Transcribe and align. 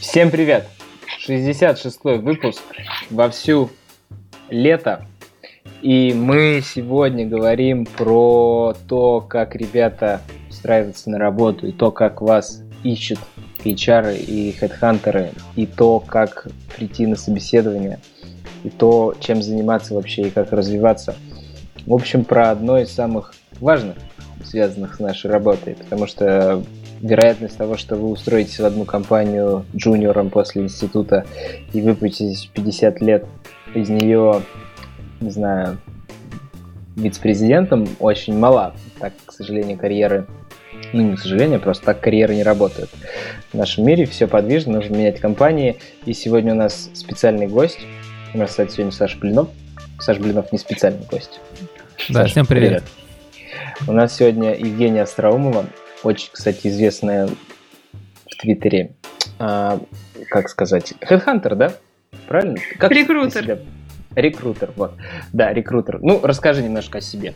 Всем 0.00 0.30
привет! 0.30 0.64
66-й 1.26 2.18
выпуск 2.18 2.62
во 3.10 3.28
всю 3.30 3.68
лето. 4.48 5.04
И 5.82 6.14
мы 6.14 6.62
сегодня 6.64 7.26
говорим 7.26 7.84
про 7.84 8.76
то, 8.86 9.20
как 9.20 9.56
ребята 9.56 10.20
устраиваются 10.48 11.10
на 11.10 11.18
работу, 11.18 11.66
и 11.66 11.72
то, 11.72 11.90
как 11.90 12.22
вас 12.22 12.62
ищут 12.84 13.18
HR 13.64 14.16
и 14.16 14.52
хедхантеры, 14.52 15.32
и 15.56 15.66
то, 15.66 15.98
как 15.98 16.46
прийти 16.76 17.04
на 17.04 17.16
собеседование, 17.16 17.98
и 18.62 18.70
то, 18.70 19.16
чем 19.18 19.42
заниматься 19.42 19.94
вообще 19.94 20.22
и 20.22 20.30
как 20.30 20.52
развиваться. 20.52 21.16
В 21.86 21.92
общем, 21.92 22.24
про 22.24 22.52
одно 22.52 22.78
из 22.78 22.92
самых 22.92 23.34
важных, 23.58 23.96
связанных 24.44 24.94
с 24.94 25.00
нашей 25.00 25.28
работой, 25.28 25.74
потому 25.74 26.06
что 26.06 26.62
вероятность 27.00 27.56
того, 27.56 27.76
что 27.76 27.96
вы 27.96 28.08
устроитесь 28.08 28.58
в 28.58 28.64
одну 28.64 28.84
компанию 28.84 29.64
джуниором 29.74 30.30
после 30.30 30.62
института 30.62 31.26
и 31.72 31.80
выпуститесь 31.80 32.46
в 32.46 32.50
50 32.50 33.00
лет 33.00 33.24
из 33.74 33.88
нее, 33.88 34.42
не 35.20 35.30
знаю, 35.30 35.78
вице-президентом, 36.96 37.86
очень 38.00 38.36
мала. 38.36 38.74
Так, 38.98 39.12
к 39.26 39.32
сожалению, 39.32 39.78
карьеры 39.78 40.26
ну, 40.92 41.02
не 41.02 41.16
к 41.16 41.20
сожалению, 41.20 41.60
просто 41.60 41.84
так 41.86 42.00
карьеры 42.00 42.34
не 42.34 42.42
работают. 42.42 42.90
В 43.52 43.56
нашем 43.56 43.84
мире 43.84 44.06
все 44.06 44.26
подвижно, 44.26 44.74
нужно 44.74 44.96
менять 44.96 45.20
компании. 45.20 45.76
И 46.06 46.12
сегодня 46.12 46.52
у 46.52 46.56
нас 46.56 46.90
специальный 46.94 47.46
гость. 47.46 47.80
У 48.32 48.38
нас, 48.38 48.50
кстати, 48.50 48.72
сегодня 48.72 48.92
Саша 48.92 49.18
Блинов. 49.18 49.48
Саша 49.98 50.20
Блинов 50.20 50.52
не 50.52 50.58
специальный 50.58 51.04
гость. 51.10 51.40
Да, 52.08 52.20
Саша, 52.20 52.30
всем 52.30 52.46
привет. 52.46 52.84
привет. 52.84 53.88
У 53.88 53.92
нас 53.92 54.16
сегодня 54.16 54.54
Евгения 54.54 55.02
Остроумова, 55.02 55.66
очень, 56.02 56.30
кстати, 56.32 56.68
известная 56.68 57.26
в 57.26 58.36
Твиттере, 58.40 58.92
а, 59.38 59.80
как 60.28 60.48
сказать, 60.48 60.94
хедхантер, 61.02 61.56
да? 61.56 61.72
Правильно? 62.26 62.58
Как 62.78 62.92
рекрутер. 62.92 63.60
Рекрутер, 64.14 64.72
вот. 64.76 64.94
Да, 65.32 65.52
рекрутер. 65.52 66.00
Ну, 66.00 66.20
расскажи 66.22 66.62
немножко 66.62 66.98
о 66.98 67.00
себе. 67.00 67.34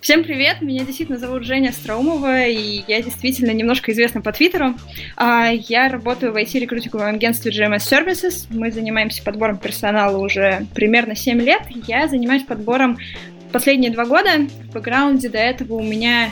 Всем 0.00 0.22
привет, 0.22 0.60
меня 0.60 0.84
действительно 0.84 1.18
зовут 1.18 1.44
Женя 1.44 1.72
Страумова, 1.72 2.44
и 2.44 2.84
я 2.86 3.00
действительно 3.00 3.52
немножко 3.52 3.90
известна 3.90 4.20
по 4.20 4.32
Твиттеру. 4.32 4.74
А, 5.16 5.48
я 5.50 5.88
работаю 5.88 6.32
в 6.32 6.36
IT-рекрутинговом 6.36 7.14
агентстве 7.14 7.50
GMS 7.50 7.78
Services. 7.78 8.46
Мы 8.50 8.70
занимаемся 8.70 9.22
подбором 9.22 9.56
персонала 9.56 10.18
уже 10.18 10.66
примерно 10.74 11.16
7 11.16 11.40
лет. 11.40 11.62
Я 11.86 12.06
занимаюсь 12.06 12.42
подбором 12.42 12.98
последние 13.50 13.92
два 13.92 14.04
года. 14.04 14.46
В 14.68 14.74
бэкграунде 14.74 15.30
до 15.30 15.38
этого 15.38 15.74
у 15.74 15.82
меня 15.82 16.30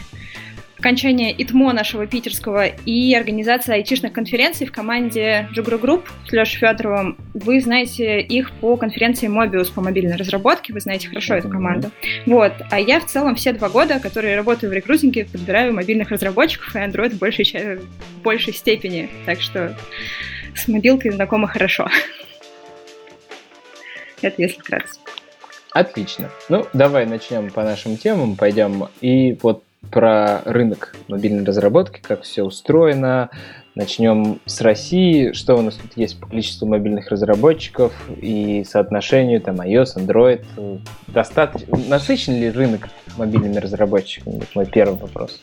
окончание 0.83 1.33
ИТМО 1.33 1.73
нашего 1.73 2.09
питерского 2.09 2.67
и 2.67 3.15
организация 3.15 3.77
айтишных 3.77 4.13
конференций 4.13 4.67
в 4.67 4.73
команде 4.73 5.49
Jugro 5.55 5.81
Group 5.81 6.09
с 6.27 6.33
Лешей 6.33 6.59
Федоровым. 6.59 7.17
Вы 7.35 7.61
знаете 7.61 8.21
их 8.21 8.51
по 8.51 8.77
конференции 8.77 9.29
Mobius 9.29 9.73
по 9.73 9.81
мобильной 9.81 10.17
разработке, 10.17 10.73
вы 10.73 10.81
знаете 10.81 11.07
хорошо 11.07 11.35
эту 11.35 11.49
команду. 11.49 11.93
Вот. 12.27 12.53
А 12.69 12.81
я 12.81 12.99
в 12.99 13.07
целом 13.07 13.37
все 13.37 13.53
два 13.53 13.69
года, 13.69 14.01
которые 14.01 14.35
работаю 14.35 14.71
в 14.71 14.73
рекрутинге, 14.73 15.25
подбираю 15.25 15.73
мобильных 15.73 16.11
разработчиков 16.11 16.75
и 16.75 16.81
Android 16.81 17.11
в 17.11 17.19
большей, 17.19 17.77
в 17.77 18.23
большей 18.25 18.53
степени. 18.53 19.09
Так 19.25 19.41
что 19.41 19.77
с 20.57 20.67
мобилкой 20.67 21.13
знакома 21.13 21.47
хорошо. 21.47 21.89
Это 24.21 24.43
если 24.43 24.59
вкратце. 24.59 24.99
Отлично. 25.71 26.29
Ну, 26.49 26.67
давай 26.73 27.07
начнем 27.07 27.51
по 27.51 27.63
нашим 27.63 27.97
темам, 27.97 28.35
пойдем. 28.35 28.89
И 29.01 29.39
вот 29.43 29.63
про 29.91 30.43
рынок 30.45 30.95
мобильной 31.09 31.45
разработки, 31.45 32.01
как 32.01 32.23
все 32.23 32.43
устроено. 32.43 33.31
Начнем 33.75 34.39
с 34.45 34.61
России. 34.61 35.33
Что 35.33 35.57
у 35.57 35.63
нас 35.63 35.77
тут 35.77 35.93
есть 35.97 36.21
по 36.21 36.27
количеству 36.27 36.67
мобильных 36.67 37.09
разработчиков 37.09 37.93
и 38.21 38.65
соотношению 38.69 39.41
там 39.41 39.61
iOS, 39.61 39.97
Android? 39.97 40.45
Достаточно 41.09 41.79
насыщен 41.89 42.35
ли 42.35 42.51
рынок 42.51 42.89
мобильными 43.17 43.57
разработчиками? 43.57 44.37
Это 44.37 44.47
мой 44.55 44.67
первый 44.67 44.99
вопрос. 44.99 45.41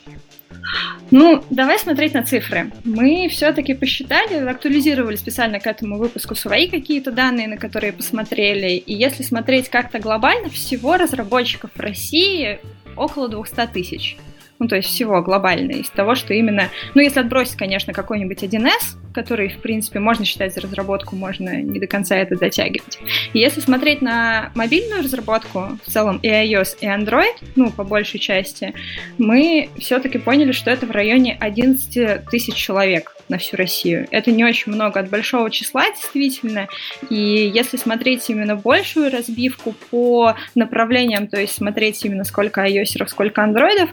Ну, 1.11 1.43
давай 1.49 1.79
смотреть 1.79 2.13
на 2.13 2.23
цифры. 2.23 2.71
Мы 2.83 3.27
все-таки 3.31 3.73
посчитали, 3.73 4.47
актуализировали 4.47 5.15
специально 5.15 5.59
к 5.59 5.65
этому 5.65 5.97
выпуску 5.97 6.35
свои 6.35 6.67
какие-то 6.67 7.11
данные, 7.11 7.47
на 7.47 7.57
которые 7.57 7.93
посмотрели. 7.93 8.73
И 8.73 8.93
если 8.93 9.23
смотреть 9.23 9.69
как-то 9.69 9.97
глобально, 9.99 10.49
всего 10.49 10.97
разработчиков 10.97 11.71
в 11.73 11.79
России 11.79 12.59
около 12.95 13.27
200 13.27 13.67
тысяч 13.73 14.17
ну, 14.59 14.67
то 14.67 14.75
есть 14.75 14.89
всего 14.89 15.21
глобально, 15.21 15.71
из 15.71 15.89
того, 15.89 16.15
что 16.15 16.33
именно, 16.33 16.69
ну, 16.93 17.01
если 17.01 17.21
отбросить, 17.21 17.57
конечно, 17.57 17.93
какой-нибудь 17.93 18.43
1С, 18.43 18.97
который, 19.19 19.49
в 19.49 19.57
принципе, 19.57 19.99
можно 19.99 20.23
считать 20.23 20.53
за 20.53 20.61
разработку, 20.61 21.13
можно 21.17 21.61
не 21.61 21.77
до 21.77 21.87
конца 21.87 22.15
это 22.15 22.37
дотягивать. 22.37 22.99
Если 23.33 23.59
смотреть 23.59 24.01
на 24.01 24.49
мобильную 24.55 25.03
разработку, 25.03 25.77
в 25.85 25.91
целом 25.91 26.19
и 26.23 26.29
iOS, 26.29 26.77
и 26.79 26.85
Android, 26.85 27.35
ну, 27.57 27.69
по 27.69 27.83
большей 27.83 28.17
части, 28.21 28.73
мы 29.17 29.67
все-таки 29.77 30.19
поняли, 30.19 30.53
что 30.53 30.71
это 30.71 30.85
в 30.85 30.91
районе 30.91 31.35
11 31.37 32.29
тысяч 32.31 32.55
человек 32.55 33.13
на 33.27 33.37
всю 33.37 33.57
Россию. 33.57 34.07
Это 34.11 34.31
не 34.31 34.43
очень 34.43 34.71
много 34.71 34.99
от 34.99 35.09
большого 35.09 35.51
числа, 35.51 35.89
действительно. 35.91 36.67
И 37.09 37.51
если 37.53 37.77
смотреть 37.77 38.29
именно 38.29 38.55
большую 38.55 39.11
разбивку 39.11 39.75
по 39.91 40.35
направлениям, 40.55 41.27
то 41.27 41.39
есть 41.39 41.55
смотреть 41.55 42.03
именно 42.05 42.23
сколько 42.23 42.65
iOS, 42.65 43.07
сколько 43.07 43.43
андроидов, 43.43 43.89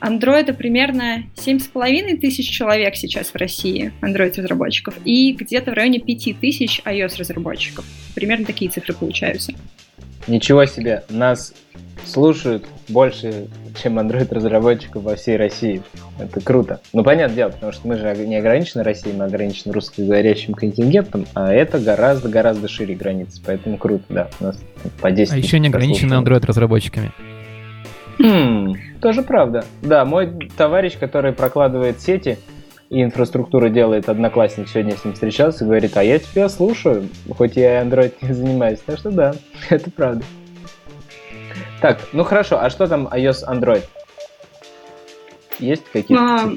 андроида 0.00 0.52
примерно 0.54 1.24
7,5 1.36 2.16
тысяч 2.18 2.50
человек 2.50 2.96
сейчас 2.96 3.30
в 3.30 3.36
России, 3.36 3.81
Android-разработчиков, 4.00 4.94
и 5.04 5.32
где-то 5.32 5.70
в 5.72 5.74
районе 5.74 6.00
5 6.00 6.40
тысяч 6.40 6.80
iOS-разработчиков. 6.84 7.84
Примерно 8.14 8.44
такие 8.44 8.70
цифры 8.70 8.94
получаются. 8.94 9.52
Ничего 10.26 10.64
себе, 10.66 11.02
нас 11.08 11.52
слушают 12.04 12.66
больше, 12.88 13.48
чем 13.80 13.98
Android-разработчиков 13.98 15.02
во 15.02 15.16
всей 15.16 15.36
России. 15.36 15.82
Это 16.18 16.40
круто. 16.40 16.80
Ну, 16.92 17.02
понятное 17.02 17.36
дело, 17.36 17.50
потому 17.50 17.72
что 17.72 17.88
мы 17.88 17.96
же 17.96 18.14
не 18.26 18.36
ограничены 18.36 18.82
Россией, 18.82 19.16
мы 19.16 19.24
ограничены 19.24 19.72
русскоговорящим 19.72 20.54
контингентом, 20.54 21.26
а 21.34 21.52
это 21.52 21.78
гораздо-гораздо 21.78 22.68
шире 22.68 22.94
границы, 22.94 23.40
поэтому 23.44 23.78
круто, 23.78 24.04
да. 24.08 24.28
У 24.40 24.44
нас 24.44 24.62
по 25.00 25.10
10 25.10 25.32
А 25.32 25.36
еще 25.36 25.58
не 25.58 25.68
ограничены 25.68 26.14
Android-разработчиками. 26.14 27.12
Хм, 28.18 28.74
тоже 29.00 29.22
правда. 29.22 29.64
Да, 29.82 30.04
мой 30.04 30.32
товарищ, 30.56 30.96
который 30.98 31.32
прокладывает 31.32 32.00
сети 32.00 32.38
и 32.92 33.02
инфраструктуру 33.02 33.70
делает 33.70 34.10
одноклассник, 34.10 34.68
сегодня 34.68 34.94
с 34.94 35.02
ним 35.02 35.14
встречался, 35.14 35.64
говорит, 35.64 35.96
а 35.96 36.04
я 36.04 36.18
тебя 36.18 36.50
слушаю, 36.50 37.08
хоть 37.34 37.56
я 37.56 37.80
и 37.80 37.84
Android 37.86 38.12
не 38.20 38.34
занимаюсь. 38.34 38.80
Так 38.84 38.98
что 38.98 39.10
да, 39.10 39.34
это 39.70 39.90
правда. 39.90 40.22
Так, 41.80 42.00
ну 42.12 42.22
хорошо, 42.22 42.58
а 42.60 42.68
что 42.68 42.86
там 42.86 43.08
iOS 43.08 43.48
Android? 43.48 43.82
Есть 45.58 45.84
какие-то 45.90 46.22
а? 46.22 46.52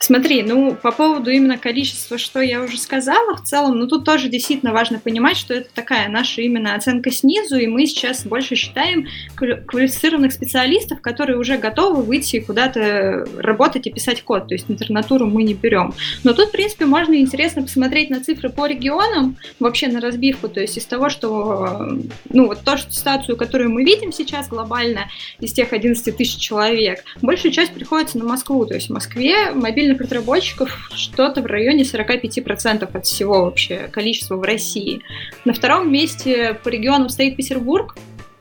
Смотри, 0.00 0.44
ну, 0.44 0.76
по 0.80 0.92
поводу 0.92 1.30
именно 1.30 1.58
количества, 1.58 2.18
что 2.18 2.40
я 2.40 2.62
уже 2.62 2.78
сказала, 2.78 3.36
в 3.36 3.42
целом, 3.42 3.78
ну, 3.78 3.88
тут 3.88 4.04
тоже 4.04 4.28
действительно 4.28 4.72
важно 4.72 5.00
понимать, 5.00 5.36
что 5.36 5.54
это 5.54 5.68
такая 5.74 6.08
наша 6.08 6.40
именно 6.40 6.76
оценка 6.76 7.10
снизу, 7.10 7.56
и 7.56 7.66
мы 7.66 7.84
сейчас 7.86 8.24
больше 8.24 8.54
считаем 8.54 9.08
квалифицированных 9.36 10.32
специалистов, 10.32 11.00
которые 11.00 11.36
уже 11.36 11.58
готовы 11.58 12.02
выйти 12.02 12.38
куда-то 12.38 13.26
работать 13.38 13.88
и 13.88 13.92
писать 13.92 14.22
код, 14.22 14.46
то 14.46 14.54
есть 14.54 14.66
интернатуру 14.70 15.26
мы 15.26 15.42
не 15.42 15.54
берем. 15.54 15.92
Но 16.22 16.32
тут, 16.32 16.48
в 16.48 16.52
принципе, 16.52 16.86
можно 16.86 17.14
интересно 17.14 17.62
посмотреть 17.62 18.08
на 18.08 18.22
цифры 18.22 18.50
по 18.50 18.66
регионам, 18.66 19.36
вообще 19.58 19.88
на 19.88 20.00
разбивку, 20.00 20.48
то 20.48 20.60
есть 20.60 20.76
из 20.76 20.84
того, 20.84 21.08
что, 21.08 21.88
ну, 22.30 22.46
вот 22.46 22.60
то, 22.62 22.76
что 22.76 22.92
ситуацию, 22.92 23.36
которую 23.36 23.70
мы 23.70 23.82
видим 23.82 24.12
сейчас 24.12 24.48
глобально, 24.48 25.08
из 25.40 25.52
тех 25.52 25.72
11 25.72 26.16
тысяч 26.16 26.38
человек, 26.38 27.02
большая 27.20 27.50
часть 27.50 27.72
приходится 27.72 28.16
на 28.18 28.24
Москву, 28.24 28.64
то 28.64 28.74
есть 28.74 28.88
в 28.88 28.92
Москве 28.92 29.50
мобильный 29.50 29.87
мобильных 29.88 30.00
разработчиков 30.00 30.90
что-то 30.94 31.42
в 31.42 31.46
районе 31.46 31.82
45% 31.82 32.88
от 32.92 33.06
всего 33.06 33.44
вообще 33.44 33.88
количества 33.90 34.36
в 34.36 34.42
России. 34.42 35.02
На 35.44 35.52
втором 35.52 35.90
месте 35.90 36.58
по 36.62 36.68
регионам 36.68 37.08
стоит 37.08 37.36
Петербург, 37.36 37.96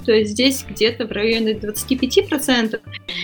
то 0.06 0.14
есть 0.14 0.32
здесь 0.32 0.66
где-то 0.68 1.06
в 1.06 1.12
районе 1.12 1.54
25%. 1.54 2.80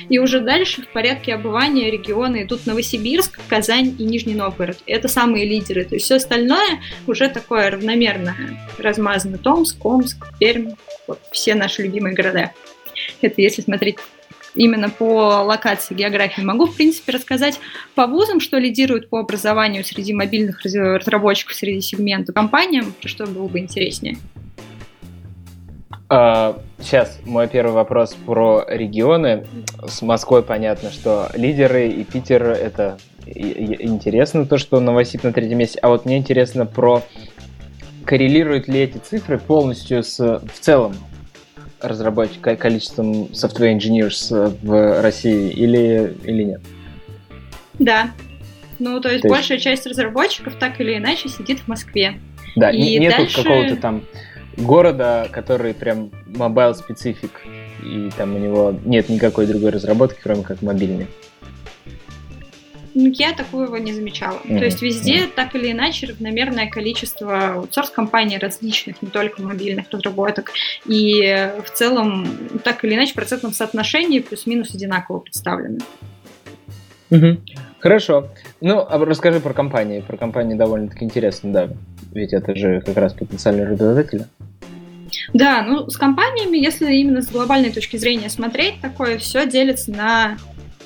И 0.10 0.20
уже 0.20 0.42
дальше 0.42 0.82
в 0.82 0.88
порядке 0.90 1.34
обывания 1.34 1.90
регионы 1.90 2.44
идут 2.44 2.66
Новосибирск, 2.66 3.40
Казань 3.48 3.96
и 3.98 4.04
Нижний 4.04 4.36
Новгород. 4.36 4.78
Это 4.86 5.08
самые 5.08 5.46
лидеры. 5.46 5.86
То 5.86 5.96
есть 5.96 6.06
все 6.06 6.16
остальное 6.16 6.82
уже 7.08 7.30
такое 7.30 7.72
равномерно 7.72 8.36
размазано. 8.78 9.38
Томск, 9.38 9.84
Омск, 9.86 10.28
Пермь, 10.40 10.72
вот 11.08 11.20
все 11.32 11.56
наши 11.56 11.84
любимые 11.84 12.16
города. 12.16 12.52
Это 13.22 13.42
если 13.42 13.62
смотреть 13.62 13.98
именно 14.56 14.90
по 14.90 15.44
локации 15.44 15.96
географии. 15.96 16.42
Могу, 16.42 16.66
в 16.68 16.76
принципе, 16.76 17.14
рассказать 17.14 17.60
по 17.96 18.08
вузам, 18.08 18.40
что 18.40 18.58
лидирует 18.58 19.10
по 19.10 19.20
образованию 19.20 19.84
среди 19.84 20.14
мобильных 20.14 20.62
разработчиков, 20.64 21.56
среди 21.56 21.82
сегмента 21.82 22.34
компаниям, 22.34 22.94
что 23.06 23.26
было 23.26 23.48
бы 23.48 23.60
интереснее. 23.60 24.18
Сейчас 26.10 27.20
мой 27.26 27.48
первый 27.48 27.72
вопрос 27.74 28.14
про 28.14 28.66
регионы. 28.68 29.48
С 29.88 30.02
Москвой 30.02 30.44
понятно, 30.44 30.92
что 30.92 31.30
лидеры 31.34 31.88
и 31.88 32.04
Питер 32.04 32.44
это 32.44 32.98
интересно 33.26 34.46
то, 34.46 34.58
что 34.58 34.80
Новосиб 34.80 35.24
на 35.24 35.34
третьем 35.34 35.58
месте. 35.58 35.80
А 35.80 35.88
вот 35.88 36.06
мне 36.06 36.18
интересно 36.18 36.66
про 36.68 37.02
коррелируют 38.06 38.68
ли 38.68 38.82
эти 38.82 38.98
цифры 38.98 39.40
полностью 39.40 40.04
с 40.04 40.20
в 40.20 40.60
целом 40.60 40.94
разработчик, 41.84 42.42
количеством 42.58 43.26
software 43.34 43.78
engineers 43.78 44.58
в 44.62 45.02
России 45.02 45.52
или, 45.52 46.16
или 46.24 46.44
нет? 46.44 46.62
Да. 47.80 48.12
Ну, 48.80 49.00
то 49.00 49.10
есть, 49.10 49.22
то 49.22 49.28
есть 49.28 49.38
большая 49.38 49.58
часть 49.60 49.86
разработчиков 49.86 50.56
так 50.60 50.80
или 50.82 50.98
иначе 50.98 51.30
сидит 51.30 51.60
в 51.60 51.68
Москве. 51.68 52.20
Да, 52.56 52.72
и 52.72 52.98
нету 52.98 53.18
дальше... 53.18 53.44
какого-то 53.44 53.76
там 53.78 54.04
города, 54.58 55.28
который 55.32 55.74
прям 55.74 56.12
mobile 56.26 56.76
specific, 56.76 57.42
и 57.84 58.10
там 58.18 58.36
у 58.36 58.40
него 58.40 58.80
нет 58.86 59.10
никакой 59.10 59.46
другой 59.46 59.72
разработки, 59.72 60.20
кроме 60.22 60.44
как 60.44 60.62
мобильной. 60.62 61.08
Ну, 62.96 63.10
я 63.14 63.34
такого 63.34 63.76
не 63.78 63.94
замечала. 63.94 64.40
Mm-hmm. 64.44 64.60
То 64.60 64.66
есть 64.66 64.82
везде 64.82 65.18
mm-hmm. 65.18 65.32
так 65.36 65.56
или 65.56 65.72
иначе 65.72 66.08
равномерное 66.08 66.70
количество 66.70 67.56
аутсорс-компаний 67.56 68.38
различных, 68.38 69.02
не 69.02 69.10
только 69.10 69.42
мобильных 69.42 69.86
разработок. 69.92 70.52
И 70.86 71.52
в 71.66 71.72
целом 71.72 72.28
так 72.64 72.84
или 72.84 72.96
иначе 72.96 73.12
в 73.12 73.16
процентном 73.16 73.54
соотношении 73.54 74.20
плюс-минус 74.20 74.74
одинаково 74.76 75.20
представлены. 75.20 75.80
Mm-hmm. 77.10 77.38
Хорошо. 77.80 78.30
Ну, 78.62 78.80
а 78.80 78.98
расскажи 79.04 79.40
про 79.40 79.54
компании. 79.54 80.00
Про 80.00 80.18
компании 80.18 80.56
довольно-таки 80.56 81.04
интересно, 81.04 81.52
да. 81.52 81.70
Ведь 82.14 82.32
это 82.32 82.56
же 82.56 82.82
как 82.82 82.96
раз 82.98 83.14
потенциальные 83.14 83.68
работодатели. 83.68 84.26
Да, 85.34 85.64
ну 85.64 85.90
с 85.90 85.98
компаниями, 85.98 86.58
если 86.58 86.94
именно 86.96 87.22
с 87.22 87.30
глобальной 87.30 87.72
точки 87.72 87.98
зрения 87.98 88.30
смотреть, 88.30 88.82
такое 88.82 89.18
все 89.18 89.46
делится 89.46 89.92
на 89.92 90.38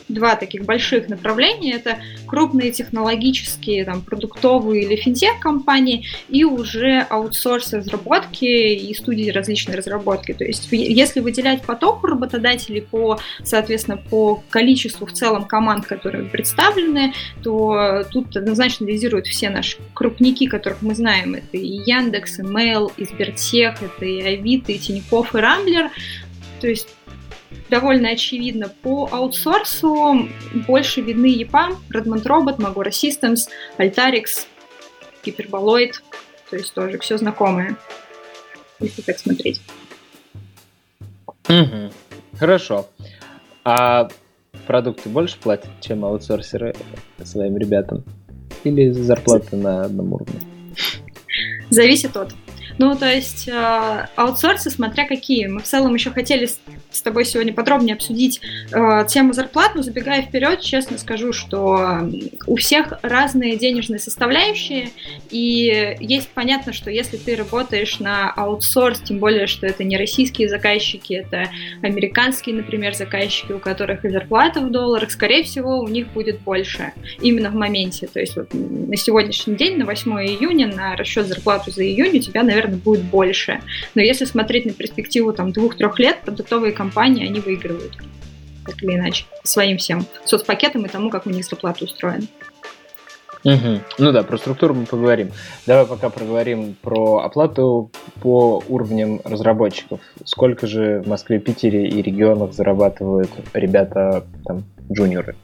два 0.07 0.35
таких 0.35 0.65
больших 0.65 1.09
направления. 1.09 1.73
Это 1.73 1.97
крупные 2.25 2.71
технологические, 2.71 3.85
там, 3.85 4.01
продуктовые 4.01 4.83
или 4.83 4.95
финтех-компании 4.95 6.05
и 6.29 6.43
уже 6.43 7.05
аутсорс 7.09 7.73
разработки 7.73 8.45
и 8.45 8.93
студии 8.93 9.29
различной 9.29 9.75
разработки. 9.75 10.33
То 10.33 10.43
есть 10.43 10.67
если 10.71 11.19
выделять 11.19 11.63
поток 11.63 12.03
работодателей 12.03 12.81
по, 12.81 13.19
соответственно, 13.43 13.97
по 13.97 14.43
количеству 14.49 15.05
в 15.05 15.11
целом 15.11 15.45
команд, 15.45 15.85
которые 15.85 16.25
представлены, 16.25 17.13
то 17.43 18.03
тут 18.11 18.35
однозначно 18.35 18.85
лидируют 18.85 19.27
все 19.27 19.49
наши 19.49 19.77
крупники, 19.93 20.47
которых 20.47 20.81
мы 20.81 20.95
знаем. 20.95 21.35
Это 21.35 21.57
и 21.57 21.81
Яндекс, 21.85 22.39
и 22.39 22.43
Mail, 22.43 22.91
и 22.97 23.05
Сбертех, 23.05 23.81
это 23.81 24.05
и 24.05 24.21
Авито, 24.21 24.71
и 24.71 24.77
Тинькофф, 24.77 25.35
и 25.35 25.37
Рамблер. 25.37 25.89
То 26.59 26.67
есть 26.67 26.87
довольно 27.69 28.09
очевидно. 28.09 28.69
По 28.69 29.07
аутсорсу 29.11 30.29
больше 30.67 31.01
видны 31.01 31.41
EPAM, 31.41 31.77
Redmond 31.89 32.23
Robot, 32.23 32.57
Magora 32.57 32.89
Systems, 32.89 33.47
Altarix, 33.77 34.45
Hyperboloid, 35.23 35.93
то 36.49 36.55
есть 36.55 36.73
тоже 36.73 36.97
все 36.99 37.17
знакомое, 37.17 37.77
если 38.79 39.01
так 39.01 39.19
смотреть. 39.19 39.61
Угу. 41.49 41.91
Хорошо. 42.39 42.87
А 43.63 44.09
продукты 44.65 45.09
больше 45.09 45.37
платят, 45.39 45.69
чем 45.81 46.05
аутсорсеры 46.05 46.75
своим 47.23 47.57
ребятам? 47.57 48.03
Или 48.63 48.91
зарплаты 48.91 49.55
на 49.55 49.83
одном 49.83 50.13
уровне? 50.13 50.39
Зависит 51.69 52.15
от. 52.17 52.33
Ну, 52.77 52.95
то 52.95 53.11
есть 53.11 53.47
э, 53.47 54.07
аутсорсы, 54.15 54.69
смотря 54.69 55.07
какие. 55.07 55.47
Мы 55.47 55.61
в 55.61 55.63
целом 55.63 55.95
еще 55.95 56.11
хотели 56.11 56.45
с, 56.45 56.59
с 56.91 57.01
тобой 57.01 57.25
сегодня 57.25 57.53
подробнее 57.53 57.95
обсудить 57.95 58.39
э, 58.71 59.05
тему 59.07 59.33
зарплат, 59.33 59.73
но 59.75 59.81
забегая 59.81 60.21
вперед, 60.21 60.61
честно 60.61 60.97
скажу, 60.97 61.33
что 61.33 62.07
у 62.45 62.55
всех 62.55 62.93
разные 63.01 63.57
денежные 63.57 63.99
составляющие, 63.99 64.89
и 65.31 65.97
есть 65.99 66.29
понятно, 66.29 66.71
что 66.71 66.91
если 66.91 67.17
ты 67.17 67.35
работаешь 67.35 67.99
на 67.99 68.29
аутсорс, 68.31 68.99
тем 68.99 69.17
более, 69.19 69.47
что 69.47 69.65
это 69.65 69.83
не 69.83 69.97
российские 69.97 70.47
заказчики, 70.47 71.13
это 71.13 71.49
американские, 71.81 72.55
например, 72.55 72.93
заказчики, 72.95 73.53
у 73.53 73.59
которых 73.59 74.05
и 74.05 74.09
зарплата 74.09 74.61
в 74.61 74.69
долларах, 74.69 75.09
скорее 75.11 75.43
всего, 75.43 75.79
у 75.79 75.87
них 75.87 76.07
будет 76.09 76.41
больше 76.41 76.93
именно 77.21 77.49
в 77.49 77.55
моменте. 77.55 78.07
То 78.07 78.19
есть 78.19 78.35
вот 78.35 78.53
на 78.53 78.95
сегодняшний 78.95 79.55
день, 79.55 79.77
на 79.77 79.85
8 79.85 80.11
июня, 80.11 80.67
на 80.67 80.95
расчет 80.95 81.27
зарплаты 81.27 81.71
за 81.71 81.83
июнь 81.83 82.17
у 82.17 82.21
тебя, 82.21 82.43
наверное, 82.43 82.66
наверное, 82.67 82.83
будет 82.83 83.03
больше. 83.03 83.61
Но 83.95 84.01
если 84.01 84.25
смотреть 84.25 84.65
на 84.65 84.73
перспективу 84.73 85.33
там 85.33 85.51
двух-трех 85.51 85.97
лет, 85.99 86.21
продуктовые 86.23 86.71
компании, 86.73 87.27
они 87.27 87.39
выигрывают 87.39 87.97
так 88.65 88.83
или 88.83 88.95
иначе, 88.95 89.25
своим 89.43 89.77
всем 89.77 90.05
соцпакетом 90.25 90.85
и 90.85 90.89
тому, 90.89 91.09
как 91.09 91.25
у 91.25 91.29
них 91.29 91.45
зарплата 91.45 91.85
устроена. 91.85 92.27
Угу. 93.43 93.79
Ну 93.99 94.11
да, 94.11 94.23
про 94.23 94.37
структуру 94.37 94.73
мы 94.73 94.85
поговорим. 94.85 95.31
Давай 95.65 95.85
пока 95.85 96.09
проговорим 96.09 96.75
про 96.81 97.19
оплату 97.19 97.91
по 98.21 98.61
уровням 98.67 99.21
разработчиков. 99.23 100.01
Сколько 100.25 100.67
же 100.67 101.01
в 101.01 101.07
Москве, 101.07 101.39
Питере 101.39 101.87
и 101.87 102.01
регионах 102.01 102.51
зарабатывают 102.51 103.29
ребята, 103.53 104.25
там, 104.43 104.65
джуниоры? 104.91 105.35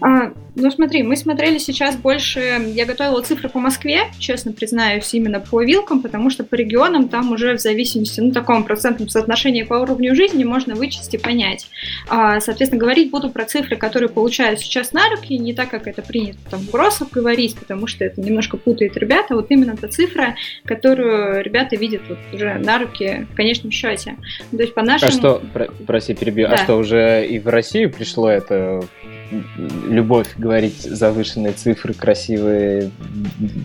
А, 0.00 0.32
ну 0.54 0.70
смотри, 0.70 1.02
мы 1.02 1.16
смотрели 1.16 1.58
сейчас 1.58 1.96
больше, 1.96 2.40
я 2.74 2.86
готовила 2.86 3.22
цифры 3.22 3.48
по 3.48 3.58
Москве, 3.58 4.04
честно 4.18 4.52
признаюсь, 4.52 5.12
именно 5.14 5.40
по 5.40 5.62
вилкам, 5.62 6.00
потому 6.00 6.30
что 6.30 6.44
по 6.44 6.54
регионам 6.54 7.08
там 7.08 7.32
уже 7.32 7.56
в 7.56 7.60
зависимости, 7.60 8.20
ну, 8.20 8.32
таком 8.32 8.64
процентном 8.64 9.08
соотношении 9.08 9.62
по 9.62 9.74
уровню 9.74 10.14
жизни 10.14 10.44
можно 10.44 10.74
вычесть 10.74 11.14
и 11.14 11.18
понять. 11.18 11.68
А, 12.08 12.40
соответственно, 12.40 12.80
говорить 12.80 13.10
буду 13.10 13.30
про 13.30 13.44
цифры, 13.44 13.76
которые 13.76 14.08
получают 14.08 14.60
сейчас 14.60 14.92
на 14.92 15.08
руки, 15.10 15.36
не 15.38 15.54
так, 15.54 15.70
как 15.70 15.86
это 15.86 16.02
принято 16.02 16.38
там 16.50 16.60
в 16.60 16.70
ГРОСах 16.70 17.10
говорить, 17.10 17.56
потому 17.58 17.86
что 17.86 18.04
это 18.04 18.20
немножко 18.20 18.56
путает 18.56 18.96
ребята, 18.96 19.34
вот 19.34 19.46
именно 19.50 19.76
та 19.76 19.88
цифра, 19.88 20.34
которую 20.64 21.42
ребята 21.42 21.76
видят 21.76 22.02
вот 22.08 22.18
уже 22.32 22.54
на 22.54 22.78
руки 22.78 23.26
в 23.32 23.36
конечном 23.36 23.70
счете. 23.70 24.16
То 24.50 24.58
есть 24.62 24.74
по 24.74 24.82
нашим... 24.82 25.08
А 25.08 25.10
что, 25.10 25.42
про, 25.52 25.66
прости, 25.86 26.14
перебью, 26.14 26.46
а 26.46 26.50
да. 26.50 26.54
а 26.54 26.58
что 26.58 26.76
уже 26.76 27.26
и 27.26 27.38
в 27.38 27.48
Россию 27.48 27.90
пришло 27.90 28.30
это 28.30 28.82
любовь 29.86 30.34
говорить 30.36 30.82
завышенные 30.82 31.52
цифры, 31.52 31.94
красивые, 31.94 32.90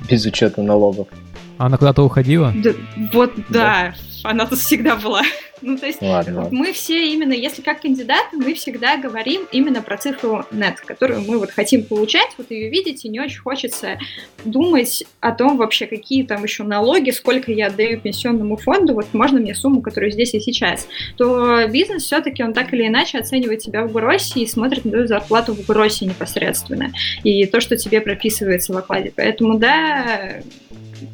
без 0.09 0.25
учета 0.25 0.61
налогов. 0.61 1.07
А 1.57 1.67
она 1.67 1.77
куда-то 1.77 2.03
уходила? 2.03 2.53
Да, 2.55 2.71
вот, 3.13 3.33
да, 3.49 3.93
да. 4.23 4.29
она 4.29 4.45
тут 4.45 4.59
всегда 4.59 4.95
была. 4.95 5.21
Ну, 5.61 5.77
то 5.77 5.85
есть 5.85 6.01
ладно, 6.01 6.43
ладно. 6.43 6.57
мы 6.57 6.73
все 6.73 7.13
именно, 7.13 7.31
если 7.31 7.61
как 7.61 7.81
кандидаты, 7.81 8.35
мы 8.35 8.53
всегда 8.55 8.97
говорим 8.97 9.43
именно 9.53 9.81
про 9.81 9.97
цифру 9.97 10.45
нет, 10.51 10.81
которую 10.81 11.21
мы 11.21 11.39
вот 11.39 11.49
хотим 11.49 11.85
получать, 11.85 12.27
вот 12.37 12.51
ее 12.51 12.69
видеть, 12.69 13.05
и 13.05 13.09
не 13.09 13.21
очень 13.21 13.39
хочется 13.39 13.97
думать 14.43 15.05
о 15.21 15.31
том 15.31 15.57
вообще, 15.57 15.87
какие 15.87 16.23
там 16.23 16.43
еще 16.43 16.63
налоги, 16.63 17.11
сколько 17.11 17.53
я 17.53 17.67
отдаю 17.67 17.99
пенсионному 17.99 18.57
фонду, 18.57 18.93
вот 18.93 19.13
можно 19.13 19.39
мне 19.39 19.55
сумму, 19.55 19.81
которая 19.81 20.11
здесь 20.11 20.33
и 20.33 20.41
сейчас, 20.41 20.87
то 21.17 21.65
бизнес 21.67 22.03
все-таки, 22.03 22.43
он 22.43 22.53
так 22.53 22.73
или 22.73 22.87
иначе 22.87 23.17
оценивает 23.17 23.59
тебя 23.59 23.85
в 23.85 23.93
Гросе 23.93 24.41
и 24.41 24.47
смотрит 24.47 24.83
на 24.83 24.91
твою 24.91 25.07
зарплату 25.07 25.55
в 25.55 25.65
Гросе 25.65 26.05
непосредственно, 26.05 26.91
и 27.23 27.45
то, 27.45 27.61
что 27.61 27.77
тебе 27.77 28.01
прописывается 28.01 28.73
в 28.73 28.77
окладе. 28.77 29.13
Поэтому, 29.15 29.57
да, 29.57 30.41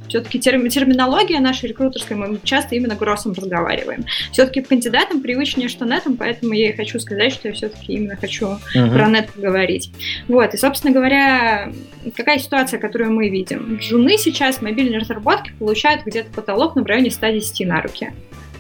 все-таки 0.08 0.40
терм, 0.40 0.68
терминология 0.70 1.40
наша 1.40 1.68
рекрутерская, 1.68 2.18
мы 2.18 2.40
часто 2.44 2.76
именно 2.76 2.96
гроссом 2.96 3.34
разговариваем. 3.34 4.06
Все-таки 4.32 4.62
кандидатам 4.62 5.22
привычнее, 5.22 5.70
что 5.70 5.86
нетом, 5.86 6.18
поэтому 6.18 6.54
я 6.54 6.70
и 6.70 6.76
хочу 6.76 7.00
сказать, 7.00 7.34
что 7.34 7.48
я 7.48 7.54
все-таки 7.54 7.94
именно 7.94 8.16
хочу 8.16 8.58
uh-huh. 8.76 8.94
про 8.94 9.10
нет 9.10 9.30
поговорить. 9.32 9.92
Вот, 10.28 10.54
и, 10.54 10.58
собственно 10.58 10.94
говоря, 10.94 11.72
какая 12.16 12.40
ситуация, 12.40 12.80
которую 12.80 13.12
мы 13.12 13.30
видим? 13.30 13.78
Джуны 13.80 14.18
сейчас 14.18 14.58
в 14.58 14.62
мобильной 14.62 15.00
разработке 15.00 15.52
получают 15.60 16.04
где-то 16.06 16.32
потолок 16.32 16.76
на 16.76 16.84
в 16.84 16.86
районе 16.86 17.12
110 17.12 17.68
на 17.68 17.82
руки. 17.82 18.12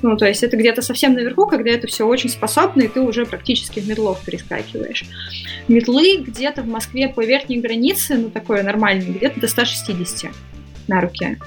Ну, 0.01 0.17
то 0.17 0.25
есть 0.25 0.43
это 0.43 0.57
где-то 0.57 0.81
совсем 0.81 1.13
наверху, 1.13 1.45
когда 1.45 1.69
это 1.69 1.88
все 1.88 2.05
очень 2.07 2.29
способно, 2.29 2.81
и 2.81 2.88
ты 2.88 3.01
уже 3.01 3.25
практически 3.25 3.79
в 3.79 3.88
медлов 3.88 4.23
перескакиваешь. 4.25 5.05
Метлы 5.67 6.17
где-то 6.17 6.63
в 6.63 6.67
Москве 6.67 7.07
по 7.07 7.23
верхней 7.23 7.59
границе, 7.59 8.15
ну, 8.15 8.29
такое 8.29 8.63
нормальное, 8.63 9.13
где-то 9.13 9.39
до 9.39 9.47
160 9.47 9.95
на 10.91 11.01
руки. 11.01 11.38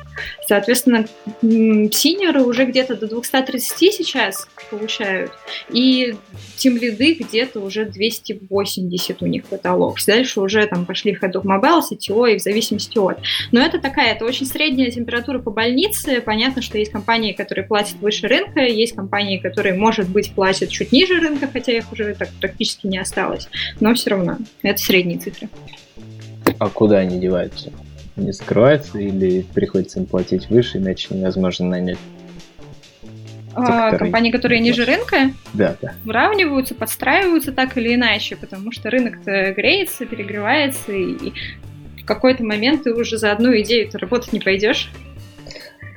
Соответственно, 0.46 1.06
синеры 1.42 2.42
уже 2.42 2.64
где-то 2.64 2.96
до 2.96 3.06
230 3.06 3.92
сейчас 3.92 4.48
получают, 4.70 5.32
и 5.68 6.16
тем 6.56 6.76
лиды 6.76 7.14
где-то 7.14 7.60
уже 7.60 7.84
280 7.84 9.22
у 9.22 9.26
них 9.26 9.44
потолок. 9.44 9.98
Дальше 10.06 10.40
уже 10.40 10.66
там 10.66 10.86
пошли 10.86 11.12
Head 11.12 11.32
of 11.34 11.42
Mobile, 11.42 11.80
CTO 11.80 12.32
и 12.32 12.38
в 12.38 12.42
зависимости 12.42 12.98
от. 12.98 13.18
Но 13.52 13.60
это 13.60 13.78
такая, 13.78 14.14
это 14.14 14.24
очень 14.24 14.46
средняя 14.46 14.90
температура 14.90 15.38
по 15.38 15.50
больнице. 15.50 16.20
Понятно, 16.20 16.62
что 16.62 16.78
есть 16.78 16.92
компании, 16.92 17.32
которые 17.32 17.66
платят 17.66 17.96
выше 18.00 18.26
рынка, 18.26 18.60
есть 18.60 18.94
компании, 18.94 19.38
которые, 19.38 19.74
может 19.74 20.08
быть, 20.08 20.32
платят 20.32 20.70
чуть 20.70 20.92
ниже 20.92 21.20
рынка, 21.20 21.48
хотя 21.52 21.72
их 21.72 21.92
уже 21.92 22.14
так 22.14 22.30
практически 22.40 22.86
не 22.86 22.98
осталось. 22.98 23.48
Но 23.80 23.94
все 23.94 24.10
равно, 24.10 24.38
это 24.62 24.78
средние 24.80 25.18
цифры. 25.18 25.48
А 26.58 26.68
куда 26.68 26.98
они 26.98 27.20
деваются? 27.20 27.72
Не 28.16 28.32
скрывается 28.32 28.98
или 28.98 29.44
приходится 29.54 30.00
им 30.00 30.06
платить 30.06 30.48
выше, 30.50 30.78
иначе 30.78 31.14
невозможно 31.14 31.66
нанять? 31.66 31.98
а, 33.54 33.90
которые... 33.90 33.98
компании, 33.98 34.30
которые 34.30 34.60
ниже 34.60 34.84
рынка, 34.84 35.30
да, 35.52 35.76
да. 35.80 35.94
выравниваются, 36.04 36.74
подстраиваются 36.74 37.52
так 37.52 37.76
или 37.76 37.94
иначе, 37.94 38.36
потому 38.36 38.72
что 38.72 38.90
рынок-то 38.90 39.52
греется, 39.52 40.06
перегревается, 40.06 40.92
и 40.92 41.32
в 42.00 42.04
какой-то 42.04 42.44
момент 42.44 42.84
ты 42.84 42.92
уже 42.92 43.16
за 43.16 43.32
одну 43.32 43.56
идею 43.60 43.88
ты 43.90 43.98
работать 43.98 44.32
не 44.32 44.40
пойдешь. 44.40 44.90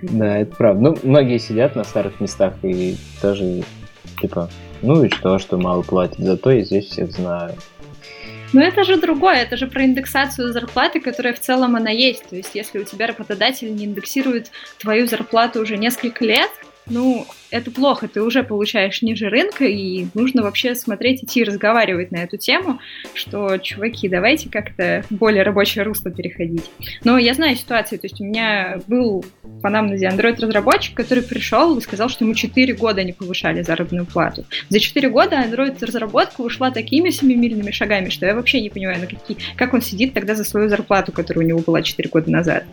Да, 0.02 0.38
это 0.38 0.56
правда. 0.56 0.82
Ну, 0.82 0.98
многие 1.04 1.40
сидят 1.40 1.76
на 1.76 1.84
старых 1.84 2.20
местах 2.20 2.54
и 2.62 2.96
тоже, 3.22 3.64
типа, 4.22 4.50
ну 4.82 5.04
и 5.04 5.10
что, 5.10 5.40
что 5.40 5.58
мало 5.58 5.82
платят, 5.82 6.20
зато 6.20 6.52
я 6.52 6.64
здесь 6.64 6.86
всех 6.86 7.12
знаю. 7.12 7.56
Ну 8.54 8.62
это 8.62 8.84
же 8.84 8.98
другое, 8.98 9.44
это 9.44 9.58
же 9.58 9.68
про 9.68 9.84
индексацию 9.84 10.54
зарплаты, 10.54 11.00
которая 11.00 11.34
в 11.34 11.39
целом 11.39 11.75
она 11.75 11.89
есть. 11.89 12.30
То 12.30 12.36
есть 12.36 12.56
если 12.56 12.80
у 12.80 12.84
тебя 12.84 13.08
работодатель 13.08 13.74
не 13.74 13.86
индексирует 13.86 14.51
твою 14.80 15.08
зарплату 15.08 15.62
уже 15.62 15.77
несколько 15.77 16.24
лет, 16.24 16.50
ну, 16.89 17.27
это 17.50 17.72
плохо, 17.72 18.08
ты 18.08 18.22
уже 18.22 18.44
получаешь 18.44 19.01
ниже 19.01 19.30
рынка, 19.30 19.66
и 19.66 20.08
нужно 20.13 20.44
вообще 20.44 20.75
смотреть, 20.75 21.24
идти 21.24 21.44
разговаривать 21.44 22.12
на 22.12 22.18
эту 22.18 22.38
тему, 22.38 22.80
что, 23.13 23.58
чуваки, 23.58 24.10
давайте 24.10 24.50
как-то 24.50 25.04
более 25.10 25.44
рабочее 25.44 25.84
русло 25.84 26.12
переходить. 26.12 26.70
Но 27.04 27.18
я 27.18 27.34
знаю 27.34 27.56
ситуацию, 27.56 28.00
то 28.00 28.06
есть 28.06 28.20
у 28.20 28.25
меня 28.25 28.80
был 28.88 29.24
в 29.44 29.66
анамнезе 29.66 30.08
Android-разработчик, 30.08 30.94
который 30.94 31.24
пришел 31.24 31.77
и 31.77 31.82
сказал, 31.82 32.10
что 32.10 32.25
ему 32.25 32.36
4 32.36 32.74
года 32.74 33.04
не 33.04 33.13
повышали 33.13 33.62
заработную 33.62 34.06
плату. 34.06 34.46
За 34.70 34.80
4 34.80 35.10
года 35.10 35.38
Android-разработка 35.38 36.42
ушла 36.42 36.72
такими 36.72 37.10
семимильными 37.10 37.72
шагами, 37.72 38.10
что 38.10 38.25
я 38.25 38.36
вообще 38.36 38.62
не 38.62 38.70
понимаю, 38.70 39.00
на 39.00 39.08
какие, 39.08 39.38
как 39.56 39.74
он 39.74 39.82
сидит 39.82 40.13
тогда 40.13 40.36
за 40.36 40.44
свою 40.44 40.70
зарплату, 40.70 41.12
которая 41.12 41.46
у 41.46 41.48
него 41.48 41.60
была 41.60 41.82
4 41.82 42.10
года 42.10 42.30
назад. 42.30 42.66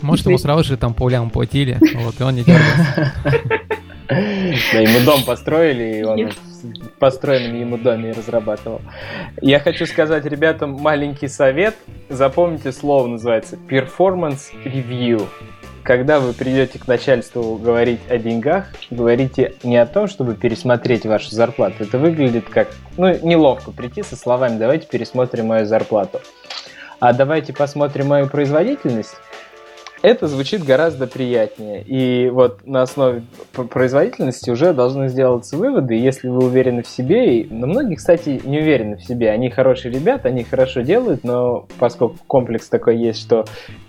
Может, 0.00 0.26
ему 0.26 0.38
сразу 0.38 0.64
же 0.64 0.76
там 0.76 0.94
по 0.94 1.04
улям 1.04 1.30
платили, 1.30 1.78
вот, 1.94 2.18
и 2.18 2.22
он 2.22 2.34
не 2.36 2.44
дергался. 2.44 3.12
Да, 4.08 4.78
ему 4.78 5.04
дом 5.04 5.24
построили, 5.24 5.98
и 5.98 6.02
он 6.02 6.30
в 6.62 6.88
построенном 6.98 7.58
ему 7.58 7.76
доме 7.78 8.12
разрабатывал. 8.12 8.80
Я 9.40 9.58
хочу 9.58 9.86
сказать 9.86 10.24
ребятам 10.24 10.72
маленький 10.72 11.28
совет. 11.28 11.74
Запомните 12.08 12.72
слово, 12.72 13.06
называется 13.06 13.56
performance 13.68 14.52
review. 14.64 15.26
Когда 15.82 16.20
вы 16.20 16.32
придете 16.32 16.78
к 16.78 16.86
начальству 16.86 17.56
говорить 17.56 18.00
о 18.08 18.16
деньгах, 18.16 18.66
говорите 18.90 19.54
не 19.64 19.76
о 19.76 19.86
том, 19.86 20.06
чтобы 20.06 20.34
пересмотреть 20.34 21.04
вашу 21.06 21.30
зарплату. 21.30 21.82
Это 21.82 21.98
выглядит 21.98 22.48
как, 22.48 22.68
ну, 22.96 23.18
неловко 23.26 23.72
прийти 23.72 24.04
со 24.04 24.14
словами 24.14 24.58
«давайте 24.58 24.86
пересмотрим 24.86 25.46
мою 25.48 25.66
зарплату». 25.66 26.20
А 27.00 27.12
давайте 27.12 27.52
посмотрим 27.52 28.06
мою 28.06 28.28
производительность 28.28 29.16
это 30.02 30.26
звучит 30.26 30.64
гораздо 30.64 31.06
приятнее. 31.06 31.82
И 31.82 32.28
вот 32.30 32.66
на 32.66 32.82
основе 32.82 33.22
производительности 33.52 34.50
уже 34.50 34.72
должны 34.72 35.08
сделаться 35.08 35.56
выводы. 35.56 35.94
Если 35.94 36.28
вы 36.28 36.44
уверены 36.44 36.82
в 36.82 36.88
себе, 36.88 37.38
и 37.38 37.52
но 37.52 37.66
многие, 37.66 37.94
кстати, 37.94 38.40
не 38.44 38.58
уверены 38.58 38.96
в 38.96 39.04
себе. 39.04 39.30
Они 39.30 39.48
хорошие 39.48 39.92
ребята, 39.92 40.28
они 40.28 40.42
хорошо 40.42 40.80
делают, 40.80 41.22
но 41.24 41.66
поскольку 41.78 42.18
комплекс 42.26 42.68
такой 42.68 42.98
есть, 42.98 43.20
что 43.20 43.44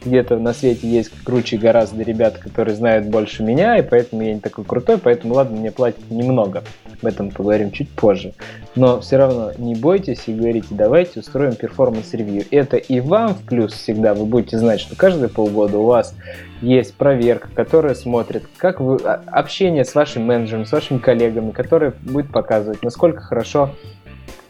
где-то 0.06 0.38
на 0.38 0.54
свете 0.54 0.88
есть 0.88 1.12
круче 1.24 1.58
гораздо 1.58 2.04
ребят, 2.04 2.38
которые 2.38 2.76
знают 2.76 3.08
больше 3.08 3.44
меня, 3.44 3.78
и 3.78 3.82
поэтому 3.82 4.22
я 4.22 4.36
не 4.36 4.40
такой 4.40 4.64
крутой, 4.66 5.00
поэтому 5.00 5.34
ладно, 5.34 5.58
мне 5.58 5.72
платят 5.72 6.10
немного. 6.12 6.64
Об 7.04 7.08
этом 7.08 7.32
поговорим 7.32 7.72
чуть 7.72 7.90
позже. 7.90 8.34
Но 8.76 9.02
все 9.02 9.18
равно 9.18 9.52
не 9.58 9.76
бойтесь 9.76 10.24
и 10.28 10.34
говорите, 10.34 10.68
давайте 10.72 11.20
устроим 11.20 11.54
performance 11.54 12.10
review. 12.10 12.46
Это 12.50 12.78
и 12.78 13.02
вам 13.02 13.36
в 13.36 13.42
плюс 13.42 13.74
всегда. 13.74 14.14
Вы 14.14 14.26
будете 14.26 14.58
знать, 14.58 14.80
что 14.80 14.96
каждые 14.96 15.28
полгода 15.28 15.80
у 15.80 15.84
вас 15.84 16.16
есть 16.62 16.94
проверка, 16.94 17.50
которая 17.54 17.94
смотрит, 17.94 18.46
как 18.56 18.80
вы, 18.80 19.00
а, 19.04 19.22
общение 19.28 19.84
с 19.84 19.94
вашим 19.94 20.24
менеджером, 20.24 20.66
с 20.66 20.72
вашими 20.72 20.98
коллегами, 20.98 21.52
которая 21.52 21.94
будет 22.04 22.32
показывать, 22.32 22.82
насколько 22.84 23.20
хорошо 23.20 23.72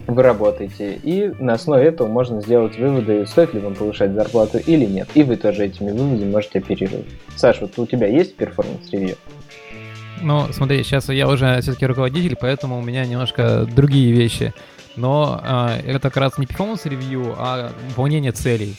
вы 0.05 0.21
работаете. 0.21 0.93
И 1.01 1.33
на 1.39 1.53
основе 1.53 1.87
этого 1.87 2.07
можно 2.07 2.39
сделать 2.39 2.77
выводы, 2.77 3.25
стоит 3.25 3.55
ли 3.55 3.61
вам 3.61 3.73
повышать 3.73 4.11
зарплату 4.11 4.59
или 4.59 4.85
нет. 4.85 5.07
И 5.15 5.23
вы 5.23 5.37
тоже 5.37 5.65
этими 5.65 5.89
выводами 5.89 6.29
можете 6.29 6.59
оперировать. 6.59 7.07
Саша, 7.35 7.61
вот 7.61 7.79
у 7.79 7.87
тебя 7.87 8.05
есть 8.05 8.35
performance 8.35 8.84
review? 8.84 9.15
Ну, 10.21 10.47
смотри, 10.51 10.83
сейчас 10.83 11.09
я 11.09 11.27
уже 11.27 11.59
все-таки 11.61 11.85
руководитель, 11.85 12.37
поэтому 12.39 12.79
у 12.79 12.81
меня 12.81 13.05
немножко 13.05 13.65
другие 13.65 14.11
вещи. 14.13 14.53
Но 14.95 15.41
э, 15.43 15.81
это 15.85 15.99
как 15.99 16.17
раз 16.17 16.37
не 16.37 16.45
performance 16.45 17.00
review, 17.00 17.35
а 17.37 17.71
выполнение 17.89 18.31
целей 18.31 18.75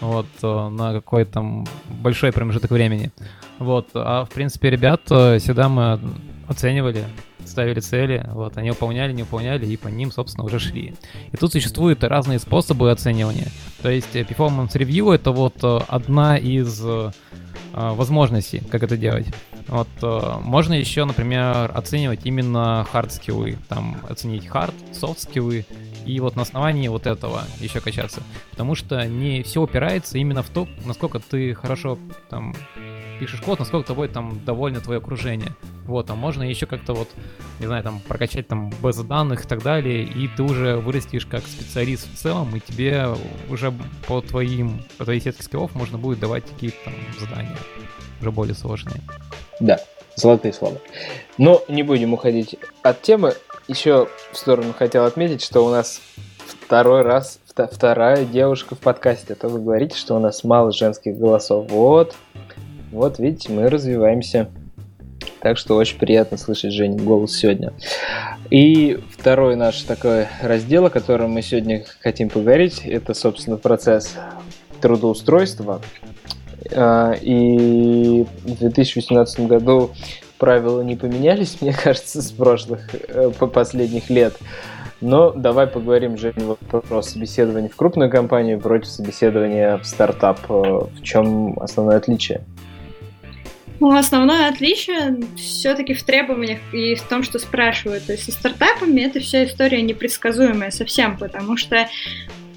вот, 0.00 0.26
э, 0.42 0.68
на 0.68 0.92
какой-то 0.92 1.64
большой 1.88 2.32
промежуток 2.32 2.70
времени. 2.70 3.12
Вот, 3.58 3.88
а 3.94 4.24
в 4.24 4.30
принципе, 4.30 4.70
ребят 4.70 5.02
э, 5.10 5.38
всегда 5.38 5.68
мы 5.68 6.00
оценивали, 6.48 7.04
ставили 7.44 7.80
цели, 7.80 8.26
вот, 8.32 8.56
они 8.56 8.70
выполняли, 8.70 9.12
не 9.12 9.22
выполняли, 9.22 9.66
и 9.66 9.76
по 9.76 9.88
ним, 9.88 10.10
собственно, 10.10 10.44
уже 10.44 10.58
шли. 10.58 10.94
И 11.30 11.36
тут 11.36 11.52
существуют 11.52 12.02
разные 12.02 12.38
способы 12.38 12.90
оценивания. 12.90 13.48
То 13.82 13.90
есть 13.90 14.16
э, 14.16 14.22
performance 14.22 14.72
review— 14.72 15.14
это 15.14 15.30
вот 15.30 15.56
одна 15.62 16.38
из 16.38 16.82
возможностей, 17.72 18.62
как 18.70 18.82
это 18.82 18.96
делать. 18.96 19.26
Вот, 19.68 19.88
можно 20.42 20.74
еще, 20.74 21.04
например, 21.04 21.70
оценивать 21.74 22.20
именно 22.24 22.86
hard 22.92 23.10
скиллы, 23.10 23.58
там, 23.68 23.98
оценить 24.08 24.46
hard, 24.46 24.74
soft 24.92 25.20
скиллы 25.20 25.64
и 26.04 26.18
вот 26.18 26.34
на 26.34 26.42
основании 26.42 26.88
вот 26.88 27.06
этого 27.06 27.44
еще 27.60 27.80
качаться. 27.80 28.22
Потому 28.50 28.74
что 28.74 29.06
не 29.06 29.42
все 29.42 29.62
опирается 29.62 30.18
именно 30.18 30.42
в 30.42 30.48
то, 30.48 30.66
насколько 30.84 31.20
ты 31.20 31.54
хорошо 31.54 31.98
там 32.28 32.54
пишешь 33.20 33.40
код, 33.42 33.58
насколько 33.58 33.86
тобой 33.86 34.08
там 34.08 34.42
довольно 34.44 34.80
твое 34.80 34.98
окружение. 34.98 35.54
Вот, 35.90 36.08
а 36.08 36.14
можно 36.14 36.44
еще 36.44 36.66
как-то 36.66 36.94
вот, 36.94 37.08
не 37.58 37.66
знаю, 37.66 37.82
там 37.82 38.00
прокачать 38.00 38.46
там 38.46 38.70
базы 38.80 39.02
данных 39.02 39.44
и 39.44 39.48
так 39.48 39.60
далее, 39.60 40.04
и 40.04 40.28
ты 40.28 40.44
уже 40.44 40.76
вырастешь 40.76 41.26
как 41.26 41.42
специалист 41.42 42.08
в 42.08 42.16
целом, 42.16 42.54
и 42.54 42.60
тебе 42.60 43.08
уже 43.50 43.74
по 44.06 44.20
твоим, 44.20 44.84
по 44.98 45.04
твоей 45.04 45.20
сетке 45.20 45.42
скиллов 45.42 45.74
можно 45.74 45.98
будет 45.98 46.20
давать 46.20 46.44
какие-то 46.44 46.76
там 46.84 46.94
задания 47.18 47.56
уже 48.20 48.30
более 48.30 48.54
сложные. 48.54 49.00
Да, 49.58 49.80
золотые 50.14 50.52
слова. 50.52 50.78
Но 51.38 51.60
не 51.66 51.82
будем 51.82 52.14
уходить 52.14 52.56
от 52.82 53.02
темы 53.02 53.34
еще 53.66 54.08
в 54.32 54.36
сторону 54.36 54.72
хотел 54.72 55.04
отметить, 55.04 55.42
что 55.42 55.66
у 55.66 55.70
нас 55.70 56.00
второй 56.46 57.02
раз, 57.02 57.40
вторая 57.46 58.24
девушка 58.24 58.76
в 58.76 58.78
подкасте. 58.78 59.32
А 59.32 59.36
то 59.36 59.48
вы 59.48 59.60
говорите, 59.60 59.96
что 59.96 60.14
у 60.14 60.20
нас 60.20 60.44
мало 60.44 60.70
женских 60.70 61.18
голосов. 61.18 61.68
Вот, 61.68 62.14
вот 62.92 63.18
видите, 63.18 63.52
мы 63.52 63.68
развиваемся. 63.68 64.50
Так 65.40 65.56
что 65.58 65.76
очень 65.76 65.98
приятно 65.98 66.36
слышать 66.36 66.72
Женю 66.72 66.98
голос 66.98 67.36
сегодня. 67.36 67.72
И 68.50 68.98
второй 69.16 69.56
наш 69.56 69.82
такой 69.82 70.26
раздел, 70.42 70.86
о 70.86 70.90
котором 70.90 71.30
мы 71.30 71.42
сегодня 71.42 71.84
хотим 72.00 72.28
поговорить, 72.28 72.82
это, 72.84 73.14
собственно, 73.14 73.56
процесс 73.56 74.16
трудоустройства. 74.80 75.80
А, 76.72 77.12
и 77.12 78.26
в 78.44 78.58
2018 78.58 79.40
году 79.46 79.90
правила 80.38 80.80
не 80.82 80.96
поменялись, 80.96 81.58
мне 81.60 81.72
кажется, 81.72 82.20
с 82.22 82.32
прошлых, 82.32 82.88
э, 83.08 83.30
по 83.38 83.46
последних 83.46 84.10
лет. 84.10 84.34
Но 85.00 85.30
давай 85.30 85.66
поговорим, 85.66 86.16
вот 86.36 86.58
про 86.58 87.02
собеседование 87.02 87.70
в 87.70 87.76
крупную 87.76 88.10
компанию 88.10 88.60
против 88.60 88.88
собеседования 88.88 89.78
в 89.78 89.84
стартап. 89.84 90.38
Э, 90.48 90.52
в 90.52 91.02
чем 91.02 91.58
основное 91.60 91.96
отличие? 91.96 92.42
Ну, 93.80 93.96
основное 93.96 94.48
отличие 94.48 95.18
все-таки 95.36 95.94
в 95.94 96.02
требованиях 96.02 96.60
и 96.72 96.94
в 96.94 97.02
том, 97.02 97.22
что 97.22 97.38
спрашивают. 97.38 98.06
То 98.06 98.12
есть 98.12 98.26
со 98.26 98.32
стартапами 98.32 99.00
это 99.00 99.20
вся 99.20 99.46
история 99.46 99.80
непредсказуемая 99.80 100.70
совсем, 100.70 101.16
потому 101.16 101.56
что 101.56 101.88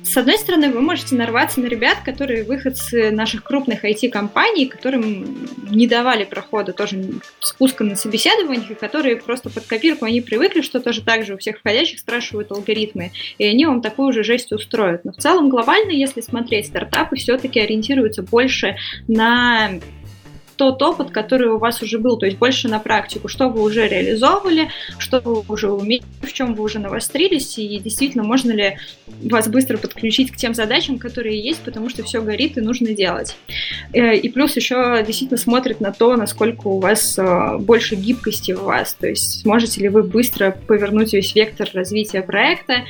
с 0.04 0.18
одной 0.18 0.38
стороны, 0.38 0.70
вы 0.70 0.82
можете 0.82 1.16
нарваться 1.16 1.62
на 1.62 1.66
ребят, 1.66 2.00
которые 2.04 2.44
выходцы 2.44 3.10
наших 3.10 3.44
крупных 3.44 3.86
IT-компаний, 3.86 4.66
которым 4.66 5.48
не 5.72 5.88
давали 5.88 6.26
прохода 6.26 6.74
тоже 6.74 7.04
спуска 7.40 7.86
на 7.86 7.96
собеседованиях, 7.96 8.70
и 8.70 8.76
которые 8.76 9.16
просто 9.16 9.50
под 9.50 9.66
копирку, 9.66 10.06
они 10.06 10.20
привыкли, 10.20 10.62
что 10.62 10.82
тоже 10.82 11.02
так 11.02 11.26
же 11.26 11.36
у 11.36 11.38
всех 11.38 11.60
входящих 11.60 12.00
спрашивают 12.00 12.52
алгоритмы, 12.52 13.12
и 13.38 13.46
они 13.46 13.66
вам 13.66 13.82
такую 13.82 14.12
же 14.12 14.24
жесть 14.24 14.52
устроят. 14.52 15.06
Но 15.06 15.14
в 15.14 15.18
целом 15.18 15.50
глобально, 15.50 15.92
если 15.92 16.20
смотреть, 16.20 16.68
стартапы 16.68 17.16
все-таки 17.16 17.62
ориентируются 17.62 18.24
больше 18.24 18.76
на 19.08 19.72
тот 20.56 20.82
опыт, 20.82 21.12
который 21.12 21.50
у 21.50 21.58
вас 21.58 21.82
уже 21.82 22.00
был, 22.00 22.18
то 22.18 22.26
есть 22.26 22.38
больше 22.38 22.68
на 22.68 22.80
практику, 22.80 23.28
что 23.28 23.50
вы 23.50 23.62
уже 23.62 23.88
реализовывали, 23.88 24.70
что 24.98 25.20
вы 25.20 25.44
уже 25.48 25.72
умеете, 25.72 26.06
в 26.22 26.34
чем 26.34 26.56
вы 26.56 26.64
уже 26.64 26.80
навострились, 26.80 27.58
и 27.58 27.80
действительно 27.80 28.24
можно 28.24 28.52
ли 28.52 28.78
вас 29.24 29.48
быстро 29.48 29.78
подключить 29.78 30.32
к 30.32 30.36
тем 30.36 30.54
задачам, 30.54 30.98
которые 30.98 31.40
есть, 31.40 31.62
потому 31.62 31.90
что 31.90 32.04
все 32.04 32.22
горит 32.22 32.58
и 32.58 32.62
нужно 32.62 32.94
делать. 32.94 33.36
Э, 33.94 34.16
и 34.16 34.30
плюс 34.30 34.56
еще 34.56 35.04
действительно 35.06 35.38
смотрит 35.38 35.82
на 35.82 35.92
то, 35.92 36.16
насколько 36.16 36.68
у 36.68 36.80
вас 36.80 37.18
э, 37.18 37.58
больше 37.60 37.96
гибкости 37.96 38.52
в 38.52 38.64
вас, 38.64 38.94
то 38.94 39.08
есть 39.08 39.42
сможете 39.42 39.82
ли 39.82 39.90
вы 39.90 40.04
быстро 40.04 40.58
повернуть 40.68 41.14
весь 41.14 41.36
вектор 41.36 41.70
развития 41.74 42.22
проекта, 42.22 42.84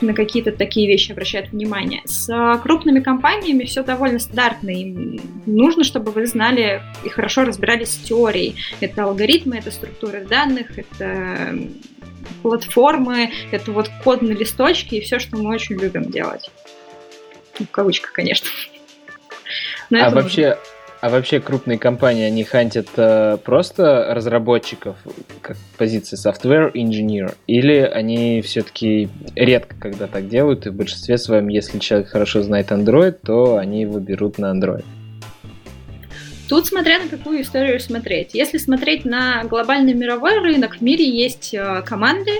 на 0.00 0.14
какие-то 0.14 0.52
такие 0.52 0.86
вещи 0.86 1.12
обращают 1.12 1.50
внимание. 1.50 2.02
С 2.04 2.60
крупными 2.62 3.00
компаниями 3.00 3.64
все 3.64 3.82
довольно 3.82 4.18
стандартно. 4.18 4.70
Им 4.70 5.20
нужно, 5.46 5.84
чтобы 5.84 6.10
вы 6.12 6.26
знали 6.26 6.82
и 7.04 7.08
хорошо 7.08 7.44
разбирались 7.44 7.90
с 7.90 7.96
теорией. 7.96 8.56
Это 8.80 9.04
алгоритмы, 9.04 9.56
это 9.58 9.70
структуры 9.70 10.24
данных, 10.24 10.78
это 10.78 11.58
платформы, 12.42 13.30
это 13.50 13.72
вот 13.72 13.90
код 14.04 14.22
на 14.22 14.32
листочке 14.32 14.98
и 14.98 15.00
все, 15.00 15.18
что 15.18 15.36
мы 15.36 15.54
очень 15.54 15.76
любим 15.76 16.10
делать. 16.10 16.50
В 17.58 17.66
кавычках, 17.66 18.12
конечно. 18.12 18.48
Но 19.90 20.04
а 20.04 20.10
вообще, 20.10 20.48
нужно. 20.48 20.62
А 21.00 21.10
вообще 21.10 21.40
крупные 21.40 21.78
компании, 21.78 22.24
они 22.24 22.44
хантят 22.44 22.88
э, 22.96 23.38
просто 23.44 24.14
разработчиков, 24.14 24.96
как 25.42 25.56
позиции 25.76 26.16
software 26.16 26.72
engineer, 26.72 27.34
или 27.46 27.78
они 27.78 28.40
все-таки 28.42 29.08
редко 29.34 29.76
когда 29.78 30.06
так 30.06 30.28
делают, 30.28 30.66
и 30.66 30.70
в 30.70 30.74
большинстве 30.74 31.18
своем, 31.18 31.48
если 31.48 31.78
человек 31.78 32.08
хорошо 32.08 32.42
знает 32.42 32.70
Android, 32.70 33.12
то 33.24 33.56
они 33.56 33.82
его 33.82 33.98
берут 33.98 34.38
на 34.38 34.46
Android? 34.54 34.84
Тут 36.48 36.66
смотря 36.66 37.00
на 37.00 37.08
какую 37.08 37.42
историю 37.42 37.80
смотреть. 37.80 38.30
Если 38.32 38.58
смотреть 38.58 39.04
на 39.04 39.42
глобальный 39.44 39.94
мировой 39.94 40.38
рынок, 40.38 40.76
в 40.76 40.80
мире 40.80 41.08
есть 41.08 41.52
э, 41.52 41.82
команды, 41.84 42.32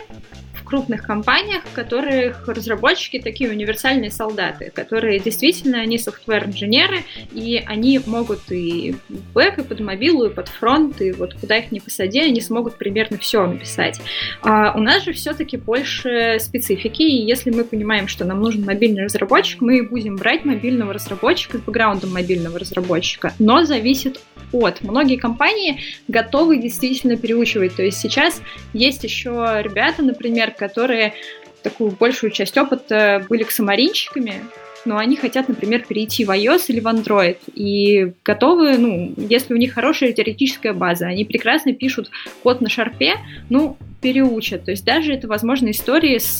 крупных 0.66 1.04
компаниях, 1.04 1.62
которых 1.72 2.46
разработчики 2.46 3.18
такие 3.18 3.50
универсальные 3.50 4.10
солдаты, 4.10 4.70
которые 4.74 5.18
действительно, 5.18 5.80
они 5.80 5.98
софтвер-инженеры, 5.98 7.04
и 7.32 7.62
они 7.66 8.00
могут 8.04 8.50
и 8.50 8.96
бэк, 9.34 9.60
и 9.60 9.62
под 9.62 9.80
мобилу, 9.80 10.26
и 10.26 10.34
под 10.34 10.48
фронт, 10.48 11.00
и 11.00 11.12
вот 11.12 11.34
куда 11.34 11.56
их 11.56 11.72
не 11.72 11.80
посади, 11.80 12.20
они 12.20 12.40
смогут 12.40 12.76
примерно 12.76 13.16
все 13.18 13.46
написать. 13.46 14.00
А 14.42 14.76
у 14.76 14.80
нас 14.80 15.04
же 15.04 15.12
все-таки 15.12 15.56
больше 15.56 16.38
специфики, 16.40 17.02
и 17.02 17.24
если 17.24 17.50
мы 17.50 17.64
понимаем, 17.64 18.08
что 18.08 18.24
нам 18.24 18.40
нужен 18.40 18.64
мобильный 18.64 19.04
разработчик, 19.04 19.60
мы 19.60 19.82
будем 19.82 20.16
брать 20.16 20.44
мобильного 20.44 20.92
разработчика 20.92 21.58
с 21.58 21.60
бэкграундом 21.60 22.12
мобильного 22.12 22.58
разработчика, 22.58 23.32
но 23.38 23.64
зависит 23.64 24.20
от. 24.52 24.82
Многие 24.82 25.16
компании 25.16 25.80
готовы 26.08 26.58
действительно 26.58 27.16
переучивать, 27.16 27.76
то 27.76 27.82
есть 27.82 27.98
сейчас 27.98 28.42
есть 28.72 29.04
еще 29.04 29.60
ребята, 29.62 30.02
например, 30.02 30.55
которые 30.58 31.14
такую 31.62 31.90
большую 31.90 32.30
часть 32.30 32.56
опыта 32.56 33.24
были 33.28 33.42
ксамаринщиками, 33.42 34.42
но 34.84 34.98
они 34.98 35.16
хотят, 35.16 35.48
например, 35.48 35.84
перейти 35.86 36.24
в 36.24 36.30
iOS 36.30 36.66
или 36.68 36.80
в 36.80 36.86
Android 36.86 37.38
и 37.54 38.12
готовы, 38.24 38.78
ну, 38.78 39.14
если 39.16 39.52
у 39.52 39.56
них 39.56 39.74
хорошая 39.74 40.12
теоретическая 40.12 40.72
база, 40.72 41.06
они 41.06 41.24
прекрасно 41.24 41.74
пишут 41.74 42.10
код 42.42 42.60
на 42.60 42.70
шарпе, 42.70 43.14
ну, 43.50 43.76
переучат. 44.06 44.64
То 44.64 44.70
есть 44.70 44.84
даже 44.84 45.12
это, 45.12 45.26
возможно, 45.26 45.68
истории 45.72 46.18
с 46.18 46.38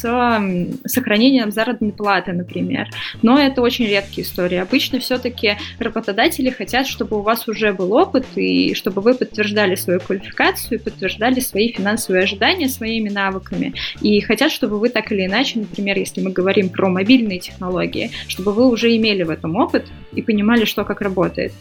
сохранением 0.84 1.50
заработной 1.50 1.90
платы, 1.90 2.32
например. 2.32 2.86
Но 3.22 3.40
это 3.40 3.60
очень 3.60 3.86
редкие 3.86 4.24
истории. 4.24 4.56
Обычно 4.56 5.00
все-таки 5.00 5.56
работодатели 5.80 6.50
хотят, 6.50 6.86
чтобы 6.86 7.18
у 7.18 7.22
вас 7.22 7.48
уже 7.48 7.72
был 7.72 7.92
опыт, 7.92 8.24
и 8.36 8.72
чтобы 8.74 9.02
вы 9.02 9.14
подтверждали 9.14 9.74
свою 9.74 9.98
квалификацию, 9.98 10.78
подтверждали 10.78 11.40
свои 11.40 11.72
финансовые 11.72 12.22
ожидания 12.22 12.68
своими 12.68 13.08
навыками. 13.08 13.74
И 14.00 14.20
хотят, 14.20 14.52
чтобы 14.52 14.78
вы 14.78 14.88
так 14.88 15.10
или 15.10 15.26
иначе, 15.26 15.58
например, 15.58 15.98
если 15.98 16.20
мы 16.20 16.30
говорим 16.30 16.68
про 16.68 16.88
мобильные 16.88 17.40
технологии, 17.40 18.12
чтобы 18.28 18.52
вы 18.52 18.68
уже 18.68 18.96
имели 18.96 19.24
в 19.24 19.30
этом 19.30 19.56
опыт 19.56 19.86
и 20.12 20.22
понимали, 20.22 20.66
что 20.66 20.84
как 20.84 21.00
работает. 21.00 21.52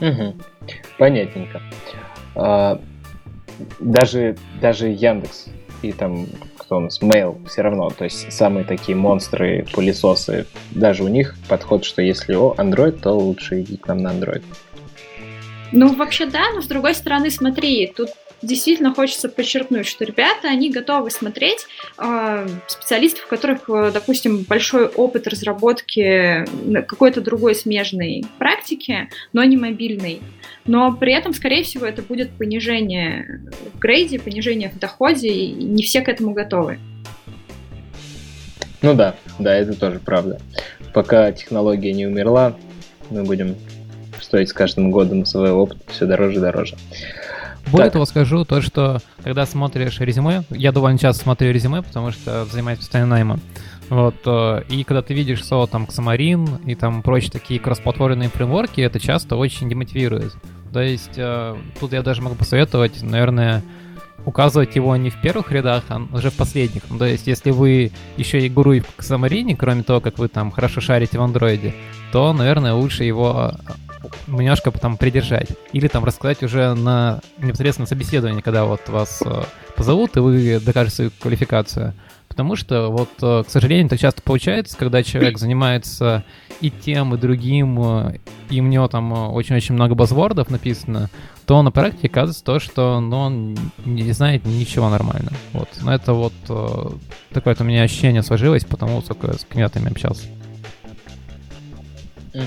Угу. 0.00 0.36
Понятненько. 0.96 1.60
Даже, 3.80 4.36
даже 4.60 4.88
Яндекс 4.88 5.46
и 5.82 5.92
там 5.92 6.26
кто 6.58 6.78
у 6.78 6.80
нас, 6.80 7.00
Mail 7.00 7.46
все 7.48 7.62
равно, 7.62 7.88
то 7.90 8.04
есть 8.04 8.32
самые 8.32 8.64
такие 8.64 8.96
монстры, 8.96 9.66
пылесосы, 9.72 10.46
даже 10.72 11.02
у 11.02 11.08
них 11.08 11.34
подход, 11.48 11.84
что 11.84 12.02
если 12.02 12.34
о 12.34 12.54
Android, 12.58 13.00
то 13.00 13.12
лучше 13.12 13.62
иди 13.62 13.76
к 13.76 13.86
нам 13.86 13.98
на 13.98 14.08
Android. 14.08 14.42
Ну, 15.72 15.94
вообще 15.94 16.26
да, 16.26 16.50
но 16.54 16.60
с 16.60 16.66
другой 16.66 16.94
стороны, 16.94 17.30
смотри, 17.30 17.92
тут 17.94 18.10
действительно 18.42 18.94
хочется 18.94 19.28
подчеркнуть, 19.28 19.86
что 19.86 20.04
ребята, 20.04 20.48
они 20.48 20.70
готовы 20.70 21.10
смотреть 21.10 21.66
э, 21.98 22.48
специалистов, 22.66 23.26
у 23.26 23.28
которых, 23.28 23.68
э, 23.68 23.90
допустим, 23.92 24.42
большой 24.42 24.86
опыт 24.86 25.26
разработки 25.26 26.44
какой-то 26.86 27.20
другой 27.20 27.54
смежной 27.54 28.24
практики, 28.38 29.08
но 29.32 29.42
не 29.44 29.56
мобильной. 29.56 30.20
Но 30.68 30.92
при 30.92 31.14
этом, 31.14 31.32
скорее 31.32 31.64
всего, 31.64 31.86
это 31.86 32.02
будет 32.02 32.30
понижение 32.32 33.40
в 33.74 33.78
грейде, 33.78 34.20
понижение 34.20 34.68
в 34.68 34.78
доходе, 34.78 35.28
и 35.28 35.64
не 35.64 35.82
все 35.82 36.02
к 36.02 36.08
этому 36.10 36.34
готовы. 36.34 36.78
Ну 38.82 38.94
да, 38.94 39.14
да, 39.38 39.54
это 39.54 39.72
тоже 39.72 39.98
правда. 39.98 40.38
Пока 40.92 41.32
технология 41.32 41.92
не 41.92 42.06
умерла, 42.06 42.54
мы 43.08 43.24
будем 43.24 43.56
стоить 44.20 44.50
с 44.50 44.52
каждым 44.52 44.90
годом 44.90 45.24
свой 45.24 45.50
опыт 45.50 45.78
все 45.88 46.04
дороже 46.04 46.36
и 46.36 46.40
дороже. 46.40 46.76
Более 47.70 47.86
так. 47.86 47.94
того, 47.94 48.04
скажу 48.04 48.44
то, 48.44 48.60
что 48.60 49.00
когда 49.24 49.46
смотришь 49.46 50.00
резюме, 50.00 50.42
я 50.50 50.70
довольно 50.72 50.98
часто 50.98 51.22
смотрю 51.22 51.50
резюме, 51.50 51.80
потому 51.80 52.10
что 52.12 52.44
занимаюсь 52.44 52.78
постоянно 52.78 53.10
наймом. 53.10 53.40
Вот, 53.88 54.16
э, 54.26 54.62
и 54.68 54.84
когда 54.84 55.00
ты 55.00 55.14
видишь 55.14 55.44
слово 55.44 55.66
там 55.66 55.84
Xamarin 55.84 56.62
и 56.66 56.74
там 56.74 57.02
прочие 57.02 57.30
такие 57.30 57.58
кроссплатформенные 57.58 58.28
фреймворки, 58.28 58.82
это 58.82 59.00
часто 59.00 59.36
очень 59.36 59.68
демотивирует. 59.68 60.34
То 60.72 60.80
есть 60.80 61.16
э, 61.16 61.56
тут 61.80 61.92
я 61.92 62.02
даже 62.02 62.22
могу 62.22 62.36
посоветовать, 62.36 63.02
наверное, 63.02 63.62
указывать 64.24 64.76
его 64.76 64.94
не 64.96 65.10
в 65.10 65.20
первых 65.20 65.52
рядах, 65.52 65.84
а 65.88 66.00
уже 66.12 66.30
в 66.30 66.34
последних. 66.34 66.82
то 66.82 67.04
есть, 67.04 67.26
если 67.26 67.50
вы 67.50 67.92
еще 68.16 68.40
и 68.44 68.48
гуру 68.48 68.74
в 68.74 68.98
Xamarin, 68.98 69.56
кроме 69.56 69.82
того, 69.82 70.00
как 70.00 70.18
вы 70.18 70.28
там 70.28 70.50
хорошо 70.50 70.80
шарите 70.80 71.18
в 71.18 71.22
андроиде, 71.22 71.74
то, 72.12 72.32
наверное, 72.32 72.74
лучше 72.74 73.04
его 73.04 73.52
немножко 74.26 74.70
там 74.70 74.96
придержать. 74.96 75.48
Или 75.72 75.88
там 75.88 76.04
рассказать 76.04 76.42
уже 76.42 76.74
на 76.74 77.20
непосредственно 77.38 77.86
собеседовании, 77.86 78.40
когда 78.40 78.64
вот 78.64 78.88
вас 78.88 79.22
э, 79.24 79.42
позовут, 79.76 80.16
и 80.16 80.20
вы 80.20 80.60
докажете 80.60 80.96
свою 80.96 81.10
квалификацию. 81.20 81.94
Потому 82.38 82.54
что 82.54 82.86
вот, 82.86 83.10
э, 83.20 83.42
к 83.44 83.50
сожалению, 83.50 83.88
так 83.88 83.98
часто 83.98 84.22
получается, 84.22 84.76
когда 84.76 85.02
человек 85.02 85.38
занимается 85.40 86.22
и 86.60 86.70
тем, 86.70 87.12
и 87.12 87.18
другим, 87.18 87.82
э, 87.82 88.18
и 88.48 88.60
у 88.60 88.64
него 88.64 88.86
там 88.86 89.10
очень-очень 89.34 89.74
много 89.74 89.96
базвордов 89.96 90.48
написано, 90.48 91.10
то 91.46 91.60
на 91.64 91.72
практике 91.72 92.06
оказывается 92.06 92.44
то, 92.44 92.60
что 92.60 93.00
ну, 93.00 93.16
он 93.18 93.58
не 93.84 94.12
знает 94.12 94.46
ничего 94.46 94.88
нормально. 94.88 95.32
Вот. 95.52 95.68
Но 95.82 95.92
это 95.92 96.12
вот 96.12 96.32
такое 96.44 97.54
вот 97.54 97.60
у 97.60 97.64
меня 97.64 97.82
ощущение 97.82 98.22
сложилось, 98.22 98.64
потому 98.64 99.02
сколько 99.02 99.36
с 99.36 99.44
кандидатами 99.44 99.90
общался. 99.90 100.28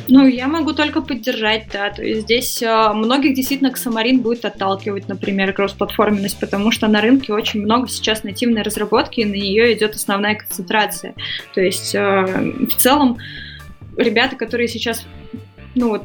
Ну, 0.08 0.28
я 0.28 0.48
могу 0.48 0.74
только 0.74 1.02
поддержать, 1.02 1.68
да. 1.72 1.90
То 1.90 2.04
есть 2.04 2.22
здесь 2.22 2.62
э, 2.62 2.94
многих 2.94 3.34
действительно 3.34 3.72
Ксамарин 3.72 4.22
будет 4.22 4.46
отталкивать, 4.46 5.08
например, 5.08 5.54
кроссплатформенность, 5.54 6.40
потому 6.40 6.72
что 6.72 6.88
на 6.88 7.02
рынке 7.02 7.34
очень 7.34 7.62
много 7.62 7.88
сейчас 7.88 8.24
нативной 8.24 8.62
разработки, 8.62 9.22
и 9.22 9.26
на 9.26 9.34
нее 9.34 9.74
идет 9.74 9.96
основная 9.96 10.36
концентрация. 10.36 11.16
То 11.54 11.62
есть 11.62 11.96
э, 11.96 12.26
в 12.70 12.76
целом 12.76 13.18
ребята, 13.98 14.36
которые 14.36 14.68
сейчас 14.68 15.06
ну 15.76 15.90
вот 15.90 16.04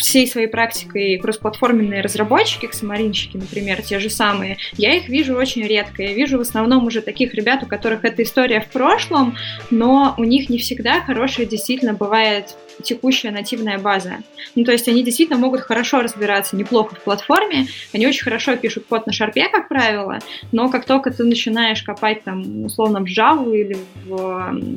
всей 0.00 0.26
своей 0.26 0.46
практикой 0.46 1.18
кроссплатформенные 1.18 2.00
разработчики, 2.00 2.66
ксамаринщики, 2.66 3.36
например, 3.36 3.82
те 3.82 3.98
же 3.98 4.08
самые, 4.08 4.56
я 4.76 4.94
их 4.94 5.08
вижу 5.08 5.36
очень 5.36 5.62
редко. 5.62 6.02
Я 6.02 6.14
вижу 6.14 6.38
в 6.38 6.40
основном 6.40 6.86
уже 6.86 7.02
таких 7.02 7.34
ребят, 7.34 7.62
у 7.62 7.66
которых 7.66 8.04
эта 8.04 8.22
история 8.22 8.60
в 8.60 8.68
прошлом, 8.68 9.36
но 9.70 10.14
у 10.16 10.24
них 10.24 10.48
не 10.48 10.58
всегда 10.58 11.02
хорошая 11.02 11.46
действительно 11.46 11.92
бывает 11.92 12.56
текущая 12.80 13.30
нативная 13.30 13.78
база. 13.78 14.18
Ну, 14.54 14.64
то 14.64 14.72
есть 14.72 14.88
они 14.88 15.02
действительно 15.02 15.38
могут 15.38 15.60
хорошо 15.60 16.00
разбираться 16.00 16.56
неплохо 16.56 16.94
в 16.94 17.00
платформе, 17.00 17.66
они 17.92 18.06
очень 18.06 18.24
хорошо 18.24 18.56
пишут 18.56 18.86
код 18.88 19.06
на 19.06 19.12
шарпе, 19.12 19.48
как 19.48 19.68
правило, 19.68 20.18
но 20.52 20.68
как 20.70 20.84
только 20.84 21.10
ты 21.10 21.24
начинаешь 21.24 21.82
копать 21.82 22.24
там 22.24 22.64
условно 22.64 23.00
в 23.00 23.06
Java 23.06 23.54
или 23.54 23.78
в 24.04 24.12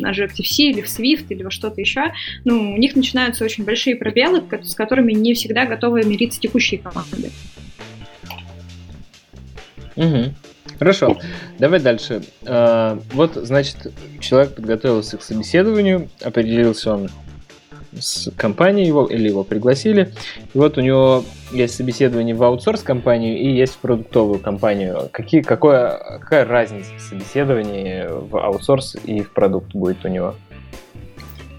Objective-C 0.02 0.63
или 0.63 0.82
в 0.82 0.88
Swift 0.88 1.26
или 1.30 1.44
во 1.44 1.52
что-то 1.52 1.82
еще, 1.82 2.13
ну, 2.46 2.74
у 2.74 2.78
них 2.78 2.96
начинаются 2.96 3.44
очень 3.44 3.63
большие 3.63 3.96
пробелы, 3.96 4.44
с 4.62 4.76
которыми 4.76 5.13
не 5.13 5.34
всегда 5.34 5.66
готовы 5.66 6.04
мириться 6.04 6.39
текущие 6.39 6.80
команды. 6.80 7.32
Угу. 9.96 10.34
Хорошо, 10.80 11.18
давай 11.60 11.80
дальше. 11.80 12.24
А, 12.46 13.00
вот, 13.13 13.36
значит, 13.36 13.78
человек 14.20 14.56
подготовился 14.56 15.18
к 15.18 15.24
собеседованию, 15.24 16.10
определился 16.22 16.94
он 16.94 17.10
с 17.99 18.32
компанией 18.36 18.88
его, 18.88 19.06
или 19.06 19.27
его 19.27 19.43
пригласили. 19.43 20.12
И 20.53 20.58
вот 20.58 20.77
у 20.77 20.82
него 20.82 21.23
есть 21.51 21.75
собеседование 21.75 22.36
в 22.36 22.43
аутсорс-компанию 22.43 23.38
и 23.38 23.51
есть 23.51 23.73
в 23.73 23.77
продуктовую 23.77 24.39
компанию. 24.39 25.10
Какие, 25.12 25.41
какое, 25.41 26.19
какая 26.19 26.45
разница 26.45 26.91
в 26.97 27.01
собеседовании 27.01 28.06
в 28.10 28.38
аутсорс 28.38 28.95
и 29.03 29.21
в 29.21 29.32
продукт 29.32 29.73
будет 29.73 30.03
у 30.06 30.08
него? 30.08 30.36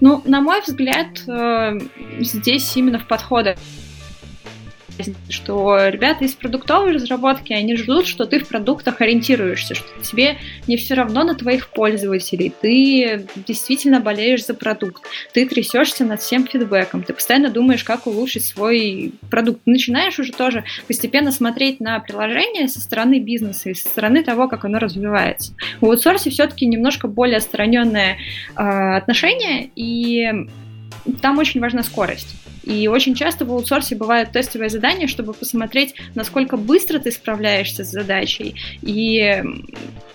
Ну, 0.01 0.21
на 0.25 0.41
мой 0.41 0.61
взгляд, 0.61 1.07
э, 1.27 1.79
здесь 2.19 2.75
именно 2.75 2.99
в 2.99 3.07
подходах 3.07 3.57
что 5.29 5.87
ребята 5.87 6.25
из 6.25 6.33
продуктовой 6.33 6.93
разработки, 6.93 7.53
они 7.53 7.75
ждут, 7.75 8.07
что 8.07 8.25
ты 8.25 8.39
в 8.39 8.47
продуктах 8.47 9.01
ориентируешься, 9.01 9.75
что 9.75 9.87
тебе 10.01 10.37
не 10.67 10.77
все 10.77 10.93
равно 10.93 11.23
на 11.23 11.35
твоих 11.35 11.69
пользователей, 11.69 12.53
ты 12.61 13.27
действительно 13.35 13.99
болеешь 13.99 14.45
за 14.45 14.53
продукт, 14.53 15.03
ты 15.33 15.45
трясешься 15.45 16.05
над 16.05 16.21
всем 16.21 16.47
фидбэком, 16.47 17.03
ты 17.03 17.13
постоянно 17.13 17.49
думаешь, 17.49 17.83
как 17.83 18.07
улучшить 18.07 18.45
свой 18.45 19.13
продукт. 19.29 19.61
Ты 19.65 19.71
начинаешь 19.71 20.19
уже 20.19 20.31
тоже 20.31 20.63
постепенно 20.87 21.31
смотреть 21.31 21.79
на 21.79 21.99
приложение 21.99 22.67
со 22.67 22.79
стороны 22.79 23.19
бизнеса 23.19 23.69
и 23.69 23.73
со 23.73 23.87
стороны 23.87 24.23
того, 24.23 24.47
как 24.47 24.65
оно 24.65 24.79
развивается. 24.79 25.55
В 25.81 25.85
аутсорсе 25.85 26.29
все-таки 26.29 26.65
немножко 26.65 27.07
более 27.07 27.37
отстраненное 27.37 28.17
э, 28.55 28.61
отношение, 28.61 29.69
и 29.75 30.47
там 31.21 31.37
очень 31.37 31.61
важна 31.61 31.83
скорость. 31.83 32.35
И 32.65 32.87
очень 32.87 33.15
часто 33.15 33.45
в 33.45 33.51
аутсорсе 33.51 33.95
бывают 33.95 34.31
тестовые 34.31 34.69
задания, 34.69 35.07
чтобы 35.07 35.33
посмотреть, 35.33 35.95
насколько 36.15 36.57
быстро 36.57 36.99
ты 36.99 37.11
справляешься 37.11 37.83
с 37.83 37.91
задачей 37.91 38.55
и 38.81 39.43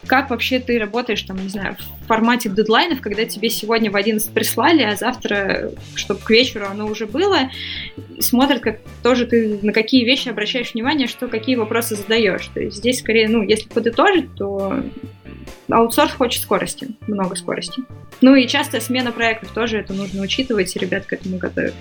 как 0.06 0.30
вообще 0.30 0.58
ты 0.58 0.78
работаешь, 0.78 1.22
там, 1.22 1.40
не 1.40 1.48
знаю, 1.48 1.76
в 1.76 2.06
формате 2.08 2.48
дедлайнов, 2.48 3.00
когда 3.00 3.24
тебе 3.26 3.48
сегодня 3.48 3.90
в 3.90 3.96
11 3.96 4.32
прислали, 4.32 4.82
а 4.82 4.96
завтра, 4.96 5.70
чтобы 5.94 6.20
к 6.20 6.30
вечеру 6.30 6.66
оно 6.68 6.86
уже 6.86 7.06
было, 7.06 7.50
смотрят, 8.18 8.60
как 8.60 8.80
тоже 9.04 9.26
ты 9.26 9.60
на 9.62 9.72
какие 9.72 10.04
вещи 10.04 10.28
обращаешь 10.28 10.74
внимание, 10.74 11.06
что 11.06 11.28
какие 11.28 11.54
вопросы 11.54 11.94
задаешь. 11.94 12.48
То 12.52 12.60
есть 12.60 12.78
здесь 12.78 12.98
скорее, 12.98 13.28
ну, 13.28 13.42
если 13.42 13.68
подытожить, 13.68 14.34
то 14.34 14.82
аутсорс 15.68 16.12
хочет 16.12 16.42
скорости, 16.42 16.88
много 17.06 17.36
скорости. 17.36 17.82
Ну 18.20 18.34
и 18.34 18.48
частая 18.48 18.80
смена 18.80 19.12
проектов 19.12 19.52
тоже 19.52 19.78
это 19.78 19.92
нужно 19.92 20.22
учитывать, 20.22 20.74
и 20.74 20.78
ребят 20.78 21.06
к 21.06 21.12
этому 21.12 21.38
готовят. 21.38 21.74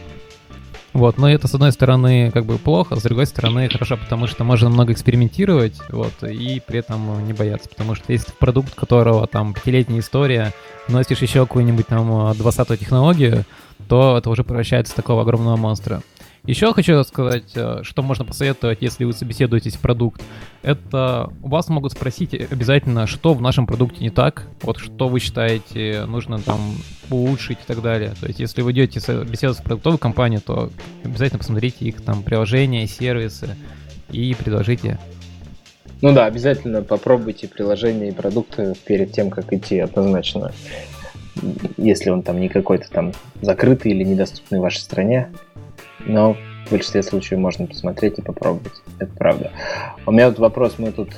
Вот, 0.93 1.17
но 1.17 1.29
это, 1.29 1.47
с 1.47 1.53
одной 1.53 1.71
стороны, 1.71 2.31
как 2.31 2.45
бы 2.45 2.57
плохо, 2.57 2.95
с 2.95 3.03
другой 3.03 3.27
стороны, 3.27 3.69
хорошо, 3.69 3.95
потому 3.95 4.25
что 4.25 4.43
можно 4.43 4.69
много 4.69 4.91
экспериментировать, 4.93 5.77
вот, 5.89 6.23
и 6.23 6.61
при 6.65 6.79
этом 6.79 7.25
не 7.27 7.33
бояться, 7.33 7.69
потому 7.69 7.93
что 7.93 8.11
если 8.11 8.31
продукт, 8.31 8.73
которого 8.73 9.27
там 9.27 9.53
пятилетняя 9.53 9.99
история, 9.99 10.51
носишь 10.87 11.21
еще 11.21 11.41
какую-нибудь 11.45 11.87
там 11.87 12.09
20-ю 12.31 12.77
технологию, 12.77 13.45
то 13.87 14.17
это 14.17 14.29
уже 14.29 14.43
превращается 14.43 14.93
в 14.93 14.95
такого 14.95 15.21
огромного 15.21 15.57
монстра. 15.57 16.01
Еще 16.45 16.73
хочу 16.73 17.03
сказать, 17.03 17.51
э, 17.55 17.79
что 17.83 18.01
можно 18.01 18.25
посоветовать, 18.25 18.79
если 18.81 19.03
вы 19.03 19.13
собеседуетесь 19.13 19.75
в 19.75 19.79
продукт. 19.79 20.21
Это 20.61 21.29
у 21.43 21.49
вас 21.49 21.69
могут 21.69 21.91
спросить 21.91 22.33
обязательно, 22.33 23.07
что 23.07 23.33
в 23.33 23.41
нашем 23.41 23.67
продукте 23.67 24.03
не 24.03 24.09
так, 24.09 24.47
вот 24.61 24.79
что 24.79 25.07
вы 25.07 25.19
считаете 25.19 26.05
нужно 26.05 26.39
там 26.39 26.59
улучшить 27.09 27.59
и 27.59 27.67
так 27.67 27.81
далее. 27.81 28.13
То 28.19 28.27
есть, 28.27 28.39
если 28.39 28.61
вы 28.61 28.71
идете 28.71 28.99
беседовать 28.99 29.57
с 29.57 29.61
продуктовой 29.61 29.99
компанией, 29.99 30.41
то 30.41 30.69
обязательно 31.03 31.39
посмотрите 31.39 31.85
их 31.85 32.01
там 32.01 32.23
приложения, 32.23 32.87
сервисы 32.87 33.55
и 34.11 34.33
предложите. 34.33 34.97
Ну 36.01 36.13
да, 36.13 36.25
обязательно 36.25 36.81
попробуйте 36.81 37.47
приложения 37.47 38.09
и 38.09 38.13
продукты 38.13 38.73
перед 38.85 39.11
тем, 39.11 39.29
как 39.29 39.51
идти 39.51 39.79
однозначно. 39.79 40.53
Если 41.77 42.09
он 42.09 42.23
там 42.23 42.39
не 42.39 42.49
какой-то 42.49 42.89
там 42.89 43.13
закрытый 43.41 43.91
или 43.91 44.03
недоступный 44.03 44.59
в 44.59 44.61
вашей 44.61 44.79
стране, 44.79 45.29
но 46.05 46.37
в 46.67 46.71
большинстве 46.71 47.03
случаев 47.03 47.39
можно 47.39 47.65
посмотреть 47.67 48.19
и 48.19 48.21
попробовать. 48.21 48.73
Это 48.99 49.11
правда. 49.17 49.51
У 50.05 50.11
меня 50.11 50.29
вот 50.29 50.39
вопрос, 50.39 50.75
мы 50.77 50.91
тут 50.91 51.09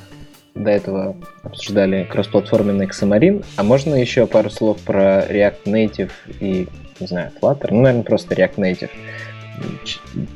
до 0.55 0.69
этого 0.69 1.15
обсуждали 1.43 2.03
кроссплатформенный 2.03 2.87
Xamarin, 2.87 3.45
а 3.55 3.63
можно 3.63 3.95
еще 3.95 4.27
пару 4.27 4.49
слов 4.49 4.79
про 4.79 5.25
React 5.25 5.63
Native 5.65 6.11
и, 6.39 6.67
не 6.99 7.07
знаю, 7.07 7.31
Flutter? 7.41 7.67
Ну, 7.71 7.81
наверное, 7.81 8.03
просто 8.03 8.35
React 8.35 8.55
Native. 8.55 8.89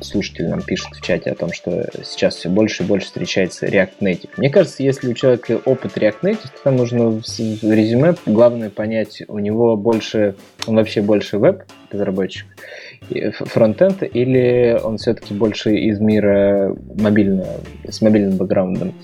Слушатель 0.00 0.48
нам 0.48 0.62
пишет 0.62 0.88
в 0.92 1.00
чате 1.02 1.30
о 1.30 1.34
том, 1.34 1.52
что 1.52 1.88
сейчас 2.04 2.36
все 2.36 2.48
больше 2.48 2.82
и 2.82 2.86
больше 2.86 3.06
встречается 3.06 3.66
React 3.66 3.98
Native. 4.00 4.30
Мне 4.36 4.50
кажется, 4.50 4.82
если 4.82 5.08
у 5.08 5.14
человека 5.14 5.60
опыт 5.64 5.96
React 5.96 6.20
Native, 6.22 6.42
то 6.42 6.62
там 6.64 6.76
нужно 6.76 7.10
в 7.10 7.22
резюме 7.28 8.14
главное 8.24 8.70
понять, 8.70 9.22
у 9.26 9.38
него 9.38 9.76
больше, 9.76 10.36
он 10.66 10.76
вообще 10.76 11.02
больше 11.02 11.38
веб-разработчик, 11.38 12.46
фронтенд, 13.40 14.02
или 14.02 14.78
он 14.82 14.98
все-таки 14.98 15.34
больше 15.34 15.76
из 15.76 16.00
мира 16.00 16.76
мобильного, 16.98 17.60
с 17.88 18.00
мобильным 18.00 18.36
бэкграундом. 18.36 18.94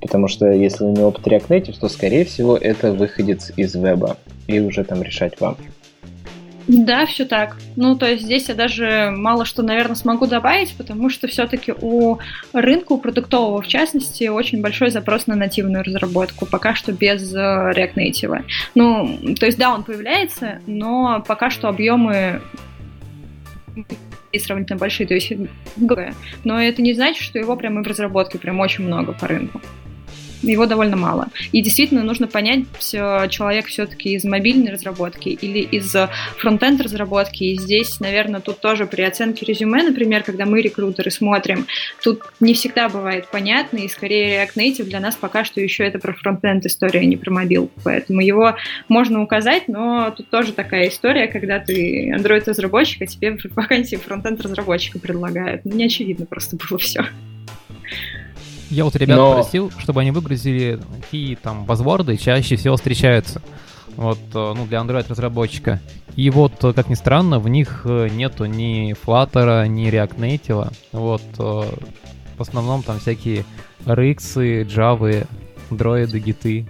Потому 0.00 0.28
что 0.28 0.50
если 0.50 0.84
у 0.84 0.92
него 0.92 1.08
опыт 1.08 1.26
React 1.26 1.48
Native, 1.48 1.78
то, 1.78 1.88
скорее 1.88 2.24
всего, 2.24 2.56
это 2.56 2.92
выходец 2.92 3.52
из 3.56 3.74
веба. 3.74 4.16
И 4.46 4.60
уже 4.60 4.82
там 4.84 5.02
решать 5.02 5.38
вам. 5.40 5.56
Да, 6.66 7.04
все 7.04 7.24
так. 7.24 7.56
Ну, 7.74 7.96
то 7.96 8.08
есть 8.08 8.22
здесь 8.22 8.48
я 8.48 8.54
даже 8.54 9.12
мало 9.14 9.44
что, 9.44 9.62
наверное, 9.62 9.96
смогу 9.96 10.26
добавить, 10.26 10.74
потому 10.76 11.10
что 11.10 11.26
все-таки 11.26 11.74
у 11.80 12.18
рынка, 12.52 12.92
у 12.92 12.98
продуктового 12.98 13.60
в 13.60 13.66
частности, 13.66 14.28
очень 14.28 14.60
большой 14.60 14.90
запрос 14.90 15.26
на 15.26 15.34
нативную 15.34 15.82
разработку, 15.82 16.46
пока 16.46 16.76
что 16.76 16.92
без 16.92 17.34
э, 17.34 17.38
React 17.38 17.94
Native. 17.94 18.44
Ну, 18.76 19.34
то 19.38 19.46
есть 19.46 19.58
да, 19.58 19.74
он 19.74 19.82
появляется, 19.82 20.60
но 20.66 21.24
пока 21.26 21.50
что 21.50 21.68
объемы 21.68 22.40
сравнительно 24.38 24.78
большие, 24.78 25.06
то 25.06 25.14
есть 25.14 25.32
но 26.44 26.62
это 26.62 26.82
не 26.82 26.94
значит, 26.94 27.22
что 27.22 27.38
его 27.38 27.56
прямо 27.56 27.82
в 27.82 27.86
разработке 27.86 28.38
прям 28.38 28.60
очень 28.60 28.84
много 28.84 29.12
по 29.12 29.26
рынку 29.26 29.60
его 30.42 30.66
довольно 30.66 30.96
мало. 30.96 31.28
И 31.52 31.62
действительно 31.62 32.02
нужно 32.02 32.26
понять, 32.26 32.64
человек 32.80 33.66
все-таки 33.66 34.14
из 34.14 34.24
мобильной 34.24 34.72
разработки 34.72 35.28
или 35.28 35.60
из 35.60 35.94
фронтенд 36.38 36.80
разработки. 36.80 37.44
И 37.44 37.58
здесь, 37.58 38.00
наверное, 38.00 38.40
тут 38.40 38.60
тоже 38.60 38.86
при 38.86 39.02
оценке 39.02 39.44
резюме, 39.46 39.82
например, 39.82 40.22
когда 40.22 40.46
мы, 40.46 40.62
рекрутеры, 40.62 41.10
смотрим, 41.10 41.66
тут 42.02 42.22
не 42.40 42.54
всегда 42.54 42.88
бывает 42.88 43.26
понятно, 43.30 43.78
и 43.78 43.88
скорее 43.88 44.44
React 44.44 44.54
Native 44.56 44.84
для 44.84 45.00
нас 45.00 45.16
пока 45.16 45.44
что 45.44 45.60
еще 45.60 45.84
это 45.84 45.98
про 45.98 46.12
фронтенд 46.12 46.64
история, 46.66 47.00
а 47.00 47.04
не 47.04 47.16
про 47.16 47.30
мобилку. 47.30 47.72
Поэтому 47.84 48.20
его 48.20 48.56
можно 48.88 49.22
указать, 49.22 49.68
но 49.68 50.12
тут 50.16 50.30
тоже 50.30 50.52
такая 50.52 50.88
история, 50.88 51.26
когда 51.28 51.58
ты 51.58 52.12
Android-разработчик, 52.16 53.02
а 53.02 53.06
тебе 53.06 53.36
вакансии 53.54 53.96
фронтенд-разработчика 53.96 54.98
предлагают. 54.98 55.64
Ну, 55.64 55.74
не 55.74 55.84
очевидно 55.84 56.26
просто 56.26 56.56
было 56.56 56.78
все. 56.78 57.04
Я 58.70 58.84
вот 58.84 58.94
ребят 58.96 59.18
Но... 59.18 59.34
просил, 59.34 59.72
чтобы 59.78 60.00
они 60.00 60.12
выгрузили, 60.12 60.80
какие 61.00 61.34
там 61.34 61.64
базворды 61.64 62.16
чаще 62.16 62.56
всего 62.56 62.76
встречаются. 62.76 63.42
Вот, 63.96 64.18
э, 64.34 64.54
ну, 64.56 64.66
для 64.66 64.78
Android-разработчика. 64.78 65.80
И 66.16 66.30
вот, 66.30 66.52
э, 66.62 66.72
как 66.72 66.88
ни 66.88 66.94
странно, 66.94 67.40
в 67.40 67.48
них 67.48 67.82
э, 67.84 68.08
нету 68.08 68.44
ни 68.44 68.94
Flutter, 68.94 69.66
ни 69.66 69.90
React 69.90 70.16
Native. 70.16 70.72
Вот, 70.92 71.22
в 71.36 72.40
основном 72.40 72.82
там 72.82 73.00
всякие 73.00 73.44
RX, 73.84 74.64
Java, 74.64 75.26
Android, 75.70 76.16
гиты. 76.18 76.66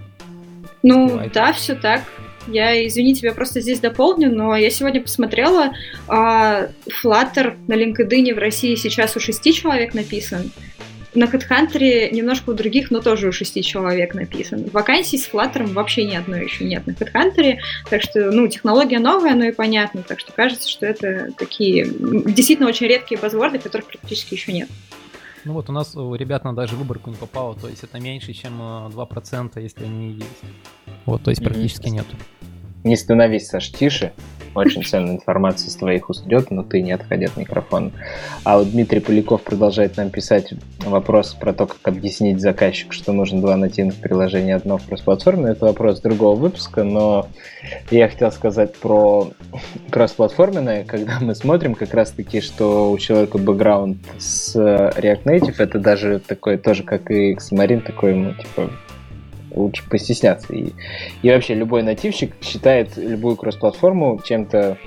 Ну, 0.83 1.07
Uspевайте. 1.07 1.33
да, 1.33 1.53
все 1.53 1.75
так. 1.75 2.01
Я, 2.47 2.87
извини, 2.87 3.13
тебя 3.13 3.33
просто 3.33 3.61
здесь 3.61 3.79
дополню, 3.79 4.35
но 4.35 4.55
я 4.55 4.71
сегодня 4.71 4.99
посмотрела, 4.99 5.73
а, 6.07 6.69
Flutter 7.03 7.55
на 7.67 7.73
LinkedIn 7.75 8.33
в 8.33 8.39
России 8.39 8.73
сейчас 8.75 9.15
у 9.15 9.19
шести 9.19 9.53
человек 9.53 9.93
написан, 9.93 10.51
на 11.13 11.25
HeadHunter 11.25 12.11
немножко 12.11 12.51
у 12.51 12.53
других, 12.53 12.91
но 12.91 13.01
тоже 13.01 13.27
у 13.27 13.31
шести 13.31 13.63
человек 13.63 14.13
написан. 14.13 14.65
Вакансий 14.71 15.17
с 15.17 15.29
Flutter 15.29 15.71
вообще 15.71 16.05
ни 16.05 16.15
одной 16.15 16.43
еще 16.43 16.63
нет 16.63 16.87
на 16.87 16.91
HeadHunter, 16.91 17.57
так 17.89 18.01
что, 18.01 18.31
ну, 18.31 18.47
технология 18.47 18.99
новая, 18.99 19.35
но 19.35 19.45
и 19.45 19.51
понятно, 19.51 20.03
так 20.03 20.19
что 20.19 20.31
кажется, 20.31 20.69
что 20.69 20.85
это 20.85 21.31
такие 21.37 21.85
действительно 21.85 22.69
очень 22.69 22.87
редкие 22.87 23.19
базворды, 23.19 23.59
которых 23.59 23.87
практически 23.87 24.35
еще 24.35 24.53
нет. 24.53 24.69
Ну 25.43 25.53
вот 25.53 25.69
у 25.69 25.73
нас 25.73 25.95
у 25.95 26.13
ребят 26.13 26.43
на 26.43 26.53
даже 26.53 26.75
выборку 26.75 27.09
не 27.09 27.15
попало, 27.15 27.55
то 27.55 27.67
есть 27.67 27.83
это 27.83 27.99
меньше, 27.99 28.31
чем 28.33 28.61
2%, 28.61 29.51
э, 29.55 29.61
если 29.61 29.85
они 29.85 30.13
есть. 30.13 30.41
Вот, 31.05 31.23
то 31.23 31.31
есть 31.31 31.43
практически 31.43 31.87
mm-hmm. 31.87 31.89
нет. 31.89 32.05
Не 32.83 32.95
становись, 32.95 33.47
Саш, 33.47 33.71
тише. 33.71 34.13
Очень 34.53 34.83
ценная 34.83 35.15
информация 35.15 35.69
с 35.69 35.75
твоих 35.75 36.09
уст 36.09 36.25
идет, 36.27 36.51
но 36.51 36.63
ты 36.63 36.81
не 36.81 36.91
отходи 36.91 37.25
от 37.25 37.37
микрофона. 37.37 37.91
А 38.43 38.57
вот 38.57 38.71
Дмитрий 38.71 38.99
Поляков 38.99 39.43
продолжает 39.43 39.97
нам 39.97 40.09
писать 40.09 40.53
вопрос 40.79 41.33
про 41.33 41.53
то, 41.53 41.67
как 41.67 41.79
объяснить 41.83 42.41
заказчику, 42.41 42.91
что 42.93 43.13
нужно 43.13 43.39
два 43.41 43.55
нативных 43.55 43.95
приложения, 43.95 44.55
одно 44.55 44.77
в 44.77 44.85
кроссплатформе. 44.85 45.51
Это 45.51 45.65
вопрос 45.65 46.01
другого 46.01 46.35
выпуска, 46.35 46.83
но 46.83 47.27
я 47.91 48.09
хотел 48.09 48.31
сказать 48.31 48.75
про 48.75 49.31
кроссплатформенное, 49.89 50.83
когда 50.83 51.19
мы 51.21 51.35
смотрим 51.35 51.75
как 51.75 51.93
раз-таки, 51.93 52.41
что 52.41 52.91
у 52.91 52.97
человека 52.97 53.37
бэкграунд 53.37 53.97
с 54.19 54.55
React 54.55 55.23
Native, 55.23 55.55
это 55.59 55.79
даже 55.79 56.19
такой 56.19 56.57
тоже, 56.57 56.83
как 56.83 57.09
и 57.09 57.35
Xamarin, 57.35 57.81
такой, 57.81 58.15
ну, 58.15 58.33
типа, 58.33 58.69
лучше 59.53 59.87
постесняться. 59.89 60.53
И, 60.53 60.71
и 61.21 61.29
вообще 61.29 61.53
любой 61.53 61.83
нативщик 61.83 62.33
считает 62.41 62.97
любую 62.97 63.35
кросс-платформу 63.35 64.21
чем-то 64.23 64.77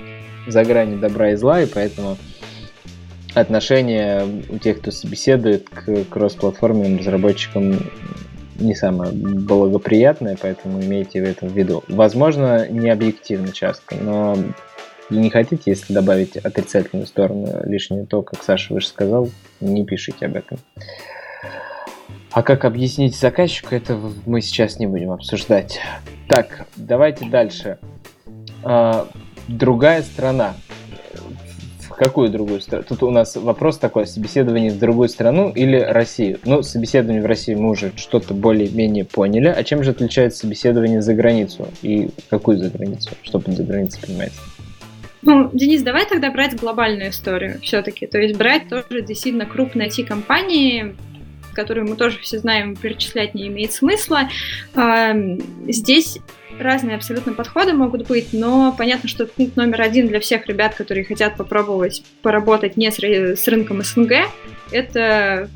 за 0.47 0.63
гранью 0.63 0.99
добра 0.99 1.31
и 1.31 1.35
зла, 1.35 1.61
и 1.61 1.65
поэтому 1.65 2.17
отношение 3.33 4.25
у 4.49 4.57
тех, 4.57 4.79
кто 4.79 4.91
собеседует 4.91 5.69
к 5.69 6.05
кросс-платформенным 6.05 6.99
разработчикам 6.99 7.79
не 8.59 8.73
самое 8.73 9.11
благоприятное, 9.11 10.37
поэтому 10.41 10.81
имейте 10.81 11.21
в 11.21 11.25
этом 11.25 11.49
в 11.49 11.57
виду. 11.57 11.83
Возможно, 11.89 12.67
не 12.69 12.89
объективно 12.89 13.51
часто, 13.51 13.95
но 13.95 14.37
Или 15.09 15.19
не 15.19 15.29
хотите, 15.29 15.63
если 15.65 15.93
добавить 15.93 16.35
отрицательную 16.37 17.05
сторону 17.05 17.61
лишнюю, 17.65 18.07
то, 18.07 18.23
как 18.23 18.41
Саша 18.43 18.73
выше 18.73 18.87
сказал, 18.87 19.29
не 19.61 19.85
пишите 19.85 20.25
об 20.25 20.35
этом. 20.35 20.57
А 22.35 22.43
как 22.43 22.65
объяснить 22.65 23.15
заказчику, 23.15 23.73
это 23.73 23.97
мы 24.25 24.41
сейчас 24.41 24.77
не 24.77 24.87
будем 24.87 25.11
обсуждать. 25.11 25.79
Так, 26.27 26.67
давайте 26.75 27.23
дальше. 27.29 27.77
А, 28.61 29.07
другая 29.47 30.01
страна. 30.01 30.55
В 31.79 31.87
какую 31.91 32.29
другую 32.29 32.59
страну? 32.59 32.83
Тут 32.83 33.03
у 33.03 33.09
нас 33.09 33.37
вопрос 33.37 33.77
такой, 33.77 34.05
собеседование 34.05 34.69
в 34.69 34.77
другую 34.77 35.07
страну 35.07 35.49
или 35.49 35.77
Россию? 35.77 36.39
Ну, 36.43 36.61
собеседование 36.61 37.23
в 37.23 37.25
России 37.25 37.55
мы 37.55 37.69
уже 37.69 37.93
что-то 37.95 38.33
более-менее 38.33 39.05
поняли. 39.05 39.47
А 39.47 39.63
чем 39.63 39.81
же 39.81 39.91
отличается 39.91 40.39
собеседование 40.39 41.01
за 41.01 41.13
границу? 41.13 41.69
И 41.83 42.09
какую 42.29 42.57
за 42.57 42.69
границу? 42.69 43.11
Что 43.23 43.39
под 43.39 43.55
за 43.55 43.63
границей 43.63 44.01
понимаете? 44.05 44.35
Ну, 45.21 45.49
Денис, 45.53 45.81
давай 45.83 46.05
тогда 46.05 46.31
брать 46.31 46.59
глобальную 46.59 47.11
историю 47.11 47.61
все-таки. 47.61 48.07
То 48.07 48.17
есть 48.17 48.37
брать 48.37 48.67
тоже 48.67 49.03
действительно 49.03 49.45
крупные 49.45 49.87
IT-компании, 49.87 50.97
которые 51.55 51.85
мы 51.85 51.95
тоже 51.95 52.19
все 52.19 52.37
знаем, 52.39 52.75
перечислять 52.75 53.33
не 53.33 53.47
имеет 53.47 53.73
смысла. 53.73 54.29
Здесь 55.67 56.19
разные 56.59 56.95
абсолютно 56.95 57.33
подходы 57.33 57.73
могут 57.73 58.07
быть, 58.07 58.29
но 58.33 58.73
понятно, 58.77 59.09
что 59.09 59.25
пункт 59.25 59.55
номер 59.55 59.81
один 59.81 60.07
для 60.07 60.19
всех 60.19 60.47
ребят, 60.47 60.75
которые 60.75 61.05
хотят 61.05 61.35
попробовать 61.37 62.03
поработать 62.21 62.77
не 62.77 62.91
с, 62.91 62.97
с 62.99 63.47
рынком 63.47 63.81
СНГ, 63.83 64.13
это 64.71 65.49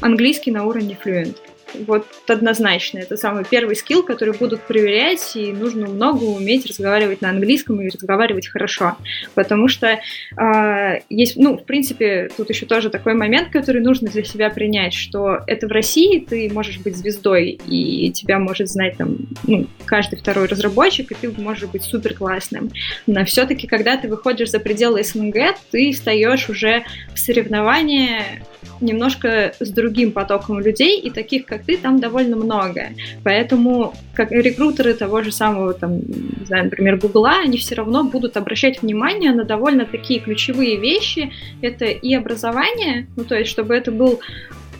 английский 0.00 0.50
на 0.50 0.64
уровне 0.64 0.96
Fluent 1.02 1.36
вот 1.86 2.06
однозначно. 2.26 2.98
Это 2.98 3.16
самый 3.16 3.44
первый 3.44 3.76
скилл, 3.76 4.02
который 4.02 4.34
будут 4.34 4.62
проверять, 4.62 5.36
и 5.36 5.52
нужно 5.52 5.86
много 5.86 6.24
уметь 6.24 6.66
разговаривать 6.66 7.20
на 7.20 7.30
английском 7.30 7.80
и 7.80 7.88
разговаривать 7.88 8.48
хорошо. 8.48 8.96
Потому 9.34 9.68
что 9.68 9.98
э, 10.36 11.00
есть, 11.08 11.36
ну, 11.36 11.56
в 11.56 11.64
принципе, 11.64 12.30
тут 12.36 12.50
еще 12.50 12.66
тоже 12.66 12.90
такой 12.90 13.14
момент, 13.14 13.50
который 13.50 13.80
нужно 13.80 14.08
для 14.08 14.24
себя 14.24 14.50
принять, 14.50 14.94
что 14.94 15.40
это 15.46 15.66
в 15.66 15.72
России 15.72 16.20
ты 16.20 16.50
можешь 16.52 16.78
быть 16.78 16.96
звездой, 16.96 17.58
и 17.66 18.10
тебя 18.12 18.38
может 18.38 18.68
знать 18.68 18.96
там 18.96 19.16
ну, 19.46 19.66
каждый 19.84 20.18
второй 20.18 20.46
разработчик, 20.46 21.12
и 21.12 21.14
ты 21.14 21.30
можешь 21.40 21.68
быть 21.68 21.82
супер 21.82 22.14
классным. 22.14 22.70
Но 23.06 23.24
все-таки, 23.24 23.66
когда 23.66 23.96
ты 23.96 24.08
выходишь 24.08 24.50
за 24.50 24.60
пределы 24.60 25.02
СНГ, 25.02 25.56
ты 25.70 25.92
встаешь 25.92 26.48
уже 26.48 26.84
в 27.14 27.18
соревнования 27.18 28.42
немножко 28.80 29.54
с 29.58 29.70
другим 29.70 30.12
потоком 30.12 30.60
людей, 30.60 31.00
и 31.00 31.10
таких, 31.10 31.46
как 31.46 31.64
ты, 31.64 31.76
там 31.76 32.00
довольно 32.00 32.36
много. 32.36 32.88
Поэтому 33.24 33.94
как 34.14 34.30
рекрутеры 34.32 34.94
того 34.94 35.22
же 35.22 35.32
самого, 35.32 35.74
там, 35.74 35.98
не 35.98 36.46
знаю, 36.46 36.64
например, 36.64 36.96
Гугла, 36.96 37.40
они 37.44 37.58
все 37.58 37.74
равно 37.74 38.04
будут 38.04 38.36
обращать 38.36 38.82
внимание 38.82 39.32
на 39.32 39.44
довольно 39.44 39.84
такие 39.84 40.20
ключевые 40.20 40.76
вещи. 40.76 41.32
Это 41.60 41.86
и 41.86 42.14
образование, 42.14 43.06
ну, 43.16 43.24
то 43.24 43.36
есть, 43.36 43.50
чтобы 43.50 43.74
это 43.74 43.90
был 43.92 44.20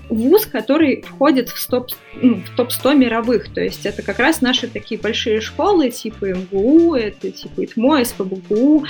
вуз, 0.08 0.46
который 0.46 1.02
входит 1.02 1.48
в, 1.48 1.66
топ, 1.66 1.90
ну, 2.20 2.36
в 2.36 2.56
топ-100 2.56 2.94
мировых. 2.94 3.52
То 3.52 3.60
есть 3.60 3.86
это 3.86 4.02
как 4.02 4.18
раз 4.18 4.40
наши 4.40 4.68
такие 4.68 5.00
большие 5.00 5.40
школы, 5.40 5.90
типа 5.90 6.26
МГУ, 6.26 6.94
это 6.94 7.30
типа 7.30 7.64
ИТМО, 7.64 8.04
СПБГУ, 8.04 8.84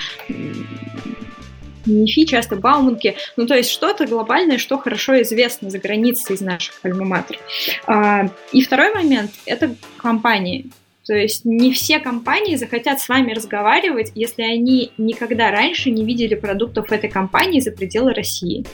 НИФИ, 1.87 2.27
часто 2.27 2.57
Бауманки, 2.57 3.17
ну, 3.37 3.47
то 3.47 3.55
есть 3.55 3.71
что-то 3.71 4.07
глобальное, 4.07 4.59
что 4.59 4.79
хорошо 4.79 5.21
известно 5.23 5.71
за 5.71 5.79
границей 5.79 6.35
из 6.35 6.41
наших 6.41 6.75
альма 6.83 7.25
а, 7.87 8.29
И 8.53 8.63
второй 8.63 8.93
момент– 8.95 9.31
это 9.47 9.75
компании. 9.97 10.71
То 11.07 11.15
есть 11.15 11.45
не 11.45 11.73
все 11.73 12.01
компании 12.01 12.57
захотят 12.57 13.01
с 13.01 13.09
вами 13.09 13.33
разговаривать, 13.33 14.11
если 14.17 14.43
они 14.43 14.91
никогда 14.99 15.53
раньше 15.53 15.91
не 15.91 16.05
видели 16.05 16.35
продуктов 16.35 16.91
этой 16.91 17.09
компании 17.09 17.61
за 17.61 17.71
пределы 17.71 18.13
России. 18.13 18.65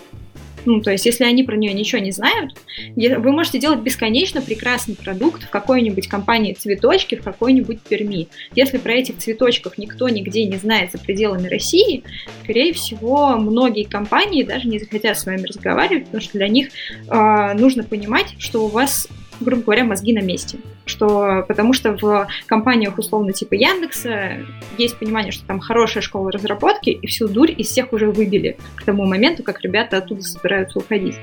Ну, 0.64 0.81
то 0.81 0.90
есть, 0.90 1.07
если 1.07 1.25
они 1.25 1.42
про 1.42 1.57
нее 1.57 1.72
ничего 1.72 2.01
не 2.01 2.12
знают, 2.12 2.55
вы 2.96 3.33
можете 3.33 3.59
делать 3.59 3.81
бесконечно 3.81 4.40
прекрасный 4.40 4.94
продукт 4.94 5.44
в 5.44 5.51
какой-нибудь 5.51 6.09
компании 6.09 6.53
цветочки, 6.53 7.16
в 7.16 7.22
какой-нибудь 7.22 7.81
Перми. 7.83 8.29
Если 8.55 8.79
про 8.79 8.92
этих 8.94 9.18
цветочков 9.18 9.79
никто 9.79 10.09
нигде 10.09 10.44
не 10.44 10.57
знает 10.57 10.92
за 10.92 10.98
пределами 10.98 11.48
России, 11.48 12.05
скорее 12.44 12.72
всего, 12.72 13.37
многие 13.37 13.85
компании 13.85 14.42
даже 14.42 14.68
не 14.68 14.79
захотят 14.79 15.18
с 15.18 15.27
вами 15.27 15.42
разговаривать, 15.42 16.05
потому 16.05 16.22
что 16.22 16.38
для 16.38 16.48
них 16.48 16.68
э, 17.09 17.55
нужно 17.55 17.83
понимать, 17.83 18.35
что 18.38 18.64
у 18.64 18.68
вас 18.68 19.09
грубо 19.42 19.62
говоря, 19.62 19.85
мозги 19.85 20.12
на 20.12 20.20
месте. 20.20 20.59
Что, 20.85 21.44
потому 21.46 21.72
что 21.72 21.96
в 21.96 22.26
компаниях 22.46 22.98
условно 22.98 23.33
типа 23.33 23.55
Яндекса 23.55 24.38
есть 24.78 24.98
понимание, 24.98 25.33
что 25.33 25.44
там 25.46 25.61
хорошая 25.61 26.02
школа 26.02 26.33
разработки, 26.33 26.90
и 26.90 27.07
всю 27.07 27.28
дурь 27.28 27.52
из 27.57 27.68
всех 27.68 27.92
уже 27.92 28.11
выбили 28.11 28.57
к 28.76 28.85
тому 28.85 29.07
моменту, 29.07 29.42
как 29.42 29.61
ребята 29.62 29.98
оттуда 29.98 30.22
собираются 30.22 30.78
уходить. 30.78 31.14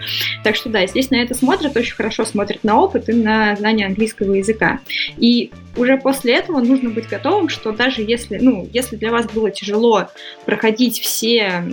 Так 0.44 0.56
что 0.56 0.70
да, 0.70 0.86
здесь 0.88 1.10
на 1.10 1.16
это 1.16 1.34
смотрят, 1.34 1.76
очень 1.76 1.96
хорошо 1.96 2.26
смотрят 2.26 2.64
на 2.64 2.80
опыт 2.80 3.10
и 3.10 3.14
на 3.14 3.56
знание 3.56 3.88
английского 3.88 4.34
языка. 4.34 4.80
И 5.18 5.52
уже 5.76 5.98
после 5.98 6.36
этого 6.36 6.60
нужно 6.62 6.90
быть 6.90 7.08
готовым, 7.08 7.50
что 7.50 7.72
даже 7.72 8.02
если, 8.02 8.38
ну, 8.38 8.70
если 8.72 8.96
для 8.96 9.12
вас 9.12 9.28
было 9.28 9.52
тяжело 9.52 10.08
проходить 10.46 11.00
все 11.00 11.64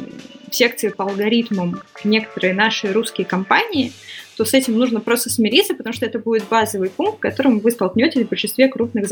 секции 0.51 0.89
по 0.89 1.05
алгоритмам 1.05 1.83
некоторые 2.05 2.55
наши 2.55 2.93
русские 2.93 3.27
компании, 3.27 3.93
то 4.37 4.45
с 4.45 4.55
этим 4.55 4.77
нужно 4.77 5.01
просто 5.01 5.31
смириться, 5.31 5.75
потому 5.75 5.93
что 5.93 6.05
это 6.05 6.19
будет 6.19 6.45
базовый 6.49 6.91
пункт, 6.91 7.21
которым 7.21 7.59
вы 7.61 7.71
столкнетесь 7.71 8.23
в 8.25 8.29
большинстве 8.29 8.69
крупных 8.69 9.09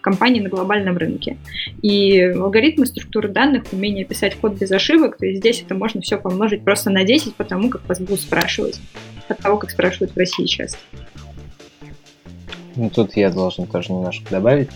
компаний 0.00 0.40
на 0.40 0.48
глобальном 0.48 0.96
рынке. 0.96 1.36
И 1.82 2.20
алгоритмы 2.20 2.86
структуры 2.86 3.28
данных, 3.28 3.64
умение 3.72 4.04
писать 4.04 4.36
код 4.36 4.54
без 4.54 4.70
ошибок, 4.72 5.18
то 5.18 5.26
есть 5.26 5.40
здесь 5.40 5.62
это 5.62 5.74
можно 5.74 6.00
все 6.00 6.16
помножить 6.16 6.62
просто 6.62 6.90
на 6.90 7.04
10 7.04 7.34
потому 7.34 7.68
как 7.68 7.86
вас 7.88 8.00
будут 8.00 8.20
спрашивать, 8.20 8.80
от 9.28 9.38
того, 9.38 9.58
как 9.58 9.70
спрашивают 9.70 10.14
в 10.14 10.18
России 10.18 10.46
часто. 10.46 10.78
Ну, 12.76 12.90
тут 12.90 13.16
я 13.16 13.30
должен 13.30 13.66
тоже 13.66 13.92
немножко 13.92 14.30
добавить. 14.30 14.68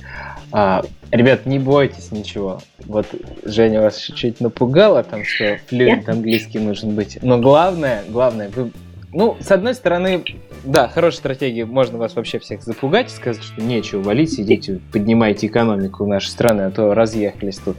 А, 0.53 0.83
ребят, 1.11 1.47
не 1.47 1.59
бойтесь 1.59 2.11
ничего. 2.11 2.61
Вот 2.87 3.07
Женя 3.45 3.83
вас 3.83 3.99
чуть-чуть 3.99 4.40
напугала, 4.40 5.05
там, 5.05 5.25
что 5.25 5.59
флюент 5.66 6.09
английский 6.09 6.59
нужен 6.59 6.95
быть. 6.95 7.19
Но 7.23 7.38
главное, 7.38 8.03
главное, 8.09 8.49
вы 8.49 8.73
ну, 9.12 9.37
с 9.40 9.51
одной 9.51 9.75
стороны, 9.75 10.25
да, 10.64 10.88
хорошая 10.88 11.18
стратегия, 11.18 11.64
можно 11.64 11.99
вас 11.99 12.14
вообще 12.14 12.38
всех 12.38 12.62
запугать 12.62 13.09
и 13.09 13.16
сказать, 13.16 13.42
что 13.42 13.61
нечего 13.61 14.03
валить, 14.03 14.33
сидите, 14.33 14.81
поднимайте 14.92 15.49
экономику 15.49 16.07
нашей 16.07 16.29
страны, 16.29 16.62
а 16.62 16.70
то 16.70 16.94
разъехались 16.94 17.59
тут. 17.59 17.77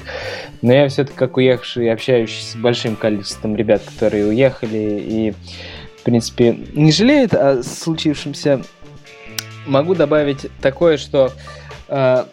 Но 0.61 0.73
я 0.73 0.89
все-таки, 0.89 1.17
как 1.17 1.37
уехавший, 1.37 1.91
общающийся 1.91 2.51
с 2.51 2.55
большим 2.55 2.95
количеством 2.97 3.55
ребят, 3.55 3.81
которые 3.83 4.27
уехали 4.27 5.03
и, 5.07 5.33
в 5.99 6.03
принципе, 6.03 6.57
не 6.73 6.91
жалеют 6.91 7.33
о 7.33 7.63
случившемся, 7.63 8.61
могу 9.65 9.95
добавить 9.95 10.47
такое, 10.61 10.97
что 10.97 11.31
э, 11.87 12.25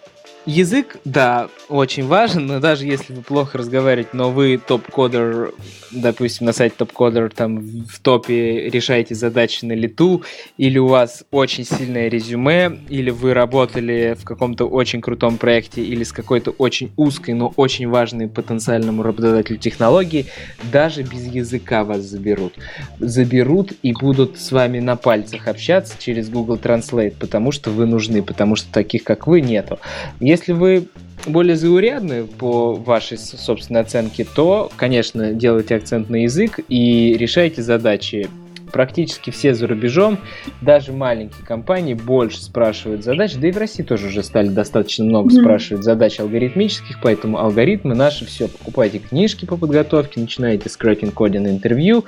Язык, 0.49 0.97
да, 1.05 1.51
очень 1.69 2.07
важен, 2.07 2.47
но 2.47 2.59
даже 2.59 2.87
если 2.87 3.13
вы 3.13 3.21
плохо 3.21 3.59
разговариваете, 3.59 4.09
но 4.15 4.31
вы 4.31 4.57
топ-кодер, 4.57 5.53
допустим, 5.91 6.47
на 6.47 6.55
сайте 6.55 6.75
топ-кодер 6.79 7.31
там 7.31 7.59
в 7.59 8.01
топе 8.01 8.71
решаете 8.71 9.15
задачи 9.15 9.67
на 9.67 9.75
лету, 9.75 10.23
или 10.57 10.79
у 10.79 10.87
вас 10.87 11.25
очень 11.31 11.65
сильное 11.65 12.09
резюме, 12.09 12.79
или 12.89 13.11
вы 13.11 13.35
работали 13.35 14.17
в 14.19 14.25
каком-то 14.25 14.65
очень 14.65 15.03
крутом 15.03 15.37
проекте, 15.37 15.83
или 15.83 16.03
с 16.03 16.13
какой-то 16.13 16.53
очень 16.53 16.93
узкой, 16.97 17.35
но 17.35 17.53
очень 17.57 17.87
важной 17.87 18.27
потенциальному 18.27 19.03
работодателю 19.03 19.59
технологии, 19.59 20.29
даже 20.73 21.03
без 21.03 21.27
языка 21.27 21.85
вас 21.85 22.01
заберут. 22.01 22.55
Заберут 23.01 23.75
и 23.83 23.93
будут 23.93 24.39
с 24.39 24.51
вами 24.51 24.79
на 24.79 24.97
пальцах 24.97 25.47
общаться 25.47 25.97
через 25.99 26.31
Google 26.31 26.57
Translate, 26.57 27.17
потому 27.21 27.53
что 27.53 27.71
вы 27.71 27.85
нужны, 27.85 28.23
потому 28.23 28.57
что 28.57 28.73
таких, 28.73 29.05
как 29.05 29.27
вы, 29.27 29.43
нету. 29.43 29.79
Если 30.21 30.38
если 30.39 30.53
вы 30.53 30.89
более 31.27 31.57
заурядны 31.57 32.25
по 32.25 32.75
вашей 32.75 33.19
собственной 33.19 33.81
оценке, 33.81 34.25
то, 34.25 34.71
конечно, 34.77 35.33
делайте 35.33 35.75
акцент 35.75 36.09
на 36.09 36.23
язык 36.23 36.61
и 36.69 37.17
решайте 37.19 37.63
задачи. 37.63 38.29
Практически 38.73 39.31
все 39.31 39.55
за 39.55 39.67
рубежом, 39.67 40.19
даже 40.61 40.93
маленькие 40.93 41.45
компании 41.45 41.95
больше 41.95 42.43
спрашивают 42.43 43.03
задач, 43.03 43.35
да 43.35 43.49
и 43.49 43.51
в 43.51 43.57
России 43.57 43.83
тоже 43.83 44.09
уже 44.09 44.23
стали 44.23 44.49
достаточно 44.49 45.07
много 45.07 45.31
mm-hmm. 45.31 45.41
спрашивать 45.41 45.85
задач 45.85 46.21
алгоритмических, 46.21 46.99
поэтому 47.03 47.39
алгоритмы 47.39 47.95
наши 47.95 48.27
все, 48.27 48.47
покупайте 48.47 48.99
книжки 48.99 49.47
по 49.47 49.57
подготовке, 49.57 50.21
начинайте 50.21 50.69
с 50.69 50.79
cracking 50.79 51.15
coding 51.15 51.49
интервью, 51.49 52.05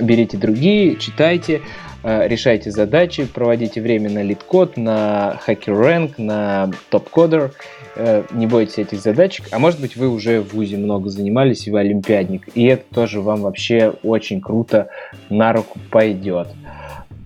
берите 0.00 0.36
другие, 0.36 0.96
читайте, 0.96 1.62
решайте 2.02 2.70
задачи, 2.70 3.24
проводите 3.24 3.80
время 3.80 4.10
на 4.10 4.22
LeetCode, 4.22 4.76
на 4.76 5.40
HackerRank, 5.46 6.14
на 6.18 6.70
TopCoder, 6.90 7.52
э, 7.96 8.24
не 8.32 8.46
бойтесь 8.46 8.78
этих 8.78 9.00
задачек, 9.00 9.46
а 9.50 9.58
может 9.58 9.80
быть 9.80 9.96
вы 9.96 10.08
уже 10.08 10.40
в 10.40 10.54
ВУЗе 10.54 10.76
много 10.76 11.10
занимались 11.10 11.66
и 11.66 11.70
вы 11.70 11.80
олимпиадник, 11.80 12.48
и 12.54 12.64
это 12.66 12.84
тоже 12.94 13.20
вам 13.20 13.42
вообще 13.42 13.94
очень 14.02 14.40
круто 14.40 14.88
на 15.28 15.52
руку 15.52 15.78
пойдет. 15.90 16.48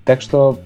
Так 0.04 0.20
что 0.20 0.58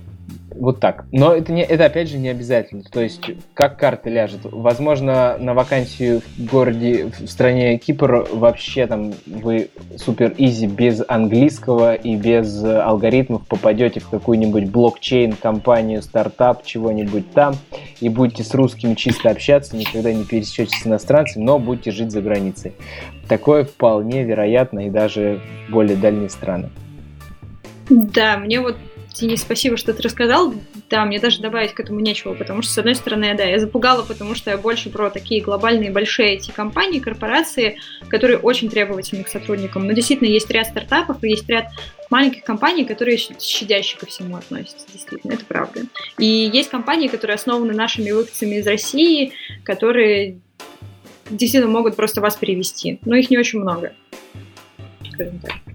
Вот 0.59 0.81
так. 0.81 1.05
Но 1.13 1.35
это, 1.35 1.53
не, 1.53 1.63
это 1.63 1.85
опять 1.85 2.09
же 2.09 2.19
не 2.19 2.29
обязательно. 2.29 2.83
То 2.85 3.03
есть, 3.03 3.21
как 3.55 3.79
карта 3.79 4.09
ляжет. 4.09 4.41
Возможно, 4.45 5.37
на 5.39 5.55
вакансию 5.55 6.23
в 6.37 6.45
городе, 6.45 7.11
в 7.19 7.27
стране 7.27 7.79
Кипр 7.79 8.27
вообще 8.33 8.87
там 8.87 9.13
вы 9.27 9.69
супер 9.97 10.35
изи 10.39 10.67
без 10.67 11.03
английского 11.07 11.95
и 11.95 12.17
без 12.17 12.65
алгоритмов 12.65 13.47
попадете 13.47 14.01
в 14.01 14.09
какую-нибудь 14.09 14.71
блокчейн-компанию, 14.71 16.03
стартап, 16.03 16.65
чего-нибудь 16.65 17.33
там, 17.33 17.57
и 18.01 18.09
будете 18.09 18.43
с 18.43 18.55
русскими 18.55 18.95
чисто 18.95 19.31
общаться, 19.31 19.77
никогда 19.77 20.13
не 20.13 20.25
пересечетесь 20.25 20.83
с 20.83 20.87
иностранцами, 20.87 21.45
но 21.45 21.59
будете 21.59 21.91
жить 21.91 22.11
за 22.11 22.23
границей. 22.23 22.73
Такое 23.29 23.65
вполне 23.65 24.25
вероятно 24.25 24.87
и 24.87 24.91
даже 24.91 25.41
более 25.69 25.97
дальние 25.97 26.31
страны. 26.31 26.71
Да, 27.89 28.37
мне 28.39 28.61
вот 28.61 28.77
Денис, 29.19 29.41
спасибо, 29.41 29.79
что 29.79 29.95
ты 29.95 30.03
рассказал. 30.03 30.53
Да, 30.91 31.07
мне 31.07 31.19
даже 31.19 31.41
добавить 31.41 31.73
к 31.73 31.81
этому 31.81 32.01
нечего, 32.01 32.35
потому 32.35 32.61
что, 32.61 32.73
с 32.73 32.79
одной 32.79 32.95
стороны, 32.95 33.35
да, 33.35 33.45
я 33.45 33.59
запугала, 33.59 34.03
потому 34.03 34.35
что 34.35 34.51
я 34.51 34.59
больше 34.59 34.91
про 34.91 35.09
такие 35.09 35.41
глобальные 35.41 35.91
большие 35.91 36.37
IT-компании, 36.37 37.01
корпорации, 37.01 37.79
которые 38.09 38.39
очень 38.39 38.69
требовательны 38.69 39.25
к 39.25 39.29
сотрудникам. 39.29 39.87
Но 39.87 39.93
действительно, 39.93 40.29
есть 40.29 40.51
ряд 40.51 40.67
стартапов 40.67 41.25
и 41.25 41.31
есть 41.31 41.49
ряд 41.49 41.69
маленьких 42.11 42.45
компаний, 42.45 42.85
которые 42.85 43.17
щадяще 43.17 43.97
ко 43.97 44.05
всему 44.05 44.37
относятся, 44.37 44.87
действительно, 44.93 45.33
это 45.33 45.47
правда. 45.47 45.83
И 46.19 46.27
есть 46.27 46.69
компании, 46.69 47.09
которые 47.09 47.37
основаны 47.37 47.73
нашими 47.73 48.11
выходцами 48.11 48.57
из 48.57 48.67
России, 48.67 49.33
которые 49.65 50.41
действительно 51.31 51.73
могут 51.73 51.97
просто 51.97 52.21
вас 52.21 52.37
перевести. 52.37 52.99
Но 53.05 53.17
их 53.17 53.31
не 53.31 53.39
очень 53.39 53.61
много, 53.61 53.95
скажем 55.11 55.39
так. 55.39 55.66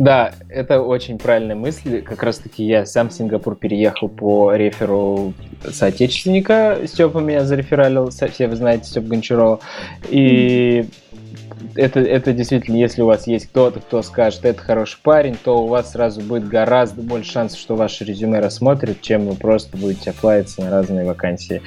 Да, 0.00 0.32
это 0.48 0.80
очень 0.80 1.18
правильная 1.18 1.54
мысль. 1.54 2.00
Как 2.00 2.22
раз-таки 2.22 2.64
я 2.64 2.86
сам 2.86 3.10
в 3.10 3.12
Сингапур 3.12 3.54
переехал 3.54 4.08
по 4.08 4.54
реферу 4.54 5.34
соотечественника. 5.62 6.78
Степа 6.86 7.18
меня 7.18 7.44
зарефералил, 7.44 8.08
все 8.08 8.48
вы 8.48 8.56
знаете, 8.56 8.84
Степ 8.84 9.04
Гончарова. 9.04 9.60
И 10.08 10.86
это, 11.74 12.00
это 12.00 12.32
действительно, 12.32 12.76
если 12.76 13.02
у 13.02 13.06
вас 13.06 13.26
есть 13.26 13.46
кто-то, 13.48 13.80
кто 13.80 14.02
скажет, 14.02 14.44
это 14.44 14.60
хороший 14.60 14.98
парень, 15.02 15.36
то 15.42 15.62
у 15.62 15.66
вас 15.66 15.92
сразу 15.92 16.20
будет 16.20 16.48
гораздо 16.48 17.02
больше 17.02 17.32
шансов, 17.32 17.58
что 17.58 17.76
ваше 17.76 18.04
резюме 18.04 18.40
рассмотрят, 18.40 19.00
чем 19.00 19.26
вы 19.26 19.34
просто 19.34 19.76
будете 19.76 20.10
оплавиться 20.10 20.62
на 20.62 20.70
разные 20.70 21.04
вакансии. 21.04 21.62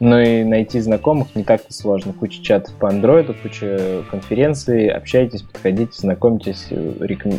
Ну 0.00 0.18
и 0.18 0.44
найти 0.44 0.80
знакомых 0.80 1.34
не 1.34 1.44
так-то 1.44 1.72
сложно. 1.72 2.12
Куча 2.12 2.42
чатов 2.42 2.74
по 2.76 2.88
андроиду, 2.88 3.34
куча 3.34 4.02
конференций, 4.10 4.88
общайтесь, 4.88 5.42
подходите, 5.42 5.92
знакомьтесь, 5.94 6.66
реком... 6.70 7.32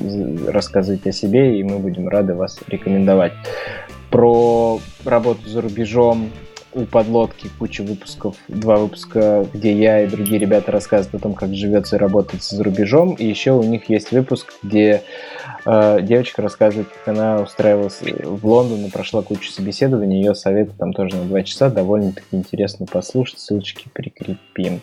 рассказывайте 0.47 1.09
о 1.09 1.13
себе, 1.13 1.59
и 1.59 1.63
мы 1.63 1.79
будем 1.79 2.07
рады 2.07 2.33
вас 2.33 2.59
рекомендовать. 2.67 3.33
Про 4.09 4.79
работу 5.05 5.47
за 5.47 5.61
рубежом 5.61 6.31
у 6.73 6.85
подлодки 6.85 7.49
куча 7.57 7.81
выпусков, 7.81 8.35
два 8.47 8.77
выпуска, 8.77 9.45
где 9.53 9.73
я 9.73 10.03
и 10.03 10.07
другие 10.07 10.39
ребята 10.39 10.71
рассказывают 10.71 11.15
о 11.15 11.23
том, 11.23 11.33
как 11.33 11.53
живется 11.53 11.95
и 11.95 11.99
работается 11.99 12.55
за 12.55 12.63
рубежом. 12.63 13.15
И 13.15 13.25
еще 13.25 13.51
у 13.51 13.63
них 13.63 13.89
есть 13.89 14.11
выпуск, 14.11 14.53
где 14.61 15.03
э, 15.65 15.99
девочка 16.01 16.41
рассказывает, 16.41 16.87
как 16.89 17.07
она 17.07 17.41
устраивалась 17.41 18.01
в 18.01 18.45
Лондон 18.45 18.85
и 18.85 18.89
прошла 18.89 19.21
кучу 19.21 19.51
собеседований. 19.51 20.17
Ее 20.17 20.35
советы 20.35 20.73
там 20.77 20.93
тоже 20.93 21.15
на 21.15 21.23
два 21.23 21.43
часа. 21.43 21.69
Довольно-таки 21.69 22.27
интересно 22.31 22.85
послушать. 22.85 23.39
Ссылочки 23.39 23.87
прикрепим. 23.93 24.81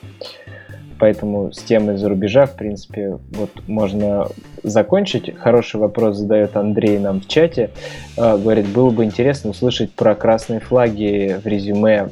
Поэтому 0.99 1.53
с 1.53 1.59
темой 1.59 1.97
за 1.99 2.09
рубежа, 2.09 2.47
в 2.47 2.55
принципе, 2.55 3.19
вот 3.31 3.51
можно 3.67 4.29
закончить. 4.63 5.37
Хороший 5.37 5.79
вопрос 5.79 6.17
задает 6.17 6.57
Андрей 6.57 6.99
нам 6.99 7.21
в 7.21 7.29
чате. 7.29 7.71
А, 8.17 8.39
говорит, 8.39 8.67
было 8.67 8.91
бы 8.91 9.05
интересно 9.05 9.51
услышать 9.51 9.93
про 9.93 10.15
красные 10.15 10.61
флаги 10.61 11.39
в 11.43 11.47
резюме 11.47 12.09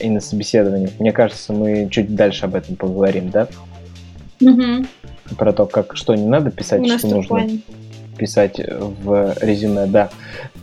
и 0.00 0.08
на 0.08 0.20
собеседовании. 0.20 0.88
Мне 0.98 1.12
кажется, 1.12 1.52
мы 1.52 1.88
чуть 1.90 2.14
дальше 2.14 2.46
об 2.46 2.54
этом 2.54 2.76
поговорим, 2.76 3.30
да? 3.30 3.48
Угу. 4.40 4.86
Про 5.36 5.52
то, 5.52 5.66
как 5.66 5.96
что 5.96 6.14
не 6.14 6.26
надо 6.26 6.50
писать, 6.50 6.86
что 6.86 7.08
нужно. 7.08 7.36
Плане 7.36 7.60
писать 8.16 8.58
в 8.58 9.34
резюме, 9.40 9.86
да. 9.86 10.10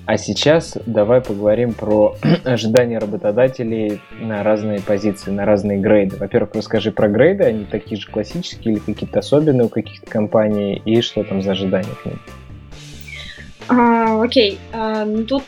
А 0.06 0.18
сейчас 0.18 0.78
давай 0.86 1.22
поговорим 1.22 1.74
про 1.74 2.16
ожидания 2.44 2.98
работодателей 2.98 4.02
на 4.20 4.44
разные 4.44 4.82
позиции, 4.82 5.32
на 5.32 5.46
разные 5.46 5.80
грейды. 5.80 6.18
Во-первых, 6.18 6.56
расскажи 6.56 6.92
про 6.92 7.08
грейды, 7.08 7.44
они 7.44 7.66
такие 7.66 8.00
же 8.00 8.10
классические 8.10 8.76
или 8.76 8.80
какие-то 8.80 9.20
особенные 9.20 9.66
у 9.66 9.70
каких-то 9.70 10.10
компаний, 10.10 10.82
и 10.84 11.02
что 11.02 11.24
там 11.24 11.42
за 11.42 11.52
ожидания 11.52 11.94
к 12.02 12.06
ним? 12.06 12.20
А, 13.68 14.24
окей, 14.24 14.58
а, 14.74 15.06
ну 15.06 15.24
тут 15.24 15.44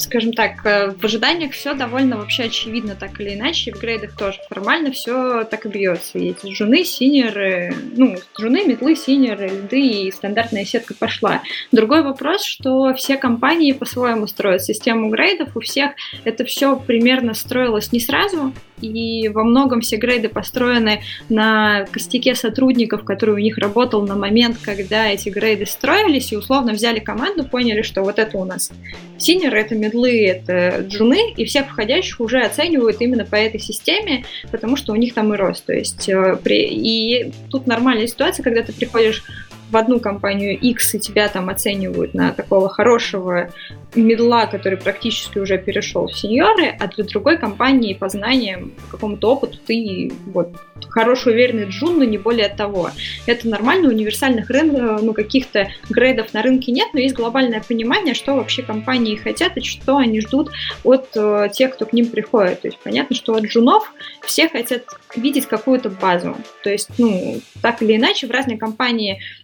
скажем 0.00 0.32
так, 0.32 0.64
э, 0.64 0.90
в 0.90 1.04
ожиданиях 1.04 1.52
все 1.52 1.74
довольно 1.74 2.16
вообще 2.16 2.44
очевидно 2.44 2.96
так 2.96 3.20
или 3.20 3.34
иначе, 3.34 3.72
в 3.72 3.80
грейдах 3.80 4.16
тоже 4.16 4.38
формально 4.48 4.92
все 4.92 5.44
так 5.44 5.66
и 5.66 5.68
бьется. 5.68 6.18
Есть 6.18 6.46
жены, 6.48 6.84
синеры, 6.84 7.74
ну, 7.96 8.16
жены, 8.38 8.64
метлы, 8.66 8.96
синеры, 8.96 9.48
льды 9.48 9.80
и 9.80 10.10
стандартная 10.10 10.64
сетка 10.64 10.94
пошла. 10.94 11.42
Другой 11.72 12.02
вопрос, 12.02 12.44
что 12.44 12.92
все 12.94 13.16
компании 13.16 13.72
по-своему 13.72 14.26
строят 14.26 14.64
систему 14.64 15.10
грейдов, 15.10 15.56
у 15.56 15.60
всех 15.60 15.92
это 16.24 16.44
все 16.44 16.76
примерно 16.76 17.34
строилось 17.34 17.92
не 17.92 18.00
сразу, 18.00 18.52
и 18.80 19.28
во 19.28 19.44
многом 19.44 19.80
все 19.80 19.96
грейды 19.96 20.28
построены 20.28 21.02
на 21.28 21.86
костяке 21.90 22.34
сотрудников, 22.34 23.04
который 23.04 23.34
у 23.34 23.38
них 23.38 23.58
работал 23.58 24.02
на 24.06 24.16
момент, 24.16 24.58
когда 24.62 25.08
эти 25.08 25.28
грейды 25.28 25.66
строились, 25.66 26.32
и 26.32 26.36
условно 26.36 26.72
взяли 26.72 27.00
команду, 27.00 27.44
поняли, 27.44 27.82
что 27.82 28.02
вот 28.02 28.18
это 28.18 28.38
у 28.38 28.44
нас 28.44 28.70
сеньор, 29.18 29.54
это 29.54 29.74
мидлы, 29.74 30.26
это 30.26 30.84
джуны, 30.86 31.32
и 31.36 31.44
всех 31.44 31.68
входящих 31.68 32.20
уже 32.20 32.40
оценивают 32.40 33.00
именно 33.00 33.24
по 33.24 33.36
этой 33.36 33.60
системе, 33.60 34.24
потому 34.50 34.76
что 34.76 34.92
у 34.92 34.96
них 34.96 35.14
там 35.14 35.32
и 35.34 35.36
рост. 35.36 35.66
То 35.66 35.72
есть, 35.72 36.08
э, 36.08 36.38
при... 36.42 36.68
и 36.68 37.32
тут 37.50 37.66
нормальная 37.66 38.06
ситуация, 38.06 38.42
когда 38.42 38.62
ты 38.62 38.72
приходишь 38.72 39.24
в 39.70 39.76
одну 39.76 40.00
компанию 40.00 40.58
X, 40.58 40.94
и 40.94 41.00
тебя 41.00 41.28
там 41.28 41.48
оценивают 41.48 42.14
на 42.14 42.32
такого 42.32 42.68
хорошего 42.68 43.50
мидла, 43.94 44.46
который 44.46 44.78
практически 44.78 45.38
уже 45.38 45.58
перешел 45.58 46.06
в 46.06 46.16
сеньоры, 46.16 46.76
а 46.78 46.86
для 46.88 47.04
другой 47.04 47.38
компании 47.38 47.94
по 47.94 48.08
знаниям, 48.08 48.72
какому-то 48.90 49.32
опыту 49.32 49.58
ты 49.66 50.12
вот 50.26 50.54
хороший 50.88 51.32
уверенный 51.32 51.68
джун, 51.68 51.98
но 51.98 52.04
не 52.04 52.18
более 52.18 52.48
того. 52.48 52.90
Это 53.26 53.48
нормально, 53.48 53.88
универсальных 53.88 54.48
рынков, 54.50 55.02
ну, 55.02 55.12
каких-то 55.12 55.70
грейдов 55.88 56.32
на 56.34 56.42
рынке 56.42 56.72
нет, 56.72 56.88
но 56.92 57.00
есть 57.00 57.14
глобальное 57.14 57.62
понимание, 57.66 58.14
что 58.14 58.36
вообще 58.36 58.62
компании 58.62 59.16
хотят 59.16 59.56
и 59.56 59.62
что 59.62 59.96
они 59.96 60.20
ждут 60.20 60.50
от 60.84 61.08
э, 61.14 61.48
тех, 61.52 61.74
кто 61.74 61.86
к 61.86 61.92
ним 61.92 62.06
приходит. 62.06 62.62
То 62.62 62.68
есть 62.68 62.78
понятно, 62.82 63.14
что 63.16 63.34
от 63.34 63.44
джунов 63.44 63.92
все 64.22 64.48
хотят 64.48 64.84
видеть 65.16 65.46
какую-то 65.46 65.90
базу. 65.90 66.36
То 66.62 66.70
есть, 66.70 66.90
ну, 66.98 67.40
так 67.62 67.82
или 67.82 67.96
иначе, 67.96 68.26
в 68.26 68.30
разные 68.30 68.58
компании 68.58 69.14
э, 69.14 69.39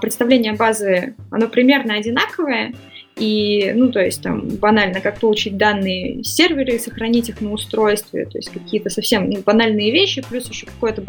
представление 0.00 0.54
базы, 0.54 1.14
оно 1.30 1.48
примерно 1.48 1.94
одинаковое, 1.94 2.72
и, 3.20 3.72
ну, 3.74 3.92
то 3.92 4.00
есть 4.00 4.22
там 4.22 4.48
банально, 4.48 5.00
как 5.02 5.20
получить 5.20 5.58
данные 5.58 6.24
с 6.24 6.34
сервера 6.34 6.72
и 6.72 6.78
сохранить 6.78 7.28
их 7.28 7.42
на 7.42 7.52
устройстве, 7.52 8.24
то 8.24 8.38
есть 8.38 8.50
какие-то 8.50 8.88
совсем 8.88 9.28
ну, 9.28 9.42
банальные 9.42 9.92
вещи, 9.92 10.24
плюс 10.26 10.48
еще 10.48 10.66
какое-то 10.66 11.02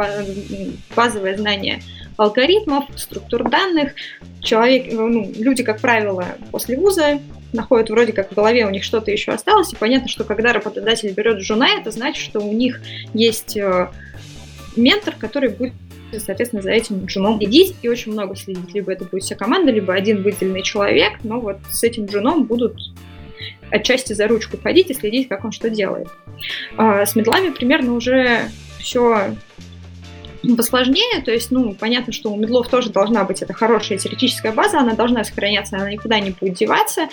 базовое 0.93 1.37
знание 1.37 1.81
алгоритмов, 2.17 2.85
структур 2.97 3.49
данных. 3.49 3.93
Человек, 4.41 4.91
ну, 4.91 5.31
люди, 5.37 5.63
как 5.63 5.79
правило, 5.79 6.25
после 6.51 6.75
вуза 6.75 7.21
находят 7.53 7.89
вроде 7.89 8.11
как 8.11 8.31
в 8.31 8.35
голове 8.35 8.65
у 8.65 8.69
них 8.69 8.83
что-то 8.83 9.11
еще 9.11 9.31
осталось, 9.31 9.71
и 9.71 9.77
понятно, 9.77 10.09
что 10.09 10.25
когда 10.25 10.51
работодатель 10.51 11.13
берет 11.13 11.39
жена, 11.39 11.69
это 11.79 11.91
значит, 11.91 12.23
что 12.23 12.39
у 12.41 12.51
них 12.51 12.81
есть 13.13 13.55
э, 13.55 13.89
ментор, 14.75 15.15
который 15.17 15.49
будет 15.49 15.73
соответственно, 16.19 16.61
за 16.61 16.71
этим 16.71 17.05
джуном 17.05 17.37
следить 17.39 17.75
и 17.81 17.87
очень 17.87 18.11
много 18.11 18.35
следить. 18.35 18.73
Либо 18.73 18.91
это 18.91 19.05
будет 19.05 19.23
вся 19.23 19.35
команда, 19.35 19.71
либо 19.71 19.93
один 19.93 20.23
выделенный 20.23 20.61
человек, 20.61 21.13
но 21.23 21.39
вот 21.39 21.59
с 21.71 21.83
этим 21.83 22.05
джуном 22.05 22.43
будут 22.43 22.77
отчасти 23.69 24.13
за 24.13 24.27
ручку 24.27 24.57
ходить 24.61 24.89
и 24.89 24.93
следить, 24.93 25.29
как 25.29 25.45
он 25.45 25.51
что 25.51 25.69
делает. 25.69 26.09
А 26.77 27.05
с 27.05 27.15
медлами 27.15 27.49
примерно 27.49 27.93
уже 27.93 28.49
все 28.79 29.35
посложнее, 30.57 31.21
то 31.23 31.31
есть, 31.31 31.51
ну, 31.51 31.73
понятно, 31.73 32.13
что 32.13 32.31
у 32.31 32.37
медлов 32.37 32.67
тоже 32.67 32.89
должна 32.89 33.23
быть 33.23 33.41
эта 33.41 33.53
хорошая 33.53 33.97
теоретическая 33.97 34.51
база, 34.51 34.79
она 34.79 34.93
должна 34.93 35.23
сохраняться, 35.23 35.77
она 35.77 35.91
никуда 35.91 36.19
не 36.19 36.31
будет 36.31 36.55
деваться, 36.55 37.07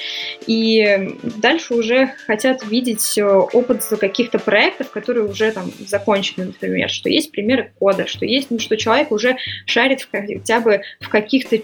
и 0.46 1.16
дальше 1.22 1.74
уже 1.74 2.12
хотят 2.26 2.64
видеть 2.66 3.18
э, 3.18 3.24
опыт 3.24 3.84
каких-то 4.00 4.38
проектов, 4.38 4.90
которые 4.90 5.26
уже 5.26 5.50
там 5.52 5.70
закончены, 5.86 6.46
например, 6.46 6.90
что 6.90 7.08
есть 7.08 7.30
примеры 7.30 7.72
кода, 7.78 8.06
что 8.06 8.24
есть, 8.24 8.50
ну, 8.50 8.58
что 8.58 8.76
человек 8.76 9.12
уже 9.12 9.36
шарит 9.66 10.02
в, 10.02 10.08
хотя 10.10 10.60
бы 10.60 10.82
в 11.00 11.08
каких-то 11.08 11.58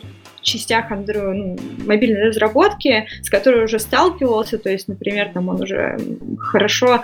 частях 0.45 0.93
Android, 0.93 1.33
ну, 1.33 1.59
мобильной 1.87 2.29
разработки, 2.29 3.09
с 3.23 3.31
которой 3.31 3.65
уже 3.65 3.79
сталкивался, 3.79 4.59
то 4.59 4.71
есть, 4.71 4.89
например, 4.89 5.31
там 5.33 5.49
он 5.49 5.63
уже 5.63 5.99
хорошо 6.39 7.03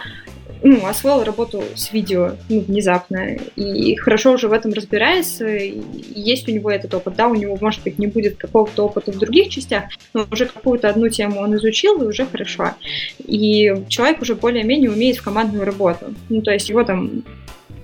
ну, 0.63 0.87
освоил 0.87 1.25
работу 1.25 1.63
с 1.75 1.93
видео 1.93 2.33
ну, 2.49 2.61
внезапно 2.61 3.37
и 3.57 3.97
хорошо 3.97 4.33
уже 4.33 4.49
в 4.49 4.53
этом 4.53 4.73
разбирается, 4.73 5.47
и 5.47 5.81
есть 6.15 6.49
у 6.49 6.53
него 6.53 6.71
этот 6.71 6.93
опыт. 6.95 7.15
Да, 7.17 7.29
у 7.29 7.35
него, 7.35 7.57
может 7.61 7.83
быть, 7.83 7.99
не 7.99 8.07
будет 8.07 8.37
какого-то 8.37 8.87
опыта 8.87 9.13
в 9.13 9.19
других 9.19 9.49
частях, 9.49 9.85
но 10.13 10.27
уже 10.31 10.47
какую-то 10.47 10.89
одну 10.89 11.09
тему 11.09 11.41
он 11.41 11.57
изучил, 11.57 12.03
и 12.03 12.07
уже 12.07 12.27
хорошо. 12.27 12.73
И 13.19 13.73
человек 13.89 14.21
уже 14.21 14.35
более-менее 14.35 14.91
умеет 14.91 15.17
в 15.17 15.23
командную 15.23 15.65
работу. 15.65 16.15
Ну, 16.29 16.43
то 16.43 16.51
есть 16.51 16.69
его 16.69 16.85
там 16.85 17.25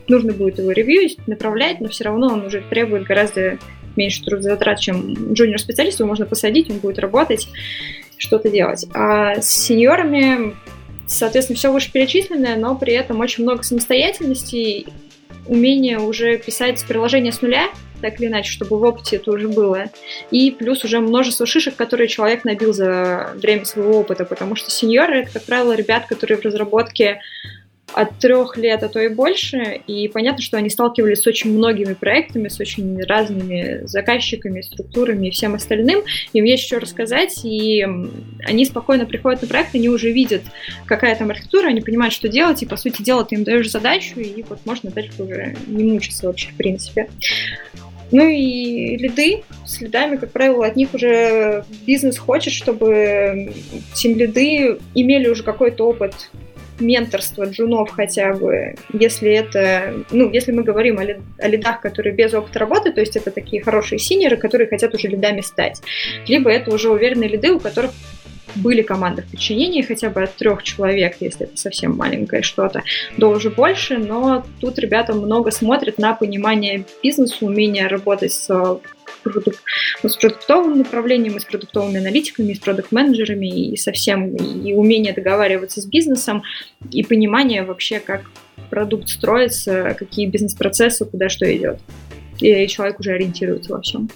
нужно 0.09 0.33
будет 0.33 0.59
его 0.59 0.70
ревьюить, 0.70 1.18
направлять, 1.27 1.81
но 1.81 1.89
все 1.89 2.05
равно 2.05 2.29
он 2.29 2.47
уже 2.47 2.62
требует 2.68 3.05
гораздо 3.05 3.59
меньше 3.97 4.22
трудозатрат, 4.24 4.79
чем 4.79 5.33
джуниор-специалист, 5.33 6.01
его 6.01 6.09
можно 6.09 6.27
посадить, 6.27 6.70
он 6.70 6.79
будет 6.79 6.99
работать, 6.99 7.49
что-то 8.18 8.51
делать. 8.51 8.87
А 8.95 9.41
с 9.41 9.49
сеньорами 9.49 10.55
Соответственно, 11.07 11.57
все 11.57 11.73
вышеперечисленное, 11.73 12.57
но 12.57 12.75
при 12.77 12.93
этом 12.93 13.21
очень 13.21 13.45
много 13.45 13.63
самостоятельности, 13.63 14.87
умение 15.47 15.99
уже 15.99 16.39
писать 16.39 16.85
приложение 16.87 17.33
с 17.33 17.43
нуля, 17.43 17.69
так 18.01 18.21
или 18.21 18.27
иначе, 18.29 18.51
чтобы 18.51 18.79
в 18.79 18.83
опыте 18.83 19.17
это 19.17 19.31
уже 19.31 19.49
было. 19.49 19.87
И 20.31 20.51
плюс 20.51 20.85
уже 20.85 21.01
множество 21.01 21.47
шишек, 21.47 21.77
которые 21.77 22.09
человек 22.09 22.45
набил 22.45 22.73
за 22.73 23.33
время 23.37 23.65
своего 23.65 24.01
опыта, 24.01 24.25
потому 24.25 24.57
что 24.57 24.71
сеньоры— 24.71 25.21
это, 25.23 25.33
как 25.35 25.45
правило, 25.45 25.75
ребят, 25.75 26.07
которые 26.07 26.39
в 26.39 26.45
разработке 26.45 27.21
от 27.97 28.19
трех 28.19 28.59
лет, 28.59 28.83
а 28.83 28.91
то 28.91 29.01
и 29.01 29.09
больше. 29.09 29.81
И 29.87 30.09
понятно, 30.09 30.43
что 30.43 30.59
они 30.59 30.69
сталкивались 30.69 31.23
с 31.23 31.27
очень 31.27 31.57
многими 31.57 31.95
проектами, 31.95 32.49
с 32.49 32.61
очень 32.61 33.03
разными 33.03 33.87
заказчиками, 33.87 34.61
структурами 34.61 35.29
и 35.29 35.31
всем 35.31 35.55
остальным. 35.55 36.03
Им 36.35 36.45
есть 36.45 36.67
что 36.67 36.79
рассказать, 36.79 37.41
и 37.43 37.87
они 38.45 38.67
спокойно 38.67 39.07
приходят 39.07 39.41
на 39.41 39.49
проект, 39.49 39.75
они 39.75 39.89
уже 39.89 40.13
видят, 40.13 40.43
какая 40.85 41.17
там 41.17 41.31
архитектура, 41.31 41.69
они 41.69 41.81
понимают, 41.81 42.13
что 42.13 42.29
делать, 42.29 42.63
и, 42.63 42.67
по 42.67 42.77
сути 42.77 43.01
дела, 43.01 43.25
ты 43.25 43.37
им 43.37 43.45
даешь 43.45 43.71
задачу, 43.71 44.21
и 44.21 44.43
вот 44.43 44.59
можно 44.67 44.91
дальше 44.91 45.23
уже 45.23 45.57
не 45.67 45.85
мучиться 45.85 46.27
вообще, 46.27 46.51
в 46.51 46.57
принципе. 46.57 47.09
Ну 48.13 48.29
и 48.29 48.99
лиды, 48.99 49.43
с 49.65 49.81
лидами, 49.81 50.17
как 50.17 50.33
правило, 50.33 50.67
от 50.67 50.77
них 50.77 50.93
уже 50.93 51.65
бизнес 51.87 52.19
хочет, 52.19 52.53
чтобы 52.53 53.55
тем 53.95 54.19
лиды 54.19 54.79
имели 54.95 55.29
уже 55.29 55.43
какой-то 55.43 55.89
опыт 55.89 56.31
менторство 56.81 57.45
джунов 57.45 57.91
хотя 57.91 58.33
бы, 58.33 58.74
если 58.93 59.31
это, 59.31 59.95
ну, 60.11 60.31
если 60.31 60.53
мы 60.53 60.62
говорим 60.62 60.99
о, 60.99 61.05
лид, 61.05 61.18
о 61.39 61.49
лидах, 61.49 61.81
которые 61.81 62.14
без 62.14 62.35
опыта 62.35 62.59
работы, 62.59 62.93
то 62.93 63.01
есть 63.01 63.16
это 63.16 63.31
такие 63.31 63.62
хорошие 63.62 63.99
синеры, 63.99 64.37
которые 64.37 64.68
хотят 64.68 64.95
уже 64.95 65.09
лидами 65.09 65.41
стать, 65.41 65.83
либо 66.27 66.51
это 66.51 66.72
уже 66.72 66.91
уверенные 66.91 67.29
лиды, 67.29 67.53
у 67.53 67.61
которых 67.61 67.93
были 68.57 68.83
команды 68.83 69.22
в 69.22 69.31
подчинении 69.31 69.83
хотя 69.83 70.11
бы 70.11 70.22
от 70.22 70.35
трех 70.35 70.62
человек, 70.62 71.16
если 71.20 71.47
это 71.47 71.57
совсем 71.57 71.97
маленькое 71.97 72.43
что-то, 72.43 72.83
до 73.16 73.29
уже 73.31 73.51
больше, 73.51 73.99
но 73.99 74.45
тут 74.61 74.79
ребята 74.79 75.14
много 75.14 75.51
смотрят 75.51 75.99
на 75.99 76.14
понимание 76.14 76.85
бизнеса, 77.03 77.45
умение 77.45 77.87
работать 77.87 78.33
с 78.33 78.81
продук... 79.31 79.55
Ну, 80.03 80.09
с 80.09 80.16
продуктовым 80.16 80.79
направлением, 80.79 81.37
и 81.37 81.41
с 81.41 81.45
продуктовыми 81.45 81.99
аналитиками, 81.99 82.53
и 82.53 82.55
с 82.55 82.59
продукт-менеджерами, 82.59 83.70
и 83.72 83.77
совсем 83.77 84.35
и 84.37 84.72
умение 84.72 85.12
договариваться 85.12 85.81
с 85.81 85.87
бизнесом, 85.87 86.43
и 86.91 87.03
понимание 87.03 87.62
вообще, 87.64 88.01
как 88.01 88.22
продукт 88.70 89.09
строится, 89.09 89.95
какие 89.99 90.27
бизнес-процессы, 90.27 91.05
куда 91.05 91.29
что 91.29 91.45
идет. 91.57 91.79
И 92.41 92.66
человек 92.66 93.01
уже 93.01 93.12
ориентируется 93.12 93.72
во 93.72 93.81
всем. 93.81 94.09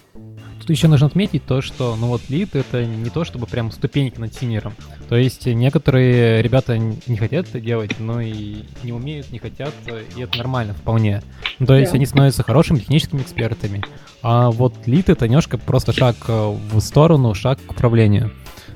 Тут 0.70 0.76
еще 0.76 0.86
нужно 0.86 1.08
отметить 1.08 1.44
то, 1.46 1.62
что, 1.62 1.96
ну 1.96 2.06
вот, 2.06 2.20
лид 2.28 2.54
это 2.54 2.84
не 2.84 3.10
то, 3.10 3.24
чтобы 3.24 3.46
прям 3.46 3.72
ступеньки 3.72 4.20
над 4.20 4.32
синером. 4.32 4.72
То 5.08 5.16
есть 5.16 5.46
некоторые 5.46 6.42
ребята 6.42 6.78
не 6.78 7.16
хотят 7.16 7.48
это 7.48 7.58
делать, 7.58 7.98
но 7.98 8.20
и 8.20 8.58
не 8.84 8.92
умеют, 8.92 9.32
не 9.32 9.40
хотят, 9.40 9.74
и 10.16 10.20
это 10.20 10.38
нормально 10.38 10.74
вполне. 10.74 11.22
Ну, 11.58 11.66
то 11.66 11.74
есть 11.74 11.90
yeah. 11.90 11.96
они 11.96 12.06
становятся 12.06 12.44
хорошими 12.44 12.78
техническими 12.78 13.20
экспертами. 13.20 13.82
А 14.22 14.52
вот 14.52 14.74
лид 14.86 15.08
это 15.08 15.26
немножко 15.26 15.58
просто 15.58 15.92
шаг 15.92 16.14
э, 16.28 16.56
в 16.72 16.78
сторону, 16.78 17.34
шаг 17.34 17.58
к 17.66 17.72
управлению. 17.72 18.30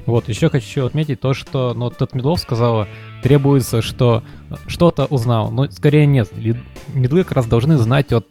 Вот, 0.07 0.29
еще 0.29 0.51
хочу 0.51 0.85
отметить 0.85 1.21
то, 1.21 1.33
что, 1.33 1.73
ну, 1.75 1.85
вот 1.85 1.97
тот 1.97 2.15
Медлов 2.15 2.41
сказала, 2.41 2.87
требуется, 3.23 3.81
что 3.81 4.23
что-то 4.67 5.07
узнал. 5.07 5.51
Но 5.51 5.71
скорее 5.71 6.07
нет. 6.07 6.31
Медлы 6.93 7.25
как 7.25 7.33
раз 7.33 7.47
должны 7.47 7.79
знать 7.79 8.13
от 8.13 8.29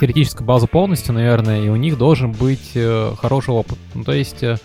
теоретическую 0.00 0.46
базу 0.46 0.66
полностью, 0.66 1.14
наверное, 1.14 1.62
и 1.62 1.68
у 1.68 1.76
них 1.76 1.98
должен 1.98 2.32
быть 2.32 2.70
э, 2.74 3.12
хороший 3.20 3.50
опыт. 3.50 3.78
Ну, 3.94 4.02
то 4.02 4.12
есть 4.12 4.42
э, 4.42 4.56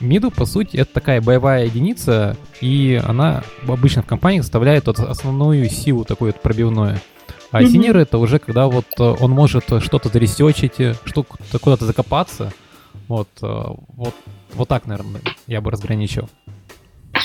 Миду, 0.00 0.30
по 0.30 0.46
сути, 0.46 0.78
это 0.78 0.94
такая 0.94 1.20
боевая 1.20 1.66
единица, 1.66 2.36
и 2.60 3.00
она 3.04 3.44
обычно 3.68 4.02
в 4.02 4.06
компании 4.06 4.40
составляет 4.40 4.86
вот 4.86 4.98
основную 4.98 5.68
силу 5.68 6.04
такую 6.04 6.32
вот 6.32 6.42
пробивную. 6.42 7.00
А 7.52 7.62
mm-hmm. 7.62 7.68
синер 7.68 7.96
это 7.98 8.18
уже 8.18 8.38
когда 8.38 8.66
вот 8.66 8.86
он 8.98 9.30
может 9.30 9.64
что-то 9.64 10.08
заресечить, 10.08 10.80
э, 10.80 10.94
что 11.04 11.22
куда-то 11.22 11.86
закопаться. 11.86 12.52
Вот, 13.10 13.26
э, 13.42 13.46
вот, 13.96 14.14
вот 14.54 14.68
так, 14.68 14.86
наверное, 14.86 15.20
я 15.48 15.60
бы 15.60 15.72
разграничил. 15.72 16.28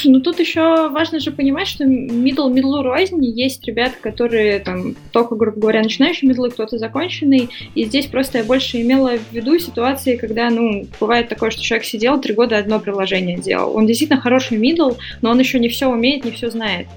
Ну 0.04 0.20
тут 0.20 0.40
еще 0.40 0.90
важно 0.90 1.20
же 1.20 1.30
понимать, 1.30 1.68
что 1.68 1.84
middle 1.84 2.52
middle 2.52 2.82
рознь. 2.82 3.24
Есть 3.24 3.64
ребята, 3.68 3.94
которые 4.02 4.58
там 4.62 4.96
только, 5.12 5.36
грубо 5.36 5.60
говоря, 5.60 5.84
начинающие 5.84 6.30
middle, 6.30 6.50
кто-то 6.50 6.80
законченный. 6.80 7.50
И 7.76 7.86
здесь 7.86 8.08
просто 8.08 8.40
я 8.40 8.44
больше 8.44 8.82
имела 8.82 9.12
в 9.20 9.32
виду 9.32 9.60
ситуации, 9.60 10.16
когда, 10.16 10.50
ну, 10.50 10.88
бывает 11.00 11.30
такое, 11.30 11.52
что 11.52 11.62
человек 11.62 11.86
сидел 11.86 12.20
три 12.20 12.34
года 12.34 12.58
одно 12.58 12.80
приложение 12.80 13.38
делал. 13.38 13.76
Он 13.76 13.86
действительно 13.86 14.20
хороший 14.20 14.58
middle, 14.58 14.98
но 15.22 15.30
он 15.30 15.38
еще 15.38 15.60
не 15.60 15.70
все 15.70 15.88
умеет, 15.88 16.26
не 16.26 16.32
все 16.32 16.50
знает. 16.50 16.88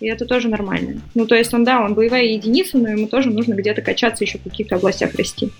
И 0.00 0.08
это 0.08 0.26
тоже 0.26 0.48
нормально. 0.48 1.02
Ну, 1.14 1.24
то 1.24 1.36
есть 1.36 1.54
он, 1.54 1.62
да, 1.62 1.84
он 1.84 1.94
боевая 1.94 2.24
единица, 2.24 2.78
но 2.78 2.88
ему 2.88 3.06
тоже 3.06 3.30
нужно 3.30 3.54
где-то 3.54 3.80
качаться, 3.80 4.24
еще 4.24 4.38
в 4.38 4.42
каких-то 4.42 4.74
областях 4.74 5.14
расти. 5.14 5.50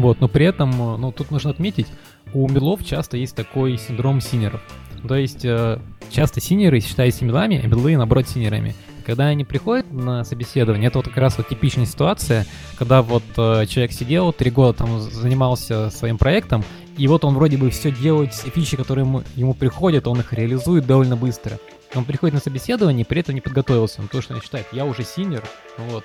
Вот, 0.00 0.20
но 0.20 0.28
при 0.28 0.46
этом, 0.46 0.70
ну, 1.00 1.12
тут 1.12 1.30
нужно 1.30 1.50
отметить, 1.50 1.86
у 2.32 2.48
мидлов 2.48 2.84
часто 2.84 3.16
есть 3.16 3.34
такой 3.34 3.78
синдром 3.78 4.20
сеньоров. 4.20 4.60
То 5.06 5.14
есть 5.14 5.44
э, 5.44 5.78
часто 6.10 6.40
сеньоры 6.40 6.80
считаются 6.80 7.24
мидлами, 7.24 7.60
а 7.62 7.66
мидлы, 7.66 7.96
наоборот, 7.96 8.28
сеньорами. 8.28 8.74
Когда 9.04 9.26
они 9.26 9.44
приходят 9.44 9.92
на 9.92 10.24
собеседование, 10.24 10.88
это 10.88 10.98
вот 10.98 11.08
как 11.08 11.18
раз 11.18 11.36
вот 11.36 11.48
типичная 11.48 11.84
ситуация, 11.84 12.46
когда 12.78 13.02
вот 13.02 13.22
э, 13.36 13.66
человек 13.66 13.92
сидел, 13.92 14.32
три 14.32 14.50
года 14.50 14.78
там 14.78 15.00
занимался 15.00 15.90
своим 15.90 16.16
проектом, 16.16 16.64
и 16.96 17.06
вот 17.06 17.24
он 17.24 17.34
вроде 17.34 17.58
бы 17.58 17.68
все 17.70 17.90
делает, 17.90 18.32
все 18.32 18.48
фичи, 18.48 18.76
которые 18.76 19.04
ему, 19.04 19.22
ему 19.36 19.52
приходят, 19.52 20.06
он 20.06 20.20
их 20.20 20.32
реализует 20.32 20.86
довольно 20.86 21.16
быстро. 21.16 21.58
Он 21.94 22.04
приходит 22.04 22.34
на 22.34 22.40
собеседование, 22.40 23.04
при 23.04 23.20
этом 23.20 23.34
не 23.34 23.40
подготовился, 23.40 24.00
ну, 24.00 24.08
то, 24.08 24.22
что 24.22 24.34
он 24.34 24.40
считает, 24.40 24.66
я 24.72 24.84
уже 24.84 25.04
сеньор, 25.04 25.44
вот, 25.76 26.04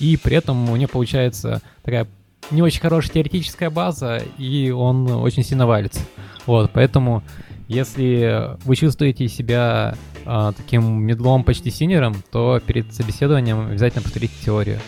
и 0.00 0.16
при 0.16 0.36
этом 0.36 0.68
у 0.70 0.76
него 0.76 0.88
получается 0.88 1.62
такая 1.82 2.08
не 2.50 2.62
очень 2.62 2.80
хорошая 2.80 3.12
теоретическая 3.14 3.70
база, 3.70 4.22
и 4.38 4.70
он 4.70 5.10
очень 5.10 5.44
сильно 5.44 5.66
валится. 5.66 6.00
Вот, 6.46 6.70
поэтому 6.72 7.22
если 7.68 8.56
вы 8.64 8.74
чувствуете 8.76 9.28
себя 9.28 9.96
а, 10.24 10.52
таким 10.52 11.02
мидлом 11.02 11.44
почти 11.44 11.70
сеньором, 11.70 12.16
то 12.32 12.60
перед 12.60 12.92
собеседованием 12.92 13.68
обязательно 13.68 14.02
повторите 14.02 14.34
теорию, 14.44 14.80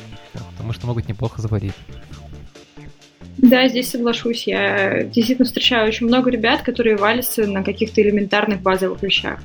потому 0.50 0.72
что 0.72 0.86
могут 0.86 1.08
неплохо 1.08 1.40
завалить. 1.40 1.74
Да, 3.38 3.68
здесь 3.68 3.90
соглашусь. 3.90 4.46
Я 4.46 5.04
действительно 5.04 5.46
встречаю 5.46 5.88
очень 5.88 6.06
много 6.06 6.30
ребят, 6.30 6.62
которые 6.62 6.96
валятся 6.96 7.46
на 7.46 7.62
каких-то 7.62 8.02
элементарных 8.02 8.60
базовых 8.60 9.02
вещах. 9.02 9.40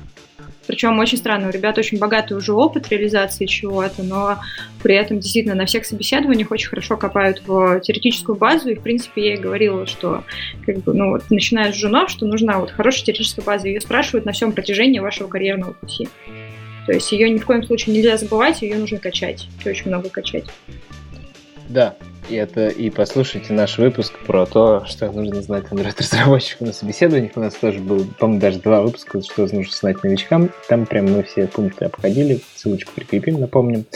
Причем 0.68 0.98
очень 0.98 1.16
странно, 1.16 1.48
у 1.48 1.50
ребят 1.50 1.78
очень 1.78 1.98
богатый 1.98 2.34
уже 2.34 2.52
опыт 2.52 2.90
реализации 2.90 3.46
чего-то, 3.46 4.02
но 4.02 4.38
при 4.82 4.94
этом 4.94 5.18
действительно 5.18 5.54
на 5.54 5.64
всех 5.64 5.86
собеседованиях 5.86 6.50
очень 6.50 6.68
хорошо 6.68 6.98
копают 6.98 7.42
в 7.46 7.80
теоретическую 7.80 8.36
базу, 8.36 8.68
и 8.68 8.74
в 8.74 8.82
принципе 8.82 9.30
я 9.30 9.34
и 9.34 9.38
говорила, 9.38 9.86
что 9.86 10.24
как 10.66 10.80
бы, 10.80 10.92
ну, 10.92 11.12
вот, 11.12 11.24
начиная 11.30 11.72
с 11.72 11.74
жунов, 11.74 12.10
что 12.10 12.26
нужна 12.26 12.58
вот 12.58 12.70
хорошая 12.70 13.06
теоретическая 13.06 13.40
база, 13.40 13.66
ее 13.66 13.80
спрашивают 13.80 14.26
на 14.26 14.32
всем 14.32 14.52
протяжении 14.52 14.98
вашего 14.98 15.26
карьерного 15.26 15.72
пути. 15.72 16.06
То 16.84 16.92
есть 16.92 17.10
ее 17.12 17.30
ни 17.30 17.38
в 17.38 17.46
коем 17.46 17.62
случае 17.64 17.96
нельзя 17.96 18.18
забывать, 18.18 18.60
ее 18.60 18.76
нужно 18.76 18.98
качать, 18.98 19.48
очень 19.64 19.88
много 19.88 20.10
качать. 20.10 20.44
Да, 21.70 21.96
и 22.28 22.34
это 22.34 22.68
и 22.68 22.90
послушайте 22.90 23.52
наш 23.52 23.78
выпуск 23.78 24.12
про 24.26 24.46
то, 24.46 24.84
что 24.86 25.10
нужно 25.10 25.40
знать 25.42 25.64
Android-разработчику 25.70 26.64
на 26.64 26.72
собеседованиях. 26.72 27.32
У 27.36 27.40
нас 27.40 27.54
тоже 27.54 27.80
был, 27.80 28.04
по-моему, 28.18 28.40
даже 28.40 28.58
два 28.60 28.82
выпуска, 28.82 29.22
что 29.22 29.42
нужно 29.42 29.72
знать 29.72 30.02
новичкам. 30.02 30.50
Там 30.68 30.86
прям 30.86 31.06
мы 31.06 31.22
все 31.22 31.46
пункты 31.46 31.86
обходили. 31.86 32.40
Ссылочку 32.54 32.92
прикрепим, 32.94 33.40
напомним. 33.40 33.86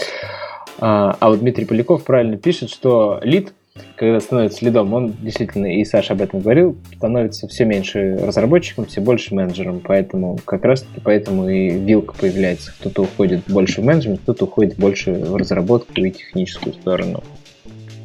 А, 0.78 1.16
а 1.20 1.28
вот 1.28 1.40
Дмитрий 1.40 1.64
Поляков 1.64 2.04
правильно 2.04 2.36
пишет, 2.36 2.70
что 2.70 3.20
лид, 3.22 3.52
когда 3.96 4.18
становится 4.20 4.64
лидом, 4.64 4.92
он 4.94 5.14
действительно, 5.20 5.66
и 5.66 5.84
Саша 5.84 6.14
об 6.14 6.22
этом 6.22 6.40
говорил, 6.40 6.76
становится 6.96 7.48
все 7.48 7.64
меньше 7.64 8.16
разработчиком, 8.16 8.86
все 8.86 9.00
больше 9.00 9.34
менеджером. 9.34 9.80
Поэтому 9.80 10.38
как 10.44 10.64
раз-таки 10.64 11.00
поэтому 11.02 11.48
и 11.48 11.70
вилка 11.70 12.14
появляется. 12.14 12.72
Кто-то 12.80 13.02
уходит 13.02 13.42
больше 13.46 13.82
в 13.82 13.84
менеджмент, 13.84 14.20
кто-то 14.22 14.44
уходит 14.44 14.76
больше 14.76 15.12
в 15.12 15.36
разработку 15.36 15.92
и 16.00 16.10
техническую 16.10 16.74
сторону. 16.74 17.22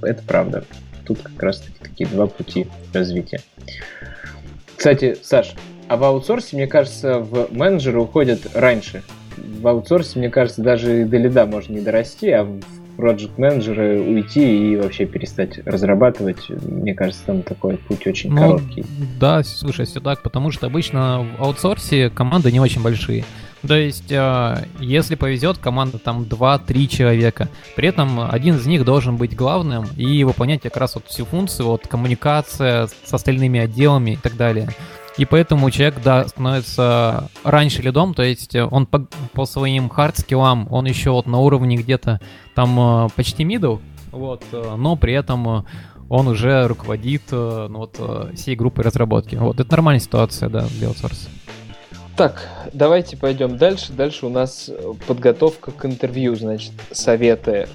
Это 0.02 0.24
правда. 0.24 0.64
Тут 1.06 1.22
как 1.22 1.42
раз 1.42 1.60
таки 1.60 1.78
такие 1.82 2.10
два 2.10 2.28
пути 2.28 2.68
развития. 2.94 3.40
Кстати, 4.76 5.18
Саш, 5.22 5.56
а 5.88 5.98
в 5.98 6.04
аутсорсе, 6.04 6.56
мне 6.56 6.68
кажется, 6.68 7.20
в 7.20 7.52
менеджеры 7.52 8.00
уходят 8.00 8.42
раньше, 8.54 9.04
в 9.38 9.68
аутсорсе, 9.68 10.20
мне 10.20 10.30
кажется, 10.30 10.62
даже 10.62 11.06
до 11.06 11.18
лида 11.18 11.46
можно 11.46 11.74
не 11.74 11.82
дорасти, 11.82 12.30
а 12.30 12.44
в 12.44 12.60
project 12.98 13.34
менеджеры 13.38 14.02
уйти 14.02 14.74
и 14.74 14.76
вообще 14.76 15.06
перестать 15.06 15.60
разрабатывать, 15.66 16.50
мне 16.50 16.94
кажется, 16.94 17.24
там 17.26 17.44
такой 17.44 17.78
путь 17.78 18.06
очень 18.08 18.32
ну, 18.32 18.38
короткий. 18.38 18.84
Да, 19.20 19.44
слушай, 19.44 19.86
все 19.86 20.00
так, 20.00 20.24
потому 20.24 20.52
что 20.52 20.66
обычно 20.66 21.26
в 21.38 21.44
аутсорсе 21.44 22.10
команды 22.10 22.52
не 22.52 22.60
очень 22.60 22.82
большие. 22.82 23.24
То 23.66 23.76
есть, 23.76 24.12
э, 24.12 24.68
если 24.80 25.16
повезет, 25.16 25.58
команда 25.58 25.98
там 25.98 26.24
2-3 26.24 26.88
человека. 26.88 27.50
При 27.76 27.88
этом 27.88 28.20
один 28.20 28.56
из 28.56 28.66
них 28.66 28.86
должен 28.86 29.18
быть 29.18 29.36
главным 29.36 29.86
и 29.96 30.24
выполнять 30.24 30.62
как 30.62 30.78
раз 30.78 30.96
вот 30.96 31.08
всю 31.08 31.26
функцию, 31.26 31.68
вот 31.68 31.88
коммуникация 31.88 32.88
с 32.88 33.14
остальными 33.14 33.60
отделами 33.60 34.12
и 34.12 34.16
так 34.16 34.38
далее. 34.38 34.70
И 35.18 35.26
поэтому 35.26 35.72
человек, 35.72 35.96
да, 36.04 36.28
становится 36.28 37.30
раньше 37.44 37.82
лидом, 37.82 38.14
то 38.14 38.22
есть 38.22 38.56
он 38.56 38.86
по, 38.86 39.08
по 39.34 39.46
своим 39.48 39.90
хард-скиллам, 39.90 40.68
он 40.70 40.86
еще 40.86 41.10
вот 41.10 41.26
на 41.26 41.40
уровне 41.40 41.76
где-то 41.78 42.22
там 42.54 42.80
э, 42.80 43.10
почти 43.16 43.44
middle, 43.44 43.82
вот, 44.12 44.44
э, 44.52 44.76
но 44.78 44.96
при 44.96 45.14
этом 45.14 45.66
он 46.10 46.28
уже 46.28 46.68
руководит 46.68 47.24
ну, 47.32 47.80
вот, 47.80 48.00
всей 48.36 48.56
группой 48.56 48.86
разработки. 48.86 49.36
Вот, 49.36 49.60
это 49.60 49.70
нормальная 49.72 50.00
ситуация, 50.00 50.48
да, 50.48 50.66
для 50.80 50.88
аутсорса. 50.88 51.30
Так, 52.18 52.50
давайте 52.74 53.16
пойдем 53.16 53.58
дальше. 53.58 53.94
Дальше 53.94 54.26
у 54.26 54.30
нас 54.30 54.72
подготовка 55.06 55.70
к 55.70 55.86
интервью, 55.86 56.36
значит, 56.36 56.72
советы. 56.90 57.68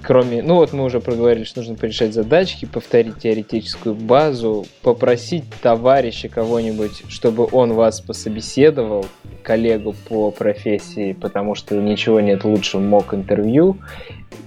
Кроме, 0.00 0.42
ну 0.42 0.54
вот 0.54 0.72
мы 0.72 0.84
уже 0.84 1.00
проговорили, 1.00 1.44
что 1.44 1.60
нужно 1.60 1.74
порешать 1.74 2.14
задачки, 2.14 2.64
повторить 2.64 3.18
теоретическую 3.18 3.94
базу, 3.94 4.66
попросить 4.80 5.44
товарища 5.60 6.30
кого-нибудь, 6.30 7.02
чтобы 7.08 7.46
он 7.52 7.74
вас 7.74 8.00
пособеседовал, 8.00 9.04
коллегу 9.42 9.94
по 10.08 10.30
профессии, 10.30 11.12
потому 11.12 11.54
что 11.54 11.74
ничего 11.74 12.20
нет 12.20 12.44
лучше 12.44 12.78
мок 12.78 13.12
интервью. 13.12 13.76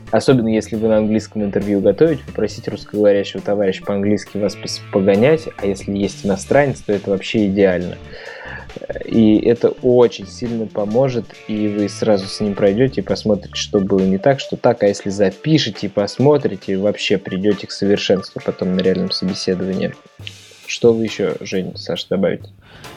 Особенно 0.09 0.47
если 0.47 0.75
вы 0.77 0.87
на 0.87 0.97
английском 0.97 1.43
интервью 1.43 1.81
готовите, 1.81 2.23
попросить 2.25 2.67
русскоговорящего 2.67 3.41
товарища 3.41 3.83
по-английски 3.83 4.37
вас 4.37 4.57
погонять, 4.91 5.47
а 5.57 5.67
если 5.67 5.91
есть 5.95 6.25
иностранец, 6.25 6.81
то 6.81 6.93
это 6.93 7.11
вообще 7.11 7.45
идеально. 7.45 7.97
И 9.05 9.37
это 9.37 9.69
очень 9.69 10.27
сильно 10.27 10.67
поможет, 10.67 11.25
и 11.47 11.67
вы 11.67 11.89
сразу 11.89 12.27
с 12.27 12.39
ним 12.39 12.53
пройдете 12.53 13.01
посмотрите, 13.01 13.55
что 13.55 13.79
было 13.79 14.01
не 14.01 14.17
так, 14.17 14.39
что 14.39 14.57
так. 14.57 14.83
А 14.83 14.87
если 14.87 15.09
запишете 15.09 15.89
посмотрите, 15.89 16.77
вообще 16.77 17.17
придете 17.17 17.67
к 17.67 17.71
совершенству 17.71 18.41
потом 18.43 18.75
на 18.75 18.81
реальном 18.81 19.11
собеседовании. 19.11 19.93
Что 20.67 20.93
вы 20.93 21.05
еще, 21.05 21.37
Жень, 21.39 21.77
Саша, 21.77 22.07
добавите? 22.09 22.49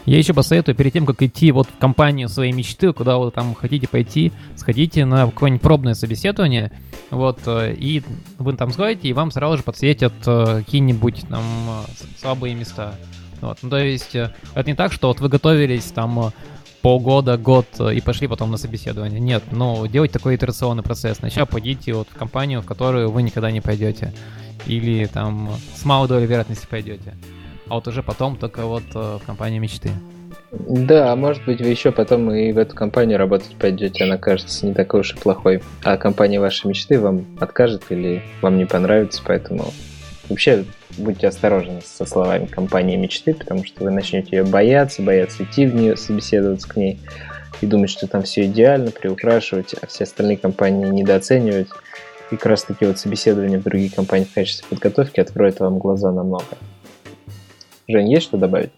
Я 0.04 0.18
еще 0.18 0.34
посоветую, 0.34 0.74
перед 0.74 0.92
тем, 0.92 1.06
как 1.06 1.22
идти 1.22 1.52
вот 1.52 1.68
в 1.68 1.78
компанию 1.78 2.28
своей 2.28 2.52
мечты, 2.52 2.92
куда 2.92 3.18
вы 3.18 3.30
там 3.30 3.54
хотите 3.54 3.86
пойти, 3.86 4.32
сходите 4.56 5.04
на 5.04 5.26
какое-нибудь 5.26 5.62
пробное 5.62 5.94
собеседование, 5.94 6.72
вот, 7.10 7.38
э, 7.46 7.74
и 7.74 8.02
вы 8.38 8.54
там 8.54 8.72
сходите, 8.72 9.08
и 9.08 9.12
вам 9.12 9.30
сразу 9.30 9.58
же 9.58 9.62
подсветят 9.62 10.14
э, 10.26 10.62
какие-нибудь 10.64 11.22
там 11.28 11.44
э, 11.68 12.04
слабые 12.18 12.54
места. 12.54 12.94
Вот. 13.40 13.58
Ну, 13.62 13.70
то 13.70 13.78
есть 13.78 14.14
э, 14.14 14.32
это 14.54 14.68
не 14.68 14.76
так, 14.76 14.92
что 14.92 15.08
вот 15.08 15.20
вы 15.20 15.28
готовились 15.28 15.84
там 15.84 16.18
э, 16.20 16.30
полгода, 16.82 17.36
год 17.36 17.66
э, 17.78 17.94
и 17.94 18.00
пошли 18.00 18.28
потом 18.28 18.50
на 18.50 18.56
собеседование. 18.56 19.20
Нет, 19.20 19.42
ну, 19.50 19.86
делать 19.86 20.12
такой 20.12 20.36
итерационный 20.36 20.82
процесс. 20.82 21.18
Сначала 21.18 21.46
пойдите 21.46 21.94
вот 21.94 22.08
в 22.10 22.16
компанию, 22.16 22.60
в 22.60 22.66
которую 22.66 23.10
вы 23.10 23.22
никогда 23.22 23.50
не 23.50 23.60
пойдете. 23.60 24.12
Или 24.66 25.06
там 25.06 25.50
с 25.74 25.84
малой 25.84 26.08
долей 26.08 26.26
вероятности 26.26 26.66
пойдете. 26.68 27.14
А 27.68 27.74
вот 27.74 27.88
уже 27.88 28.02
потом 28.02 28.36
только 28.36 28.66
вот 28.66 28.82
в 28.92 29.22
компанию 29.24 29.62
мечты. 29.62 29.90
Да, 30.52 31.14
может 31.14 31.44
быть, 31.44 31.60
вы 31.60 31.68
еще 31.68 31.92
потом 31.92 32.30
и 32.32 32.52
в 32.52 32.58
эту 32.58 32.74
компанию 32.74 33.18
работать 33.18 33.54
пойдете, 33.56 34.04
она 34.04 34.18
кажется 34.18 34.66
не 34.66 34.74
такой 34.74 35.00
уж 35.00 35.14
и 35.14 35.16
плохой. 35.16 35.62
А 35.84 35.96
компания 35.96 36.40
вашей 36.40 36.66
мечты 36.66 36.98
вам 36.98 37.24
откажет 37.38 37.84
или 37.90 38.22
вам 38.42 38.58
не 38.58 38.66
понравится, 38.66 39.22
поэтому 39.24 39.72
вообще 40.30 40.64
будьте 40.96 41.28
осторожны 41.28 41.80
со 41.84 42.06
словами 42.06 42.46
компании 42.46 42.96
мечты, 42.96 43.34
потому 43.34 43.64
что 43.64 43.84
вы 43.84 43.90
начнете 43.90 44.36
ее 44.36 44.44
бояться, 44.44 45.02
бояться 45.02 45.44
идти 45.44 45.66
в 45.66 45.74
нее, 45.74 45.96
собеседоваться 45.96 46.68
к 46.68 46.76
ней 46.76 46.98
и 47.60 47.66
думать, 47.66 47.90
что 47.90 48.06
там 48.06 48.22
все 48.22 48.46
идеально, 48.46 48.90
приукрашивать, 48.90 49.74
а 49.80 49.86
все 49.86 50.04
остальные 50.04 50.38
компании 50.38 50.86
недооценивать. 50.86 51.68
И 52.30 52.36
как 52.36 52.46
раз 52.46 52.62
таки 52.62 52.86
вот 52.86 52.98
собеседование 52.98 53.58
в 53.58 53.64
другие 53.64 53.90
компании 53.90 54.24
в 54.24 54.32
качестве 54.32 54.66
подготовки 54.68 55.20
откроет 55.20 55.58
вам 55.60 55.78
глаза 55.78 56.12
на 56.12 56.22
много. 56.22 56.46
Жень, 57.88 58.12
есть 58.12 58.26
что 58.26 58.36
добавить? 58.36 58.70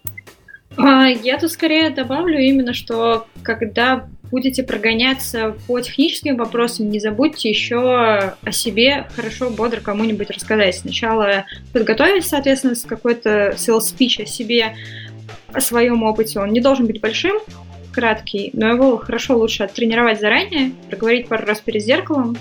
А, 0.75 1.07
я 1.07 1.37
тут 1.37 1.51
скорее 1.51 1.91
добавлю 1.91 2.39
именно, 2.39 2.73
что 2.73 3.27
когда 3.43 4.07
будете 4.33 4.63
прогоняться 4.63 5.55
по 5.67 5.79
техническим 5.79 6.37
вопросам, 6.37 6.89
не 6.89 6.99
забудьте 6.99 7.49
еще 7.49 7.77
о 7.77 8.51
себе 8.51 9.05
хорошо, 9.15 9.51
бодро 9.51 9.79
кому-нибудь 9.79 10.31
рассказать. 10.31 10.75
Сначала 10.75 11.45
подготовить, 11.71 12.25
соответственно, 12.25 12.73
какой-то 12.87 13.51
sales 13.51 13.93
speech 13.95 14.23
о 14.23 14.25
себе, 14.25 14.75
о 15.53 15.61
своем 15.61 16.01
опыте. 16.01 16.39
Он 16.39 16.51
не 16.51 16.61
должен 16.61 16.87
быть 16.87 16.99
большим, 16.99 17.37
краткий, 17.93 18.49
но 18.53 18.69
его 18.69 18.97
хорошо 18.97 19.37
лучше 19.37 19.65
оттренировать 19.65 20.19
заранее, 20.19 20.71
проговорить 20.89 21.27
пару 21.27 21.45
раз 21.45 21.59
перед 21.59 21.83
зеркалом, 21.83 22.35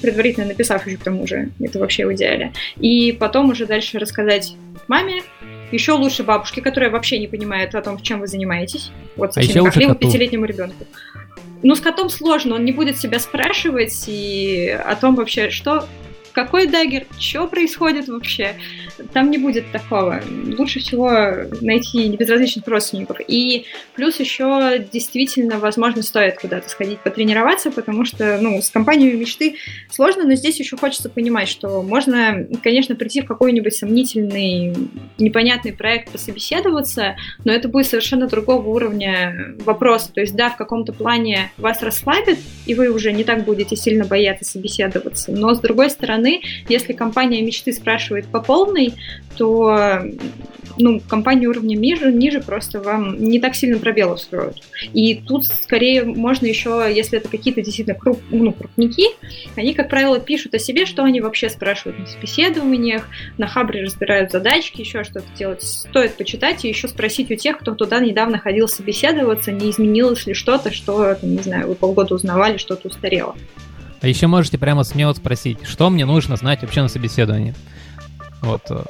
предварительно 0.00 0.46
написав 0.46 0.86
еще 0.86 0.98
к 0.98 1.02
тому 1.02 1.26
же, 1.26 1.50
это 1.58 1.80
вообще 1.80 2.06
в 2.06 2.14
идеале. 2.14 2.52
И 2.78 3.10
потом 3.10 3.50
уже 3.50 3.66
дальше 3.66 3.98
рассказать 3.98 4.54
маме, 4.86 5.22
еще 5.72 5.92
лучше 5.92 6.22
бабушке, 6.22 6.60
которая 6.60 6.90
вообще 6.90 7.18
не 7.18 7.26
понимает 7.26 7.74
о 7.74 7.82
том, 7.82 8.00
чем 8.00 8.20
вы 8.20 8.26
занимаетесь. 8.26 8.90
Вот 9.16 9.34
совсем 9.34 9.64
а 9.64 9.68
как 9.68 9.76
либо 9.76 9.94
пятилетнему 9.94 10.44
ребенку. 10.44 10.86
Ну, 11.62 11.74
с 11.74 11.80
котом 11.80 12.08
сложно, 12.08 12.56
он 12.56 12.64
не 12.64 12.72
будет 12.72 12.98
себя 12.98 13.18
спрашивать 13.18 14.04
и 14.08 14.68
о 14.84 14.96
том 14.96 15.14
вообще, 15.14 15.50
что 15.50 15.86
какой 16.32 16.66
дагер, 16.66 17.06
что 17.18 17.46
происходит 17.46 18.08
вообще. 18.08 18.54
Там 19.12 19.30
не 19.30 19.38
будет 19.38 19.70
такого. 19.72 20.22
Лучше 20.58 20.80
всего 20.80 21.10
найти 21.60 22.08
безразличных 22.16 22.66
родственников. 22.66 23.18
И 23.26 23.66
плюс 23.94 24.18
еще 24.20 24.84
действительно, 24.92 25.58
возможно, 25.58 26.02
стоит 26.02 26.38
куда-то 26.38 26.68
сходить 26.68 27.00
потренироваться, 27.00 27.70
потому 27.70 28.04
что, 28.04 28.38
ну, 28.40 28.60
с 28.60 28.70
компанией 28.70 29.12
мечты 29.14 29.56
сложно, 29.90 30.24
но 30.24 30.34
здесь 30.34 30.58
еще 30.58 30.76
хочется 30.76 31.08
понимать, 31.08 31.48
что 31.48 31.82
можно, 31.82 32.46
конечно, 32.62 32.94
прийти 32.94 33.20
в 33.20 33.26
какой-нибудь 33.26 33.74
сомнительный, 33.74 34.74
непонятный 35.18 35.72
проект, 35.72 36.10
пособеседоваться, 36.10 37.16
но 37.44 37.52
это 37.52 37.68
будет 37.68 37.86
совершенно 37.86 38.26
другого 38.26 38.68
уровня 38.68 39.54
вопрос. 39.64 40.08
То 40.08 40.20
есть, 40.20 40.34
да, 40.34 40.50
в 40.50 40.56
каком-то 40.56 40.92
плане 40.92 41.50
вас 41.56 41.82
расслабит, 41.82 42.38
и 42.66 42.74
вы 42.74 42.88
уже 42.88 43.12
не 43.12 43.24
так 43.24 43.44
будете 43.44 43.76
сильно 43.76 44.04
бояться 44.04 44.44
собеседоваться, 44.44 45.32
но 45.32 45.54
с 45.54 45.60
другой 45.60 45.90
стороны, 45.90 46.21
стороны, 46.22 46.42
если 46.68 46.92
компания 46.92 47.42
мечты 47.42 47.72
спрашивает 47.72 48.26
по 48.26 48.40
полной, 48.40 48.94
то 49.36 50.02
ну, 50.78 51.00
компании 51.00 51.46
уровня 51.46 51.76
ниже, 51.76 52.10
ниже 52.10 52.40
просто 52.40 52.80
вам 52.80 53.22
не 53.22 53.38
так 53.40 53.54
сильно 53.54 53.78
пробелы 53.78 54.16
строят. 54.16 54.56
И 54.94 55.16
тут 55.16 55.44
скорее 55.44 56.04
можно 56.04 56.46
еще, 56.46 56.90
если 56.94 57.18
это 57.18 57.28
какие-то 57.28 57.60
действительно 57.60 57.98
круп, 57.98 58.20
ну, 58.30 58.52
крупники, 58.52 59.04
они, 59.54 59.74
как 59.74 59.90
правило, 59.90 60.18
пишут 60.18 60.54
о 60.54 60.58
себе, 60.58 60.86
что 60.86 61.04
они 61.04 61.20
вообще 61.20 61.50
спрашивают 61.50 61.98
на 61.98 62.06
собеседованиях, 62.06 63.06
на 63.36 63.46
хабре 63.46 63.82
разбирают 63.82 64.30
задачки, 64.30 64.80
еще 64.80 65.04
что-то 65.04 65.26
делать. 65.36 65.62
Стоит 65.62 66.14
почитать 66.14 66.64
и 66.64 66.68
еще 66.68 66.88
спросить 66.88 67.30
у 67.30 67.34
тех, 67.34 67.58
кто 67.58 67.74
туда 67.74 68.00
недавно 68.00 68.38
ходил 68.38 68.68
собеседоваться, 68.68 69.52
не 69.52 69.70
изменилось 69.70 70.26
ли 70.26 70.32
что-то, 70.32 70.72
что, 70.72 71.18
не 71.22 71.42
знаю, 71.42 71.68
вы 71.68 71.74
полгода 71.74 72.14
узнавали, 72.14 72.56
что-то 72.56 72.88
устарело. 72.88 73.36
А 74.02 74.08
еще 74.08 74.26
можете 74.26 74.58
прямо 74.58 74.82
смело 74.82 75.12
спросить, 75.12 75.64
что 75.64 75.88
мне 75.88 76.04
нужно 76.04 76.36
знать 76.36 76.62
вообще 76.62 76.82
на 76.82 76.88
собеседовании. 76.88 77.54
Вот. 78.42 78.62
Э, 78.70 78.82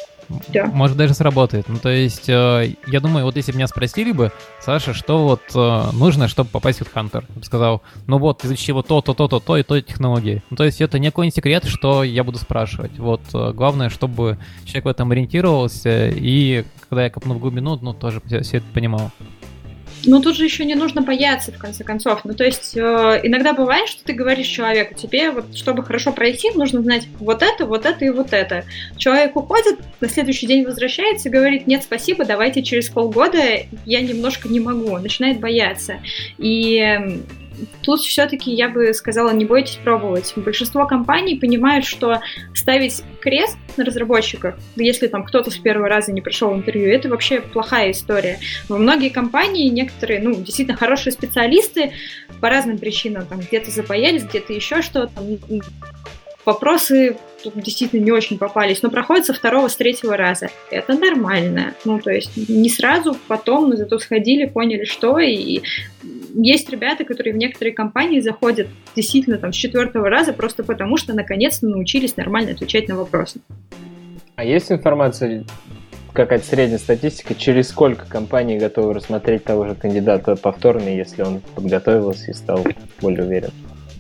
да. 0.49 0.67
Может, 0.67 0.97
даже 0.97 1.15
сработает. 1.15 1.69
Ну, 1.69 1.79
то 1.79 1.91
есть, 1.91 2.29
э, 2.29 2.75
я 2.87 3.01
думаю, 3.01 3.25
вот 3.25 3.37
если 3.37 3.53
бы 3.53 3.59
меня 3.59 3.67
спросили 3.67 4.13
бы, 4.13 4.33
Саша, 4.61 4.95
что 4.95 5.25
вот 5.25 5.43
э, 5.55 5.91
нужно, 5.93 6.29
чтобы 6.29 6.51
попасть 6.51 6.79
в 6.79 6.83
HeadHunter? 6.83 7.25
Я 7.29 7.35
бы 7.35 7.45
сказал, 7.45 7.83
ну 8.07 8.19
вот, 8.19 8.45
изучи 8.45 8.73
вот 8.73 8.87
то, 8.87 9.01
то, 9.01 9.15
то, 9.15 9.29
то, 9.29 9.41
то 9.41 9.57
и 9.57 9.63
то 9.63 9.81
технологии. 9.81 10.43
Ну, 10.51 10.57
то 10.57 10.65
есть, 10.65 10.81
это 10.81 10.99
не 10.99 11.11
секрет, 11.31 11.65
что 11.67 12.03
я 12.03 12.25
буду 12.25 12.39
спрашивать. 12.39 12.99
Вот, 12.99 13.21
э, 13.35 13.53
главное, 13.53 13.91
чтобы 13.91 14.39
человек 14.65 14.85
в 14.85 14.89
этом 14.89 15.11
ориентировался, 15.11 16.09
и 16.09 16.65
когда 16.89 17.05
я 17.05 17.11
копну 17.11 17.35
в 17.35 17.39
глубину, 17.39 17.79
ну, 17.81 17.93
тоже 17.93 18.23
все 18.27 18.59
это 18.59 18.67
понимал. 18.73 19.11
Но 20.05 20.21
тут 20.21 20.37
же 20.37 20.45
еще 20.45 20.65
не 20.65 20.75
нужно 20.75 21.03
бояться, 21.03 21.53
в 21.53 21.59
конце 21.59 21.85
концов. 21.85 22.25
Ну, 22.25 22.35
то 22.35 22.45
есть, 22.45 22.77
э, 22.77 23.21
иногда 23.23 23.53
бывает, 23.53 23.89
что 23.89 24.05
ты 24.05 24.13
говоришь 24.13 24.47
человеку, 24.47 24.95
тебе, 24.95 25.31
вот, 25.31 25.57
чтобы 25.57 25.85
хорошо 25.85 26.13
пройти, 26.13 26.51
нужно 26.55 26.83
знать 26.83 27.07
вот 27.19 27.43
это, 27.43 27.67
вот 27.67 27.87
это 27.87 28.05
и 28.05 28.11
вот 28.11 28.33
это. 28.33 28.65
Человек 28.97 29.37
уходит, 29.37 29.79
на 30.01 30.09
следующий 30.09 30.47
день 30.47 30.65
возвращается 30.65 31.29
и 31.29 31.33
говорит, 31.33 31.67
нет, 31.67 31.83
спасибо, 31.83 32.25
давайте 32.25 32.63
через 32.63 32.89
полгода, 32.89 33.41
я 33.85 34.01
немножко 34.01 34.49
не 34.49 34.61
могу, 34.61 34.99
начинает 34.99 35.41
бояться. 35.41 35.97
И 36.39 37.23
тут 37.83 38.01
все-таки 38.01 38.53
я 38.53 38.69
бы 38.69 38.93
сказала, 38.95 39.31
не 39.31 39.45
бойтесь 39.45 39.79
пробовать. 39.83 40.33
Большинство 40.37 40.87
компаний 40.87 41.37
понимают, 41.37 41.85
что 41.85 42.21
ставить 42.55 43.03
крест 43.21 43.57
на 43.77 43.85
разработчиках, 43.85 44.57
если 44.77 45.07
там 45.07 45.25
кто-то 45.25 45.51
с 45.51 45.57
первого 45.57 45.89
раза 45.89 46.13
не 46.13 46.21
пришел 46.21 46.51
в 46.51 46.57
интервью, 46.57 46.89
это 46.89 47.09
вообще 47.09 47.41
плохая 47.41 47.93
история. 47.93 48.39
Во 48.69 48.79
многие 48.79 49.09
компании 49.09 49.69
некоторые, 49.69 50.21
ну, 50.21 50.35
действительно 50.35 50.77
хорошие 50.77 51.13
специалисты 51.13 51.93
по 52.41 52.49
разным 52.49 52.79
причинам, 52.79 53.27
там 53.27 53.41
где-то 53.41 53.71
запаялись, 53.71 54.25
где-то 54.25 54.53
еще 54.53 54.83
что-то, 54.83 55.11
вопросы 56.45 57.17
тут 57.43 57.61
действительно 57.61 58.01
не 58.01 58.13
очень 58.13 58.39
попались, 58.39 58.83
но 58.83 58.91
проходят 58.91 59.27
со 59.27 59.35
второго, 59.35 59.69
с 59.69 59.77
третьего 59.77 60.17
раза. 60.17 60.51
Это 60.71 60.95
нормально. 60.95 61.75
Ну, 61.85 61.99
то 61.99 62.11
есть 62.11 62.31
не 62.49 62.69
сразу, 62.69 63.17
потом, 63.29 63.71
но 63.71 63.77
зато 63.77 63.99
сходили, 63.99 64.47
поняли, 64.47 64.85
что, 64.85 65.19
и 65.19 65.63
есть 66.35 66.71
ребята, 66.71 67.05
которые 67.05 67.35
в 67.35 67.37
некоторые 67.37 67.75
компании 67.75 68.21
заходят 68.21 68.69
действительно 68.95 69.39
там 69.39 69.53
с 69.53 69.57
четвертого 69.57 70.09
раза 70.09 70.33
просто 70.33 70.65
потому, 70.65 70.97
что 70.97 71.15
наконец-то 71.15 71.67
научились 71.67 72.17
нормально 72.17 72.53
отвечать 72.53 72.89
на 72.89 72.97
вопросы. 72.97 73.41
А 74.37 74.45
есть 74.45 74.73
информация, 74.73 75.45
какая-то 76.13 76.45
средняя 76.45 76.79
статистика, 76.79 77.35
через 77.35 77.69
сколько 77.69 78.07
компаний 78.07 78.59
готовы 78.59 78.95
рассмотреть 78.95 79.45
того 79.45 79.67
же 79.67 79.75
кандидата 79.75 80.37
повторно, 80.37 80.89
если 80.89 81.23
он 81.23 81.41
подготовился 81.55 82.31
и 82.31 82.35
стал 82.35 82.65
более 83.01 83.25
уверен? 83.25 83.51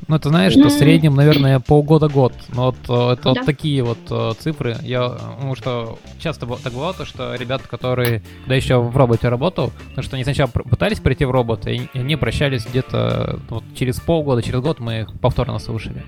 Ну, 0.08 0.18
ты 0.18 0.28
знаешь, 0.28 0.52
что 0.52 0.64
в 0.64 0.70
среднем, 0.70 1.14
наверное, 1.14 1.60
полгода-год. 1.60 2.32
Но 2.48 2.66
вот 2.66 2.76
э, 2.88 3.12
это 3.12 3.22
да. 3.22 3.30
вот 3.30 3.46
такие 3.46 3.82
вот 3.82 3.98
э, 4.10 4.32
цифры. 4.38 4.76
Я, 4.82 5.08
потому 5.08 5.54
что 5.54 5.98
часто 6.18 6.46
так 6.46 6.72
бывало, 6.72 6.94
что 7.04 7.34
ребята, 7.34 7.68
которые, 7.68 8.22
когда 8.42 8.54
еще 8.54 8.80
в 8.80 8.96
роботе 8.96 9.28
работал, 9.28 9.70
потому 9.88 10.02
что 10.02 10.16
они 10.16 10.24
сначала 10.24 10.48
пытались 10.48 11.00
прийти 11.00 11.24
в 11.24 11.30
робот, 11.30 11.66
и 11.66 11.88
они 11.94 12.16
прощались 12.16 12.66
где-то 12.66 13.38
вот, 13.48 13.64
через 13.76 14.00
полгода, 14.00 14.42
через 14.42 14.60
год 14.60 14.80
мы 14.80 15.00
их 15.00 15.12
повторно 15.20 15.58
слушали. 15.58 16.02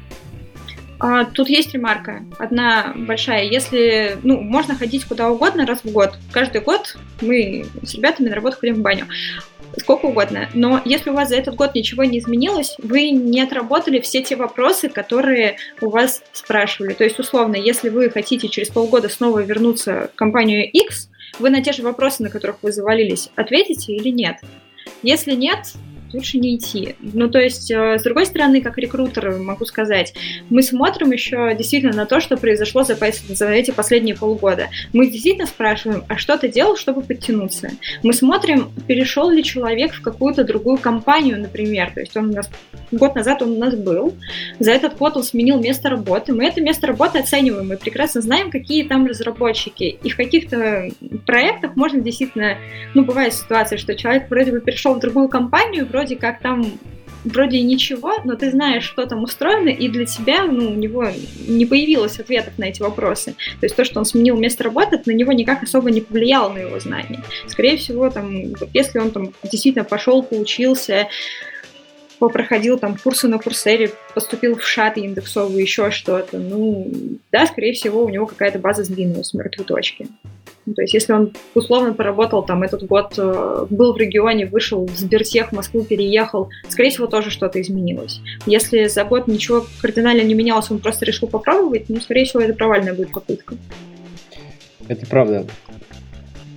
А, 1.01 1.25
тут 1.25 1.49
есть 1.49 1.75
ремарка, 1.75 2.23
одна 2.39 2.95
большая. 2.97 3.45
Если, 3.45 4.17
ну, 4.23 4.41
можно 4.41 4.75
ходить 4.75 5.05
куда 5.05 5.31
угодно 5.31 5.67
раз 5.67 5.81
в 5.85 5.93
год. 5.93 6.19
Каждый 6.33 6.61
год 6.61 6.97
мы 7.21 7.67
с 7.83 7.95
ребятами 7.95 8.29
на 8.29 8.35
работу 8.35 8.57
ходим 8.59 8.77
в 8.77 8.81
баню 8.81 9.07
сколько 9.79 10.07
угодно. 10.07 10.49
Но 10.55 10.81
если 10.85 11.11
у 11.11 11.15
вас 11.15 11.29
за 11.29 11.37
этот 11.37 11.55
год 11.55 11.75
ничего 11.75 12.05
не 12.05 12.19
изменилось, 12.19 12.77
вы 12.79 13.11
не 13.11 13.41
отработали 13.41 14.01
все 14.01 14.23
те 14.23 14.37
вопросы, 14.37 14.89
которые 14.89 15.57
у 15.81 15.91
вас 15.91 16.23
спрашивали. 16.33 16.95
То 16.95 17.05
есть, 17.05 17.19
условно, 17.19 17.57
если 17.57 17.89
вы 17.89 18.11
хотите 18.11 18.49
через 18.49 18.69
полгода 18.69 19.09
снова 19.09 19.41
вернуться 19.41 20.11
в 20.13 20.17
компанию 20.17 20.69
X, 20.71 21.09
вы 21.39 21.51
на 21.51 21.63
те 21.63 21.73
же 21.73 21.83
вопросы, 21.83 22.23
на 22.23 22.31
которых 22.31 22.57
вы 22.63 22.73
завалились, 22.73 23.31
ответите 23.35 23.93
или 23.93 24.11
нет. 24.11 24.37
Если 25.03 25.33
нет, 25.33 25.73
лучше 26.15 26.39
не 26.39 26.57
идти. 26.57 26.97
Ну, 27.01 27.29
то 27.29 27.39
есть, 27.39 27.71
э, 27.71 27.99
с 27.99 28.03
другой 28.03 28.27
стороны, 28.27 28.61
как 28.61 28.79
рекрутер 28.79 29.39
могу 29.39 29.65
сказать, 29.65 30.15
мы 30.49 30.63
смотрим 30.63 31.11
еще 31.11 31.55
действительно 31.57 31.95
на 31.95 32.07
то, 32.07 32.21
что 32.21 32.37
произошло 32.37 32.85
за, 32.85 32.97
за 33.29 33.49
эти 33.49 33.71
последние 33.71 34.17
полгода. 34.17 34.69
Мы 34.93 35.11
действительно 35.11 35.47
спрашиваем, 35.47 36.05
а 36.09 36.17
что 36.17 36.37
ты 36.37 36.49
делал, 36.49 36.77
чтобы 36.77 37.03
подтянуться? 37.03 37.71
Мы 38.03 38.13
смотрим, 38.13 38.71
перешел 38.87 39.31
ли 39.31 39.43
человек 39.43 39.95
в 39.95 40.03
какую-то 40.03 40.45
другую 40.45 40.79
компанию, 40.79 41.41
например. 41.41 41.93
То 41.95 42.01
есть, 42.01 42.17
он 42.17 42.31
у 42.31 42.33
нас 42.33 42.49
год 42.93 43.15
назад 43.15 43.43
он 43.43 43.53
у 43.53 43.59
нас 43.59 43.75
был, 43.75 44.15
за 44.59 44.73
этот 44.73 44.97
год 44.97 45.17
он 45.17 45.23
сменил 45.23 45.61
место 45.61 45.89
работы. 45.89 46.33
Мы 46.33 46.47
это 46.47 46.61
место 46.61 46.87
работы 46.87 47.19
оцениваем, 47.19 47.69
мы 47.69 47.77
прекрасно 47.77 48.21
знаем, 48.21 48.51
какие 48.51 48.85
там 48.85 49.07
разработчики. 49.07 49.99
И 50.03 50.11
в 50.11 50.17
каких-то 50.17 50.91
проектах 51.27 51.77
можно 51.77 52.01
действительно, 52.01 52.57
ну, 52.95 53.05
бывает 53.05 53.35
ситуация, 53.35 53.79
что 53.79 53.95
человек 53.95 54.31
вроде 54.31 54.53
бы 54.53 54.61
перешел 54.61 54.95
в 54.95 55.01
другую 55.01 55.29
компанию, 55.29 55.87
вроде 55.87 56.04
вроде 56.05 56.17
как 56.17 56.41
там 56.41 56.79
вроде 57.25 57.63
ничего, 57.63 58.13
но 58.25 58.35
ты 58.35 58.51
знаешь, 58.51 58.85
что 58.85 59.07
там 59.07 59.23
устроено, 59.23 59.71
и 59.71 59.89
для 59.89 60.05
тебя, 60.05 60.45
ну, 60.45 60.73
у 60.73 60.75
него 60.75 61.07
не 61.49 61.65
появилось 61.65 62.21
ответов 62.21 62.59
на 62.59 62.65
эти 62.65 62.83
вопросы. 62.83 63.35
То 63.61 63.65
есть 63.65 63.75
то, 63.75 63.85
что 63.87 63.99
он 63.99 64.05
сменил 64.05 64.37
место 64.37 64.65
работы, 64.65 65.01
на 65.07 65.13
него 65.13 65.33
никак 65.33 65.63
особо 65.63 65.91
не 65.91 66.03
повлияло 66.03 66.53
на 66.53 66.59
его 66.59 66.79
знания. 66.79 67.25
Скорее 67.47 67.79
всего, 67.79 68.11
там, 68.11 68.53
если 68.75 68.99
он 68.99 69.11
там 69.11 69.33
действительно 69.51 69.85
пошел, 69.85 70.23
поучился, 70.23 71.09
проходил 72.19 72.79
там 72.79 72.97
курсы 72.97 73.27
на 73.29 73.39
курсере, 73.39 73.91
поступил 74.15 74.57
в 74.57 74.67
шат 74.67 74.99
индексовый, 74.99 75.63
еще 75.63 75.91
что-то, 75.91 76.39
ну, 76.39 76.91
да, 77.33 77.47
скорее 77.47 77.73
всего, 77.73 78.05
у 78.05 78.09
него 78.11 78.27
какая-то 78.27 78.59
база 78.59 78.85
сдвинулась 78.85 79.29
с 79.29 79.35
мертвой 79.35 79.65
точки. 79.65 80.09
Ну, 80.67 80.75
то 80.75 80.83
есть 80.83 80.95
если 80.95 81.13
он 81.13 81.33
условно 81.55 81.93
поработал 81.93 82.43
там 82.43 82.63
этот 82.63 82.85
год, 82.85 83.15
э, 83.19 83.67
был 83.69 83.93
в 83.93 83.97
регионе, 83.99 84.47
вышел 84.47 84.87
в 84.87 84.97
Сбертех, 84.97 85.51
в 85.51 85.53
Москву 85.53 85.85
переехал, 85.85 86.49
скорее 86.69 86.91
всего, 86.91 87.07
тоже 87.07 87.31
что-то 87.31 87.61
изменилось. 87.61 88.21
Если 88.47 88.87
за 88.87 89.05
год 89.05 89.29
ничего 89.29 89.67
кардинально 89.83 90.23
не 90.23 90.35
менялось, 90.35 90.71
он 90.71 90.79
просто 90.79 91.05
решил 91.05 91.29
попробовать, 91.29 91.89
ну, 91.89 92.01
скорее 92.01 92.25
всего, 92.25 92.43
это 92.43 92.55
провальная 92.55 92.95
будет 92.95 93.13
попытка. 93.13 93.57
Это 94.89 95.07
правда. 95.07 95.47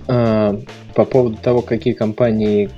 А, 0.06 0.58
по 0.94 1.04
поводу 1.04 1.36
того, 1.36 1.60
какие 1.62 1.92
компании 1.92 2.70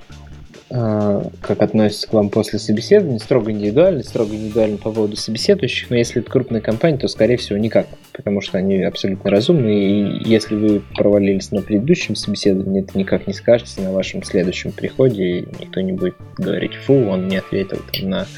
как 0.71 1.63
относятся 1.63 2.07
к 2.07 2.13
вам 2.13 2.31
после 2.31 2.61
собеседования, 2.61 3.19
строго 3.19 3.51
индивидуально, 3.51 4.05
строго 4.05 4.37
индивидуально 4.37 4.77
по 4.77 4.93
поводу 4.93 5.17
собеседующих, 5.17 5.91
но 5.91 5.97
если 5.97 6.23
это 6.23 6.31
крупная 6.31 6.61
компания, 6.61 6.97
то, 6.97 7.09
скорее 7.09 7.39
всего, 7.39 7.59
никак, 7.59 7.89
потому 8.13 8.41
что 8.41 8.59
они 8.59 8.81
абсолютно 8.83 9.31
разумные, 9.31 10.19
и 10.19 10.29
если 10.29 10.55
вы 10.55 10.81
провалились 10.95 11.51
на 11.51 11.63
предыдущем 11.63 12.15
собеседовании, 12.15 12.83
это 12.83 12.97
никак 12.97 13.27
не 13.27 13.33
скажется 13.33 13.83
на 13.83 13.91
вашем 13.91 14.23
следующем 14.23 14.71
приходе, 14.71 15.25
и 15.25 15.41
никто 15.61 15.81
не 15.81 15.93
будет 15.93 16.15
говорить, 16.39 16.75
фу, 16.75 16.95
он 16.95 17.27
не 17.27 17.39
ответил 17.39 17.81
на 18.03 18.29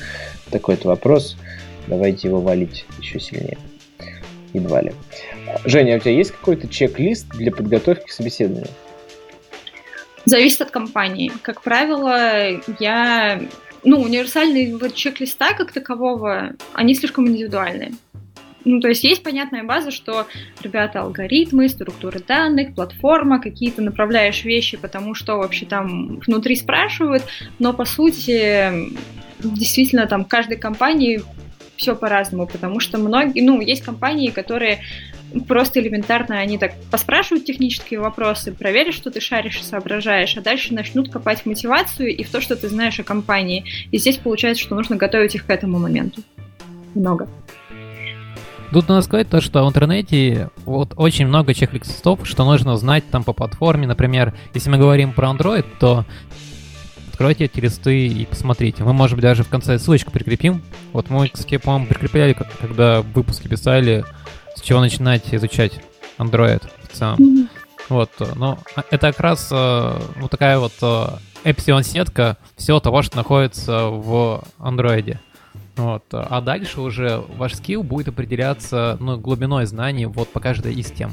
такой-то 0.51 0.89
вопрос, 0.89 1.37
давайте 1.87 2.29
его 2.29 2.41
валить 2.41 2.87
еще 2.99 3.21
сильнее. 3.21 3.59
Едва 4.55 4.81
ли. 4.81 4.93
Женя, 5.65 5.95
а 5.95 5.97
у 5.97 6.01
тебя 6.01 6.13
есть 6.13 6.31
какой-то 6.31 6.69
чек-лист 6.69 7.27
для 7.35 7.51
подготовки 7.53 8.07
к 8.07 8.11
собеседованию? 8.11 8.69
Зависит 10.25 10.61
от 10.63 10.71
компании. 10.71 11.33
Как 11.43 11.63
правило, 11.63 12.61
я... 12.79 13.41
Ну, 13.85 14.01
универсальные 14.01 14.77
вот 14.77 14.95
чек-листа 14.95 15.55
как 15.55 15.73
такового, 15.73 16.53
они 16.73 16.95
слишком 16.95 17.27
индивидуальные. 17.27 17.93
Ну, 18.65 18.81
то 18.81 18.89
есть 18.89 19.03
есть 19.03 19.25
понятная 19.25 19.65
база, 19.65 19.91
что, 19.91 20.27
ребята, 20.63 21.01
алгоритмы, 21.01 21.69
структуры 21.69 22.21
данных, 22.21 22.75
платформа, 22.77 23.41
какие-то 23.41 23.83
направляешь 23.83 24.45
вещи, 24.45 24.77
потому 24.77 25.15
что 25.15 25.39
вообще 25.39 25.67
там 25.67 26.21
внутри 26.21 26.55
спрашивают, 26.55 27.25
но 27.59 27.73
по 27.73 27.85
сути 27.85 28.93
действительно 29.41 30.07
там 30.07 30.25
каждой 30.25 30.59
компании 30.59 31.23
все 31.77 31.97
по-разному, 31.97 32.47
потому 32.47 32.79
что 32.79 32.99
многие, 32.99 33.41
ну, 33.41 33.61
есть 33.61 33.83
компании, 33.83 34.31
которые 34.31 34.81
просто 35.49 35.81
элементарно 35.81 36.39
они 36.39 36.59
так 36.59 36.73
поспрашивают 36.91 37.45
технические 37.45 38.01
вопросы, 38.01 38.53
проверят, 38.53 38.95
что 38.95 39.11
ты 39.11 39.21
шаришь 39.21 39.61
и 39.61 39.65
соображаешь, 39.65 40.37
а 40.37 40.41
дальше 40.41 40.75
начнут 40.75 41.11
копать 41.11 41.47
мотивацию 41.47 42.15
и 42.15 42.23
в 42.25 42.31
то, 42.31 42.41
что 42.41 42.57
ты 42.57 42.69
знаешь 42.69 42.99
о 43.01 43.05
компании. 43.05 43.65
И 43.91 43.99
здесь 43.99 44.17
получается, 44.17 44.63
что 44.63 44.75
нужно 44.75 44.97
готовить 44.97 45.35
их 45.35 45.47
к 45.47 45.51
этому 45.51 45.79
моменту. 45.79 46.23
Много. 46.95 47.29
Тут 48.73 48.89
надо 48.89 49.03
сказать 49.03 49.29
то, 49.29 49.43
что 49.43 49.65
в 49.65 49.69
интернете 49.69 50.49
вот 50.65 50.95
очень 50.97 51.27
много 51.27 51.53
чек-листов, 51.53 52.21
что 52.25 52.45
нужно 52.45 52.77
знать 52.79 53.05
там 53.11 53.23
по 53.23 53.35
платформе. 53.35 53.87
Например, 53.87 54.35
если 54.55 54.71
мы 54.71 54.79
говорим 54.79 55.13
про 55.13 55.29
Android, 55.29 55.67
то 55.79 56.07
откройте 57.11 57.45
эти 57.45 57.61
листы 57.61 58.07
и 58.07 58.25
посмотрите. 58.25 58.83
Мы, 58.83 58.95
может 58.95 59.17
быть, 59.17 59.23
даже 59.23 59.45
в 59.45 59.49
конце 59.49 59.79
ссылочку 59.79 60.11
прикрепим. 60.11 60.63
Вот 60.95 61.11
мы, 61.11 61.29
кстати, 61.29 61.59
по-моему, 61.59 61.87
прикрепляли, 61.87 62.35
когда 62.61 63.03
выпуски 63.03 63.47
писали, 63.47 64.05
с 64.55 64.61
чего 64.61 64.81
начинать 64.81 65.33
изучать 65.35 65.81
Android 66.19 66.63
в 66.83 66.97
целом. 66.97 67.19
Mm-hmm. 67.19 67.49
Вот, 67.89 68.11
но 68.37 68.59
это 68.91 69.13
как 69.13 69.21
раз 69.21 69.49
э, 69.51 70.01
вот 70.17 70.31
такая 70.31 70.59
вот 70.59 70.73
э, 70.81 71.07
эпсилон-сетка 71.45 72.37
всего 72.57 72.81
того, 72.81 73.03
что 73.03 73.17
находится 73.17 73.87
в 73.87 74.43
Android. 74.59 75.19
Вот. 75.77 76.05
А 76.11 76.41
дальше 76.41 76.81
уже 76.81 77.23
ваш 77.37 77.55
скилл 77.55 77.83
будет 77.83 78.09
определяться 78.09 78.97
ну, 79.01 79.19
глубиной 79.19 79.67
знаний 79.67 80.07
вот 80.07 80.29
по 80.29 80.41
каждой 80.41 80.75
из 80.75 80.91
тем. 80.91 81.13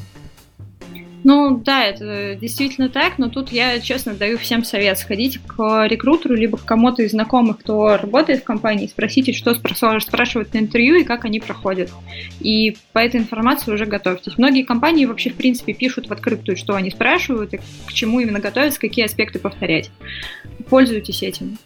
Ну 1.24 1.57
да, 1.57 1.86
это 1.86 2.36
действительно 2.36 2.89
так, 2.89 3.17
но 3.17 3.30
тут 3.30 3.51
я, 3.51 3.80
честно, 3.80 4.13
даю 4.13 4.38
всем 4.38 4.63
совет. 4.63 4.97
Сходите 4.97 5.39
к 5.45 5.86
рекрутеру, 5.88 6.36
либо 6.36 6.57
к 6.57 6.65
кому-то 6.65 7.01
из 7.03 7.11
знакомых, 7.11 7.59
кто 7.59 7.97
работает 7.97 8.41
в 8.41 8.45
компании, 8.45 8.88
спросите, 8.88 9.34
что 9.34 9.53
спрашивают 9.53 10.53
на 10.53 10.59
интервью 10.59 10.95
и 10.95 11.03
как 11.03 11.26
они 11.26 11.39
проходят. 11.39 11.89
И 12.39 12.78
по 12.93 12.99
этой 12.99 13.20
информации 13.20 13.72
уже 13.72 13.86
готовьтесь. 13.86 14.38
Многие 14.38 14.63
компании 14.63 15.05
вообще, 15.05 15.30
в 15.30 15.36
принципе, 15.36 15.74
пишут 15.74 16.07
в 16.07 16.13
открытую, 16.13 16.55
что 16.55 16.76
они 16.76 16.89
спрашивают 16.89 17.53
и 17.53 17.57
к 17.57 17.93
чему 17.93 18.20
именно 18.20 18.39
готовятся, 18.39 18.80
какие 18.80 19.05
аспекты 19.05 19.39
повторять. 19.39 19.91
Пользуйтесь 20.70 21.24
этим. 21.24 21.57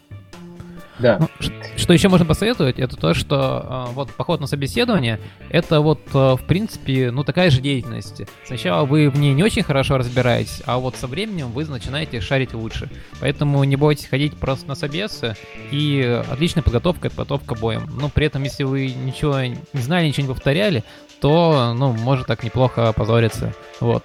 Да. 1.00 1.18
Ну, 1.20 1.28
что 1.76 1.94
еще 1.94 2.10
можно 2.10 2.26
посоветовать, 2.26 2.80
это 2.80 2.96
то, 2.96 3.14
что 3.14 3.88
э, 3.89 3.94
вот 3.94 4.12
поход 4.12 4.39
на 4.39 4.48
собеседование, 4.48 5.20
это 5.50 5.82
вот, 5.82 6.00
э, 6.14 6.36
в 6.36 6.41
принципе, 6.46 7.12
ну 7.12 7.24
такая 7.24 7.50
же 7.50 7.62
деятельность. 7.62 8.22
Сначала 8.46 8.86
вы 8.86 9.10
в 9.10 9.18
ней 9.18 9.34
не 9.34 9.44
очень 9.44 9.64
хорошо 9.64 9.98
разбираетесь, 9.98 10.62
а 10.66 10.78
вот 10.78 10.96
со 10.96 11.08
временем 11.08 11.52
вы 11.52 11.66
начинаете 11.66 12.22
шарить 12.22 12.54
лучше. 12.54 12.89
Поэтому 13.20 13.64
не 13.64 13.76
бойтесь 13.76 14.06
ходить 14.06 14.36
просто 14.36 14.68
на 14.68 14.76
собесы, 14.76 15.36
и 15.72 16.24
отличная 16.32 16.64
подготовка— 16.64 17.08
это 17.10 17.16
подготовка 17.16 17.56
боем. 17.56 17.89
Но 18.00 18.10
при 18.10 18.28
этом, 18.28 18.44
если 18.44 18.64
вы 18.64 18.88
ничего 18.94 19.41
не 19.41 19.82
знали, 19.82 20.08
ничего 20.08 20.28
не 20.28 20.34
повторяли, 20.34 20.84
то, 21.20 21.74
ну, 21.76 21.94
может 21.94 22.28
так 22.28 22.44
неплохо 22.44 22.89
опозориться. 22.89 23.54
Вот. 23.80 24.04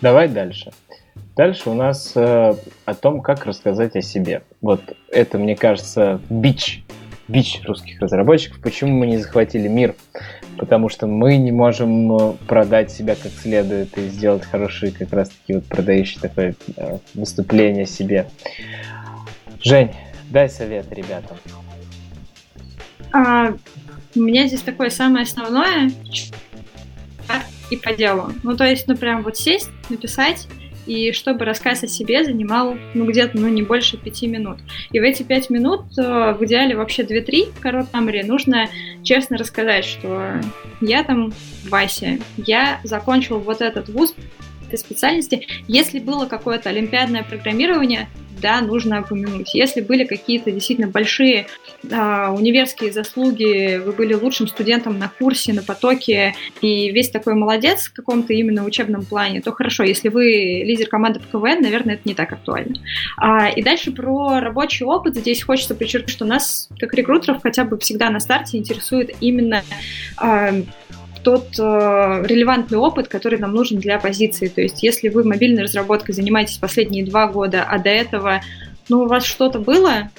Давай 0.00 0.28
дальше. 0.28 0.72
Дальше 1.36 1.70
у 1.70 1.74
нас 1.74 2.12
э, 2.16 2.54
о 2.84 2.94
том, 2.94 3.20
как 3.20 3.46
рассказать 3.46 3.96
о 3.96 4.02
себе. 4.02 4.42
Вот 4.60 4.80
это, 5.08 5.38
мне 5.38 5.56
кажется, 5.56 6.20
бич, 6.28 6.84
бич 7.28 7.60
русских 7.64 8.00
разработчиков. 8.00 8.60
Почему 8.60 8.92
мы 8.92 9.06
не 9.06 9.18
захватили 9.18 9.68
мир? 9.68 9.94
Потому 10.58 10.88
что 10.88 11.06
мы 11.06 11.36
не 11.36 11.52
можем 11.52 12.12
э, 12.16 12.32
продать 12.46 12.90
себя 12.90 13.14
как 13.14 13.32
следует 13.32 13.96
и 13.96 14.08
сделать 14.08 14.44
хорошие, 14.44 14.92
как 14.92 15.12
раз-таки 15.12 15.54
вот 15.54 15.64
продающие 15.66 16.20
такое 16.20 16.54
э, 16.76 16.98
выступление 17.14 17.86
себе. 17.86 18.26
Жень, 19.62 19.92
дай 20.30 20.50
совет 20.50 20.92
ребятам. 20.92 21.36
А, 23.12 23.54
у 24.14 24.20
меня 24.20 24.46
здесь 24.46 24.62
такое 24.62 24.90
самое 24.90 25.22
основное 25.22 25.90
и 27.70 27.76
по 27.76 27.92
делу. 27.92 28.32
Ну, 28.42 28.56
то 28.56 28.64
есть, 28.64 28.88
ну, 28.88 28.96
прям 28.96 29.22
вот 29.22 29.36
сесть, 29.36 29.70
написать, 29.88 30.48
и 30.90 31.12
чтобы 31.12 31.44
рассказ 31.44 31.84
о 31.84 31.86
себе 31.86 32.24
занимал, 32.24 32.76
ну, 32.94 33.06
где-то, 33.06 33.38
ну, 33.38 33.46
не 33.46 33.62
больше 33.62 33.96
пяти 33.96 34.26
минут. 34.26 34.58
И 34.90 34.98
в 34.98 35.02
эти 35.04 35.22
пять 35.22 35.48
минут, 35.48 35.82
э, 35.96 36.34
в 36.36 36.44
идеале 36.44 36.74
вообще 36.74 37.04
две-три 37.04 37.46
короткие 37.60 37.92
камере, 37.92 38.24
нужно 38.24 38.68
честно 39.04 39.38
рассказать, 39.38 39.84
что 39.84 40.40
я 40.80 41.04
там 41.04 41.32
Вася, 41.68 42.18
я 42.36 42.80
закончил 42.82 43.38
вот 43.38 43.60
этот 43.60 43.88
вуз 43.88 44.16
этой 44.70 44.78
специальности. 44.78 45.46
Если 45.68 45.98
было 45.98 46.26
какое-то 46.26 46.70
олимпиадное 46.70 47.24
программирование, 47.24 48.08
да, 48.40 48.60
нужно 48.62 49.00
упомянуть. 49.00 49.54
Если 49.54 49.80
были 49.80 50.04
какие-то 50.04 50.50
действительно 50.50 50.88
большие 50.88 51.46
э, 51.82 52.28
универские 52.28 52.90
заслуги, 52.92 53.76
вы 53.76 53.92
были 53.92 54.14
лучшим 54.14 54.48
студентом 54.48 54.98
на 54.98 55.08
курсе, 55.08 55.52
на 55.52 55.62
потоке, 55.62 56.34
и 56.62 56.90
весь 56.90 57.10
такой 57.10 57.34
молодец 57.34 57.88
в 57.88 57.92
каком-то 57.92 58.32
именно 58.32 58.64
учебном 58.64 59.04
плане, 59.04 59.42
то 59.42 59.52
хорошо. 59.52 59.82
Если 59.84 60.08
вы 60.08 60.62
лидер 60.64 60.88
команды 60.88 61.20
по 61.20 61.26
КВН, 61.26 61.60
наверное, 61.60 61.94
это 61.94 62.02
не 62.06 62.14
так 62.14 62.32
актуально. 62.32 62.76
А, 63.18 63.48
и 63.48 63.62
дальше 63.62 63.92
про 63.92 64.40
рабочий 64.40 64.84
опыт. 64.84 65.16
Здесь 65.16 65.42
хочется 65.42 65.74
подчеркнуть, 65.74 66.10
что 66.10 66.24
нас, 66.24 66.68
как 66.78 66.94
рекрутеров, 66.94 67.42
хотя 67.42 67.64
бы 67.64 67.78
всегда 67.78 68.08
на 68.08 68.20
старте 68.20 68.56
интересует 68.56 69.14
именно 69.20 69.62
э, 70.22 70.62
тот 71.22 71.58
э, 71.58 71.62
релевантный 72.26 72.78
опыт, 72.78 73.08
который 73.08 73.38
нам 73.38 73.52
нужен 73.52 73.78
для 73.78 73.98
позиции. 73.98 74.48
То 74.48 74.60
есть, 74.60 74.82
если 74.82 75.08
вы 75.08 75.24
мобильной 75.24 75.62
разработкой 75.62 76.14
занимаетесь 76.14 76.58
последние 76.58 77.04
два 77.04 77.26
года, 77.26 77.64
а 77.68 77.78
до 77.78 77.90
этого, 77.90 78.42
ну, 78.88 79.02
у 79.02 79.06
вас 79.06 79.24
что-то 79.24 79.58
было, 79.58 80.10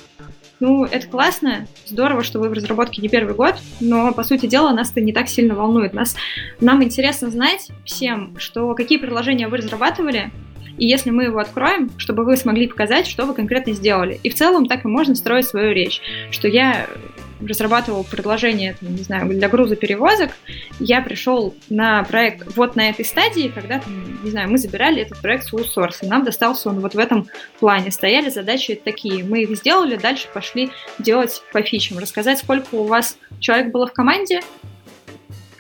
ну, 0.61 0.85
это 0.85 1.07
классно, 1.07 1.67
здорово, 1.87 2.23
что 2.23 2.39
вы 2.39 2.49
в 2.49 2.53
разработке 2.53 3.01
не 3.01 3.09
первый 3.09 3.33
год, 3.33 3.55
но, 3.79 4.13
по 4.13 4.23
сути 4.23 4.45
дела, 4.45 4.71
нас 4.71 4.91
это 4.91 5.01
не 5.01 5.11
так 5.11 5.27
сильно 5.27 5.55
волнует. 5.55 5.93
Нас, 5.93 6.15
нам 6.59 6.83
интересно 6.83 7.31
знать 7.31 7.69
всем, 7.83 8.35
что 8.37 8.73
какие 8.75 8.99
приложения 8.99 9.47
вы 9.47 9.57
разрабатывали, 9.57 10.31
и 10.77 10.85
если 10.85 11.09
мы 11.09 11.25
его 11.25 11.39
откроем, 11.39 11.89
чтобы 11.97 12.23
вы 12.23 12.37
смогли 12.37 12.67
показать, 12.67 13.07
что 13.07 13.25
вы 13.25 13.33
конкретно 13.33 13.73
сделали. 13.73 14.19
И 14.23 14.29
в 14.29 14.35
целом 14.35 14.67
так 14.67 14.85
и 14.85 14.87
можно 14.87 15.15
строить 15.15 15.47
свою 15.47 15.73
речь, 15.73 16.01
что 16.31 16.47
я 16.47 16.87
разрабатывал 17.47 18.03
предложение, 18.03 18.75
там, 18.79 18.95
не 18.95 19.03
знаю, 19.03 19.27
для 19.29 19.49
груза 19.49 19.75
перевозок, 19.75 20.31
я 20.79 21.01
пришел 21.01 21.55
на 21.69 22.03
проект 22.03 22.55
вот 22.55 22.75
на 22.75 22.89
этой 22.89 23.05
стадии, 23.05 23.51
когда, 23.53 23.79
там, 23.79 24.23
не 24.23 24.31
знаю, 24.31 24.49
мы 24.49 24.57
забирали 24.57 25.01
этот 25.01 25.21
проект 25.21 25.45
с 25.45 26.03
и 26.03 26.05
нам 26.07 26.23
достался 26.23 26.69
он 26.69 26.79
вот 26.79 26.93
в 26.93 26.99
этом 26.99 27.27
плане. 27.59 27.91
Стояли 27.91 28.29
задачи 28.29 28.75
такие, 28.75 29.23
мы 29.23 29.43
их 29.43 29.55
сделали, 29.55 29.95
дальше 29.95 30.27
пошли 30.33 30.71
делать 30.99 31.41
по 31.51 31.61
фичам, 31.61 31.97
рассказать, 31.97 32.39
сколько 32.39 32.75
у 32.75 32.83
вас 32.83 33.17
человек 33.39 33.71
было 33.71 33.87
в 33.87 33.93
команде, 33.93 34.41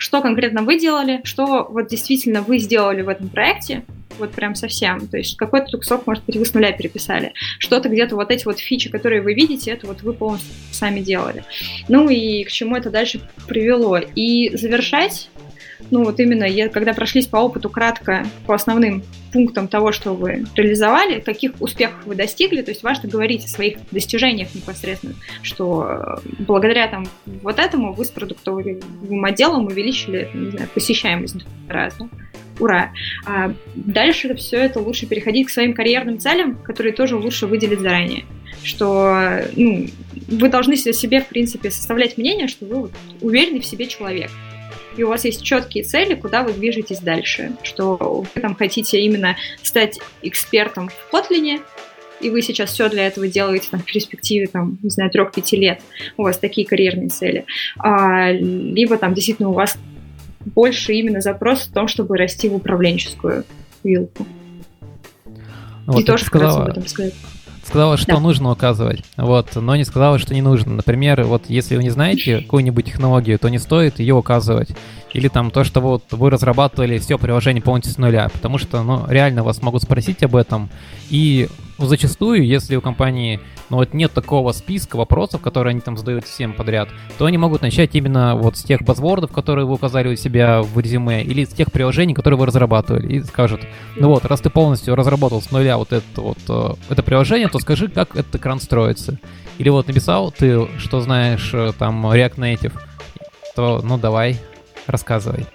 что 0.01 0.23
конкретно 0.23 0.63
вы 0.63 0.79
делали, 0.79 1.21
что 1.23 1.67
вот 1.69 1.87
действительно 1.87 2.41
вы 2.41 2.57
сделали 2.57 3.03
в 3.03 3.07
этом 3.07 3.29
проекте, 3.29 3.83
вот 4.17 4.31
прям 4.31 4.55
совсем. 4.55 5.07
То 5.07 5.17
есть 5.17 5.37
какой-то 5.37 5.77
кусок, 5.77 6.07
может 6.07 6.25
быть, 6.25 6.37
вы 6.37 6.43
с 6.43 6.55
нуля 6.55 6.71
переписали. 6.71 7.33
Что-то 7.59 7.87
где-то 7.87 8.15
вот 8.15 8.31
эти 8.31 8.43
вот 8.45 8.57
фичи, 8.57 8.89
которые 8.89 9.21
вы 9.21 9.35
видите, 9.35 9.69
это 9.69 9.85
вот 9.85 10.01
вы 10.01 10.13
полностью 10.13 10.51
сами 10.71 11.01
делали. 11.01 11.43
Ну 11.87 12.09
и 12.09 12.43
к 12.45 12.51
чему 12.51 12.75
это 12.75 12.89
дальше 12.89 13.21
привело. 13.47 13.99
И 13.99 14.57
завершать 14.57 15.29
ну 15.89 16.03
вот 16.03 16.19
именно, 16.19 16.43
я, 16.43 16.69
когда 16.69 16.93
прошлись 16.93 17.27
по 17.27 17.37
опыту 17.37 17.69
кратко 17.69 18.25
по 18.45 18.55
основным 18.55 19.03
пунктам 19.31 19.67
того, 19.67 19.91
что 19.91 20.13
вы 20.13 20.45
реализовали, 20.55 21.19
каких 21.19 21.53
успехов 21.59 22.05
вы 22.05 22.15
достигли, 22.15 22.61
то 22.61 22.71
есть 22.71 22.83
важно 22.83 23.09
говорить 23.09 23.45
о 23.45 23.47
своих 23.47 23.77
достижениях 23.91 24.53
непосредственно, 24.53 25.15
что 25.41 25.87
э, 25.87 26.17
благодаря 26.39 26.87
там 26.87 27.05
вот 27.41 27.59
этому 27.59 27.93
вы 27.93 28.05
с 28.05 28.09
продуктовым 28.09 29.25
отделом 29.25 29.67
увеличили, 29.67 30.29
не 30.33 30.51
знаю, 30.51 30.69
посещаемость 30.73 31.45
раза 31.67 32.09
ура. 32.59 32.91
А 33.25 33.53
дальше 33.75 34.33
все 34.35 34.57
это 34.57 34.79
лучше 34.79 35.07
переходить 35.07 35.47
к 35.47 35.49
своим 35.49 35.73
карьерным 35.73 36.19
целям, 36.19 36.55
которые 36.55 36.93
тоже 36.93 37.15
лучше 37.15 37.47
выделить 37.47 37.79
заранее. 37.79 38.25
Что 38.63 39.41
ну, 39.55 39.87
вы 40.27 40.49
должны 40.49 40.75
себе, 40.77 41.21
в 41.21 41.27
принципе, 41.27 41.71
составлять 41.71 42.17
мнение, 42.17 42.47
что 42.47 42.65
вы 42.65 42.75
вот 42.81 42.91
уверенный 43.21 43.61
в 43.61 43.65
себе 43.65 43.87
человек. 43.87 44.29
И 44.97 45.03
у 45.03 45.09
вас 45.09 45.25
есть 45.25 45.43
четкие 45.43 45.83
цели, 45.83 46.15
куда 46.15 46.43
вы 46.43 46.53
движетесь 46.53 46.99
дальше. 46.99 47.53
Что 47.63 48.25
вы 48.33 48.41
там 48.41 48.55
хотите 48.55 49.01
именно 49.01 49.37
стать 49.63 49.99
экспертом 50.21 50.89
в 50.89 51.13
Kotlin, 51.13 51.61
и 52.19 52.29
вы 52.29 52.41
сейчас 52.41 52.71
все 52.71 52.89
для 52.89 53.07
этого 53.07 53.27
делаете 53.27 53.67
там, 53.71 53.79
в 53.79 53.85
перспективе, 53.85 54.47
там, 54.47 54.77
не 54.83 54.89
знаю, 54.89 55.09
трех-пяти 55.09 55.57
лет, 55.57 55.81
у 56.17 56.23
вас 56.23 56.37
такие 56.37 56.67
карьерные 56.67 57.09
цели. 57.09 57.45
А, 57.79 58.31
либо 58.31 58.97
там 58.97 59.13
действительно 59.13 59.49
у 59.49 59.53
вас 59.53 59.77
больше 60.45 60.93
именно 60.93 61.21
запрос 61.21 61.61
в 61.61 61.73
том, 61.73 61.87
чтобы 61.87 62.17
расти 62.17 62.49
в 62.49 62.55
управленческую 62.55 63.45
вилку. 63.83 64.25
Вот 65.87 65.99
И 65.99 66.03
тоже 66.03 66.25
сказала, 66.25 66.63
об 66.63 66.69
этом 66.69 66.87
сказать. 66.87 67.13
Сказала, 67.71 67.95
что 67.95 68.15
да. 68.15 68.19
нужно 68.19 68.51
указывать, 68.51 69.01
вот, 69.15 69.55
но 69.55 69.77
не 69.77 69.85
сказала, 69.85 70.19
что 70.19 70.33
не 70.33 70.41
нужно. 70.41 70.73
Например, 70.73 71.23
вот 71.23 71.43
если 71.47 71.77
вы 71.77 71.83
не 71.83 71.89
знаете 71.89 72.41
какую-нибудь 72.41 72.83
технологию, 72.83 73.39
то 73.39 73.47
не 73.47 73.59
стоит 73.59 73.99
ее 73.99 74.13
указывать. 74.13 74.71
Или 75.13 75.29
там 75.29 75.51
то, 75.51 75.63
что 75.63 75.79
вот 75.79 76.03
вы 76.11 76.29
разрабатывали 76.29 76.97
все 76.97 77.17
приложение 77.17 77.63
полностью 77.63 77.93
с 77.93 77.97
нуля, 77.97 78.27
потому 78.27 78.57
что, 78.57 78.83
ну, 78.83 79.05
реально 79.07 79.45
вас 79.45 79.61
могут 79.61 79.83
спросить 79.83 80.21
об 80.21 80.35
этом, 80.35 80.69
и 81.09 81.47
зачастую, 81.85 82.45
если 82.45 82.75
у 82.75 82.81
компании 82.81 83.39
ну, 83.69 83.77
вот 83.77 83.93
нет 83.93 84.11
такого 84.11 84.51
списка 84.51 84.97
вопросов, 84.97 85.41
которые 85.41 85.71
они 85.71 85.79
там 85.79 85.97
задают 85.97 86.25
всем 86.25 86.53
подряд, 86.53 86.89
то 87.17 87.25
они 87.25 87.37
могут 87.37 87.61
начать 87.61 87.95
именно 87.95 88.35
вот 88.35 88.57
с 88.57 88.63
тех 88.63 88.81
базвордов, 88.81 89.31
которые 89.31 89.65
вы 89.65 89.75
указали 89.75 90.09
у 90.09 90.15
себя 90.15 90.61
в 90.61 90.77
резюме, 90.77 91.23
или 91.23 91.45
с 91.45 91.49
тех 91.49 91.71
приложений, 91.71 92.13
которые 92.13 92.37
вы 92.37 92.45
разрабатывали, 92.45 93.13
и 93.13 93.23
скажут, 93.23 93.61
ну 93.95 94.09
вот, 94.09 94.25
раз 94.25 94.41
ты 94.41 94.49
полностью 94.49 94.95
разработал 94.95 95.41
с 95.41 95.51
нуля 95.51 95.77
вот 95.77 95.93
это 95.93 96.21
вот 96.21 96.37
э, 96.49 96.73
это 96.89 97.03
приложение, 97.03 97.47
то 97.47 97.59
скажи, 97.59 97.87
как 97.87 98.15
этот 98.15 98.35
экран 98.35 98.59
строится. 98.59 99.17
Или 99.57 99.69
вот 99.69 99.87
написал 99.87 100.31
ты, 100.31 100.67
что 100.77 101.01
знаешь 101.01 101.51
э, 101.53 101.71
там 101.77 102.05
React 102.05 102.35
Native, 102.35 102.73
то 103.55 103.81
ну 103.83 103.97
давай, 103.97 104.37
рассказывай. 104.87 105.45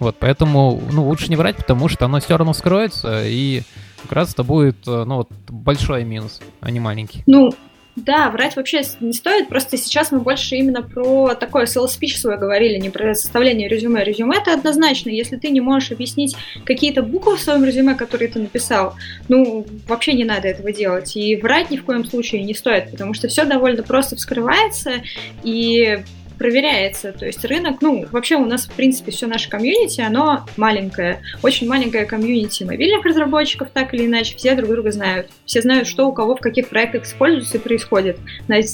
Вот, 0.00 0.16
поэтому, 0.18 0.82
ну, 0.90 1.06
лучше 1.06 1.28
не 1.28 1.36
врать, 1.36 1.56
потому 1.56 1.88
что 1.88 2.04
оно 2.04 2.20
все 2.20 2.36
равно 2.36 2.52
скроется, 2.52 3.22
и 3.24 3.62
как 4.04 4.12
раз 4.12 4.32
это 4.32 4.44
будет, 4.44 4.76
э, 4.86 5.04
ну, 5.04 5.16
вот, 5.16 5.30
большой 5.48 6.04
минус, 6.04 6.40
а 6.60 6.70
не 6.70 6.80
маленький. 6.80 7.22
Ну, 7.26 7.50
да, 7.96 8.28
врать 8.30 8.56
вообще 8.56 8.82
не 9.00 9.12
стоит, 9.12 9.48
просто 9.48 9.76
сейчас 9.76 10.10
мы 10.10 10.18
больше 10.18 10.56
именно 10.56 10.82
про 10.82 11.34
такое 11.34 11.66
sales 11.66 11.90
speech 11.98 12.16
свое 12.16 12.36
говорили, 12.36 12.78
не 12.78 12.90
про 12.90 13.14
составление 13.14 13.68
резюме. 13.68 14.02
Резюме 14.02 14.38
это 14.38 14.52
однозначно, 14.52 15.10
если 15.10 15.36
ты 15.36 15.50
не 15.50 15.60
можешь 15.60 15.92
объяснить 15.92 16.36
какие-то 16.64 17.02
буквы 17.02 17.36
в 17.36 17.40
своем 17.40 17.64
резюме, 17.64 17.94
которые 17.94 18.28
ты 18.28 18.40
написал, 18.40 18.94
ну, 19.28 19.64
вообще 19.86 20.14
не 20.14 20.24
надо 20.24 20.48
этого 20.48 20.72
делать. 20.72 21.16
И 21.16 21.36
врать 21.36 21.70
ни 21.70 21.76
в 21.76 21.84
коем 21.84 22.04
случае 22.04 22.42
не 22.42 22.54
стоит, 22.54 22.90
потому 22.90 23.14
что 23.14 23.28
все 23.28 23.44
довольно 23.44 23.84
просто 23.84 24.16
вскрывается, 24.16 25.02
и 25.44 26.02
проверяется. 26.38 27.12
То 27.12 27.26
есть 27.26 27.44
рынок, 27.44 27.80
ну, 27.80 28.06
вообще 28.10 28.36
у 28.36 28.44
нас, 28.44 28.66
в 28.66 28.72
принципе, 28.72 29.12
все 29.12 29.26
наше 29.26 29.48
комьюнити, 29.48 30.00
оно 30.00 30.44
маленькое. 30.56 31.22
Очень 31.42 31.68
маленькое 31.68 32.04
комьюнити 32.04 32.64
мобильных 32.64 33.04
разработчиков, 33.04 33.68
так 33.72 33.94
или 33.94 34.06
иначе, 34.06 34.36
все 34.36 34.54
друг 34.54 34.70
друга 34.70 34.90
знают. 34.90 35.28
Все 35.44 35.62
знают, 35.62 35.86
что 35.86 36.06
у 36.06 36.12
кого 36.12 36.36
в 36.36 36.40
каких 36.40 36.68
проектах 36.68 37.04
используется 37.04 37.58
и 37.58 37.60
происходит. 37.60 38.18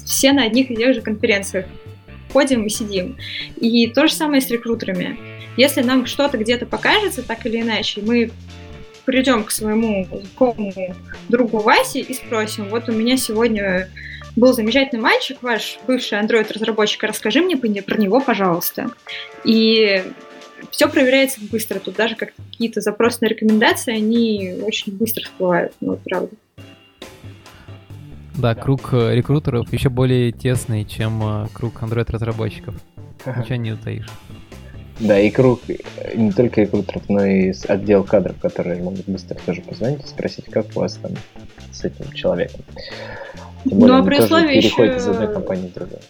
Все 0.05 0.33
на 0.33 0.45
одних 0.45 0.71
и 0.71 0.77
тех 0.77 0.95
же 0.95 1.01
конференциях 1.01 1.67
ходим 2.33 2.65
и 2.65 2.69
сидим. 2.69 3.17
И 3.57 3.89
то 3.89 4.07
же 4.07 4.15
самое 4.15 4.41
с 4.41 4.49
рекрутерами. 4.51 5.19
Если 5.57 5.83
нам 5.83 6.07
что-то 6.07 6.39
где-то 6.39 6.65
покажется, 6.65 7.23
так 7.23 7.45
или 7.45 7.61
иначе, 7.61 8.01
мы 8.03 8.31
придем 9.05 9.43
к 9.45 9.51
своему 9.51 10.07
знакомому 10.07 10.95
другу 11.29 11.59
Васе 11.59 12.01
и 12.01 12.15
спросим, 12.15 12.69
вот 12.69 12.89
у 12.89 12.93
меня 12.93 13.17
сегодня 13.17 13.89
был 14.37 14.53
замечательный 14.53 15.01
мальчик, 15.01 15.43
ваш 15.43 15.79
бывший 15.87 16.21
Android-разработчик, 16.21 17.03
расскажи 17.05 17.41
мне 17.43 17.57
про 17.57 17.97
него, 17.97 18.21
пожалуйста. 18.21 18.91
И 19.45 20.05
все 20.71 20.89
проверяется 20.89 21.41
быстро. 21.51 21.79
Тут 21.79 21.97
даже 21.97 22.17
как 22.17 22.33
какие-то 22.35 22.81
запросы 22.81 23.19
на 23.23 23.27
рекомендации, 23.27 23.95
они 23.95 24.55
очень 24.63 24.97
быстро 24.97 25.25
всплывают, 25.25 25.73
ну, 25.81 25.99
правда. 26.05 26.31
Да, 28.37 28.55
круг 28.55 28.93
э, 28.93 29.15
рекрутеров 29.15 29.71
еще 29.73 29.89
более 29.89 30.33
тесный, 30.33 30.85
чем 30.85 31.23
э, 31.23 31.49
круг 31.53 31.83
Android-разработчиков. 31.83 32.75
Ничего 33.27 33.57
не 33.57 33.73
утаишь. 33.73 34.09
Да, 35.01 35.19
и 35.19 35.31
круг 35.31 35.61
не 36.15 36.31
только 36.31 36.63
рекрутеров, 36.63 37.09
но 37.09 37.25
и 37.25 37.53
отдел 37.69 38.05
кадров, 38.05 38.39
которые 38.39 38.83
могут 38.83 39.07
быстро 39.07 39.37
тоже 39.47 39.63
позвонить 39.63 40.05
и 40.05 40.07
спросить, 40.07 40.45
как 40.47 40.67
у 40.75 40.81
вас 40.81 40.95
там 40.95 41.13
с 41.73 41.85
этим 41.85 42.13
человеком. 42.13 42.61
Тем 43.69 43.79
более, 43.79 43.97
ну, 43.97 44.03
а 44.03 44.07
при 44.07 44.19
условии 44.19 44.57
еще... 44.57 44.97
из 44.97 45.07
одной 45.07 45.33
компании 45.33 45.69
в 45.69 45.75
другую. 45.75 46.01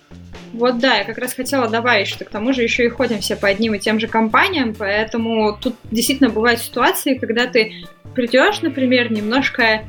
Вот 0.52 0.78
да, 0.78 0.96
я 0.96 1.04
как 1.04 1.18
раз 1.18 1.32
хотела 1.32 1.68
добавить, 1.68 2.08
что 2.08 2.24
к 2.24 2.30
тому 2.30 2.52
же 2.52 2.62
еще 2.62 2.84
и 2.84 2.88
ходим 2.88 3.20
все 3.20 3.36
по 3.36 3.48
одним 3.48 3.74
и 3.74 3.78
тем 3.78 4.00
же 4.00 4.08
компаниям, 4.08 4.74
поэтому 4.76 5.56
тут 5.60 5.76
действительно 5.90 6.28
бывают 6.28 6.60
ситуации, 6.60 7.14
когда 7.14 7.46
ты 7.46 7.72
придешь, 8.14 8.60
например, 8.60 9.12
немножко 9.12 9.84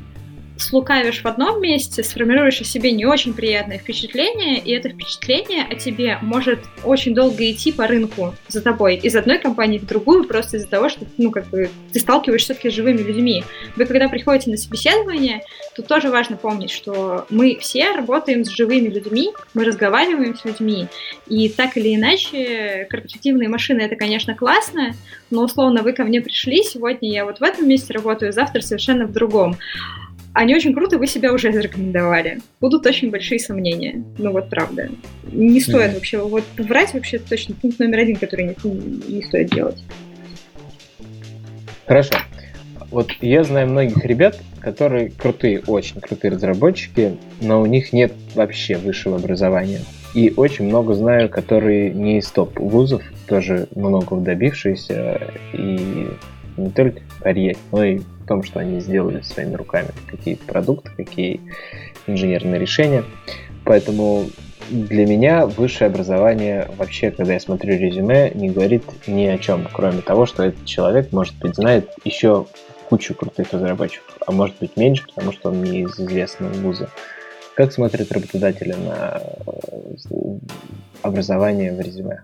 слукавишь 0.62 1.22
в 1.22 1.26
одном 1.26 1.60
месте, 1.60 2.02
сформируешь 2.02 2.60
о 2.60 2.64
себе 2.64 2.92
не 2.92 3.04
очень 3.04 3.34
приятное 3.34 3.78
впечатление, 3.78 4.58
и 4.58 4.72
это 4.72 4.88
впечатление 4.88 5.64
о 5.64 5.74
тебе 5.74 6.18
может 6.22 6.60
очень 6.84 7.14
долго 7.14 7.50
идти 7.50 7.72
по 7.72 7.86
рынку 7.86 8.34
за 8.48 8.62
тобой 8.62 8.96
из 8.96 9.16
одной 9.16 9.38
компании 9.38 9.78
в 9.78 9.86
другую, 9.86 10.24
просто 10.24 10.56
из-за 10.56 10.68
того, 10.68 10.88
что 10.88 11.06
ну, 11.18 11.30
как 11.30 11.48
бы, 11.48 11.70
ты 11.92 12.00
сталкиваешься 12.00 12.52
все-таки 12.52 12.70
с 12.70 12.74
живыми 12.74 12.98
людьми. 12.98 13.44
Вы 13.76 13.86
когда 13.86 14.08
приходите 14.08 14.50
на 14.50 14.56
собеседование, 14.56 15.42
тут 15.74 15.86
тоже 15.86 16.10
важно 16.10 16.36
помнить, 16.36 16.70
что 16.70 17.26
мы 17.30 17.56
все 17.60 17.92
работаем 17.92 18.44
с 18.44 18.48
живыми 18.48 18.88
людьми, 18.88 19.32
мы 19.54 19.64
разговариваем 19.64 20.36
с 20.36 20.44
людьми, 20.44 20.88
и 21.28 21.48
так 21.48 21.76
или 21.76 21.94
иначе 21.94 22.86
корпоративные 22.90 23.48
машины 23.48 23.80
это, 23.80 23.96
конечно, 23.96 24.34
классно, 24.34 24.94
но 25.30 25.44
условно 25.44 25.82
вы 25.82 25.92
ко 25.92 26.04
мне 26.04 26.20
пришли, 26.20 26.62
сегодня 26.62 27.10
я 27.10 27.24
вот 27.24 27.40
в 27.40 27.42
этом 27.42 27.68
месте 27.68 27.92
работаю, 27.92 28.32
завтра 28.32 28.60
совершенно 28.60 29.06
в 29.06 29.12
другом 29.12 29.56
они 30.34 30.54
очень 30.54 30.74
круто, 30.74 30.98
вы 30.98 31.06
себя 31.06 31.32
уже 31.32 31.52
зарекомендовали. 31.52 32.40
Будут 32.60 32.86
очень 32.86 33.10
большие 33.10 33.38
сомнения. 33.38 34.02
Ну 34.18 34.32
вот 34.32 34.48
правда. 34.48 34.88
Не 35.30 35.60
стоит 35.60 35.90
mm-hmm. 35.90 35.94
вообще, 35.94 36.18
вот 36.18 36.44
врать 36.58 36.94
вообще 36.94 37.18
точно 37.18 37.54
пункт 37.54 37.78
номер 37.78 38.00
один, 38.00 38.16
который 38.16 38.46
не, 38.46 39.14
не 39.14 39.22
стоит 39.22 39.50
делать. 39.50 39.82
Хорошо. 41.86 42.14
Вот 42.90 43.10
я 43.20 43.42
знаю 43.44 43.68
многих 43.68 44.04
ребят, 44.04 44.38
которые 44.60 45.10
крутые, 45.10 45.60
очень 45.66 46.00
крутые 46.00 46.32
разработчики, 46.32 47.16
но 47.40 47.60
у 47.60 47.66
них 47.66 47.92
нет 47.92 48.12
вообще 48.34 48.76
высшего 48.76 49.16
образования. 49.16 49.80
И 50.14 50.32
очень 50.36 50.66
много 50.66 50.94
знаю, 50.94 51.30
которые 51.30 51.90
не 51.90 52.18
из 52.18 52.30
топ-вузов, 52.30 53.02
тоже 53.26 53.66
много 53.74 54.16
добившиеся, 54.16 55.32
и 55.54 56.08
не 56.58 56.70
только 56.70 57.00
карьере, 57.20 57.56
но 57.70 57.84
и 57.84 57.98
в 57.98 58.11
том, 58.32 58.42
что 58.42 58.60
они 58.60 58.80
сделали 58.80 59.20
своими 59.20 59.56
руками, 59.56 59.90
какие 60.10 60.36
продукты, 60.36 60.90
какие 60.96 61.40
инженерные 62.06 62.58
решения. 62.58 63.04
Поэтому 63.62 64.24
для 64.70 65.04
меня 65.04 65.44
высшее 65.44 65.88
образование 65.88 66.70
вообще, 66.78 67.10
когда 67.10 67.34
я 67.34 67.40
смотрю 67.40 67.76
резюме, 67.76 68.30
не 68.30 68.48
говорит 68.48 68.84
ни 69.06 69.26
о 69.26 69.36
чем, 69.36 69.68
кроме 69.70 70.00
того, 70.00 70.24
что 70.24 70.44
этот 70.44 70.64
человек, 70.64 71.12
может 71.12 71.36
быть, 71.40 71.56
знает 71.56 71.90
еще 72.04 72.46
кучу 72.88 73.14
крутых 73.14 73.52
разработчиков, 73.52 74.16
а 74.26 74.32
может 74.32 74.56
быть 74.58 74.78
меньше, 74.78 75.04
потому 75.06 75.32
что 75.32 75.50
он 75.50 75.62
не 75.62 75.82
из 75.82 76.00
известного 76.00 76.54
вуза. 76.54 76.88
Как 77.54 77.70
смотрят 77.70 78.10
работодатели 78.12 78.72
на 78.72 79.20
э, 79.46 80.38
образование 81.02 81.70
в 81.70 81.80
резюме? 81.80 82.22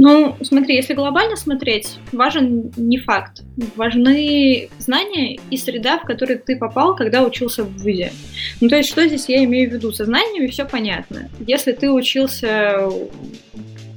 Ну, 0.00 0.36
смотри, 0.42 0.76
если 0.76 0.94
глобально 0.94 1.34
смотреть, 1.34 1.98
важен 2.12 2.72
не 2.76 2.98
факт. 2.98 3.42
Важны 3.74 4.70
знания 4.78 5.40
и 5.50 5.56
среда, 5.56 5.98
в 5.98 6.02
которую 6.02 6.38
ты 6.38 6.56
попал, 6.56 6.94
когда 6.94 7.24
учился 7.24 7.64
в 7.64 7.76
ВУЗе. 7.78 8.12
Ну, 8.60 8.68
то 8.68 8.76
есть, 8.76 8.88
что 8.88 9.04
здесь 9.08 9.28
я 9.28 9.42
имею 9.42 9.68
в 9.68 9.72
виду? 9.72 9.90
Со 9.90 10.04
знаниями 10.04 10.46
все 10.46 10.64
понятно. 10.64 11.28
Если 11.40 11.72
ты 11.72 11.90
учился 11.90 12.88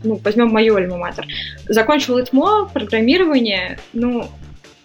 ну, 0.04 0.20
возьмем 0.24 0.48
мою 0.48 0.76
альма-матер, 0.76 1.28
закончил 1.70 2.20
ИТМО, 2.20 2.72
программирование, 2.74 3.78
ну, 3.94 4.28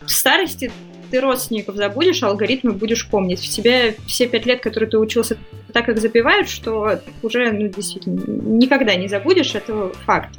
в 0.05 0.11
старости 0.11 0.71
ты 1.17 1.21
родственников 1.23 1.77
забудешь, 1.77 2.23
а 2.23 2.29
алгоритмы 2.29 2.73
будешь 2.73 3.09
помнить. 3.09 3.41
В 3.41 3.49
тебя 3.49 3.95
все 4.07 4.29
пять 4.29 4.45
лет, 4.45 4.61
которые 4.61 4.91
ты 4.91 4.99
учился, 4.99 5.39
так 5.73 5.87
как 5.87 5.99
запивают, 5.99 6.51
что 6.51 7.01
уже, 7.23 7.53
ну, 7.53 7.69
действительно, 7.69 8.21
никогда 8.27 8.95
не 8.97 9.09
забудешь, 9.09 9.55
это 9.55 9.93
факт. 10.05 10.39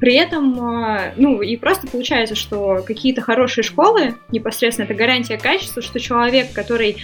При 0.00 0.14
этом, 0.14 0.58
а, 0.58 1.12
ну, 1.18 1.42
и 1.42 1.56
просто 1.56 1.86
получается, 1.86 2.34
что 2.34 2.82
какие-то 2.86 3.20
хорошие 3.20 3.62
школы, 3.62 4.14
непосредственно 4.30 4.86
это 4.86 4.94
гарантия 4.94 5.36
качества, 5.36 5.82
что 5.82 6.00
человек, 6.00 6.54
который 6.54 6.96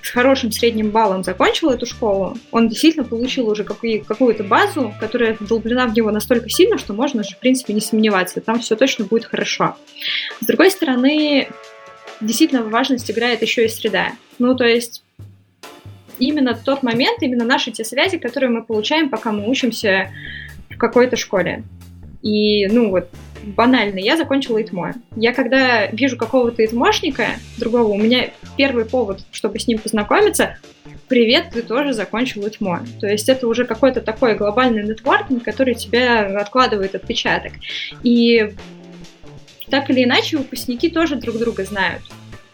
с 0.00 0.10
хорошим 0.10 0.52
средним 0.52 0.90
баллом 0.90 1.24
закончил 1.24 1.70
эту 1.70 1.86
школу, 1.86 2.36
он 2.52 2.68
действительно 2.68 3.04
получил 3.04 3.48
уже 3.48 3.64
какую-то 3.64 4.44
базу, 4.44 4.94
которая 5.00 5.36
вдолблена 5.40 5.88
в 5.88 5.96
него 5.96 6.12
настолько 6.12 6.48
сильно, 6.48 6.78
что 6.78 6.92
можно 6.92 7.22
уже, 7.22 7.34
в 7.34 7.38
принципе, 7.38 7.72
не 7.72 7.80
сомневаться, 7.80 8.40
там 8.40 8.60
все 8.60 8.76
точно 8.76 9.06
будет 9.06 9.24
хорошо. 9.24 9.74
С 10.40 10.46
другой 10.46 10.70
стороны, 10.70 11.48
действительно 12.20 12.62
важность 12.62 13.10
играет 13.10 13.42
еще 13.42 13.66
и 13.66 13.68
среда. 13.68 14.12
Ну, 14.38 14.54
то 14.54 14.64
есть 14.64 15.02
именно 16.18 16.54
тот 16.54 16.82
момент, 16.82 17.22
именно 17.22 17.44
наши 17.44 17.70
те 17.70 17.84
связи, 17.84 18.18
которые 18.18 18.50
мы 18.50 18.62
получаем, 18.62 19.08
пока 19.08 19.32
мы 19.32 19.48
учимся 19.48 20.10
в 20.70 20.76
какой-то 20.76 21.16
школе. 21.16 21.64
И, 22.22 22.66
ну 22.68 22.90
вот, 22.90 23.08
банально, 23.44 23.98
я 23.98 24.16
закончила 24.16 24.60
ИТМО. 24.62 24.94
Я 25.16 25.32
когда 25.32 25.86
вижу 25.88 26.16
какого-то 26.16 26.64
ИТМОшника 26.64 27.26
другого, 27.58 27.88
у 27.88 27.98
меня 27.98 28.30
первый 28.56 28.84
повод, 28.84 29.20
чтобы 29.30 29.58
с 29.58 29.66
ним 29.66 29.78
познакомиться, 29.78 30.56
привет, 31.08 31.50
ты 31.52 31.62
тоже 31.62 31.92
закончил 31.92 32.46
ИТМО. 32.46 32.86
То 33.00 33.06
есть 33.06 33.28
это 33.28 33.46
уже 33.46 33.64
какой-то 33.64 34.00
такой 34.00 34.36
глобальный 34.36 34.84
нетворкинг, 34.84 35.42
который 35.42 35.74
тебя 35.74 36.40
откладывает 36.40 36.94
отпечаток. 36.94 37.52
И 38.02 38.54
так 39.70 39.90
или 39.90 40.04
иначе 40.04 40.36
выпускники 40.36 40.90
тоже 40.90 41.16
друг 41.16 41.38
друга 41.38 41.64
знают 41.64 42.02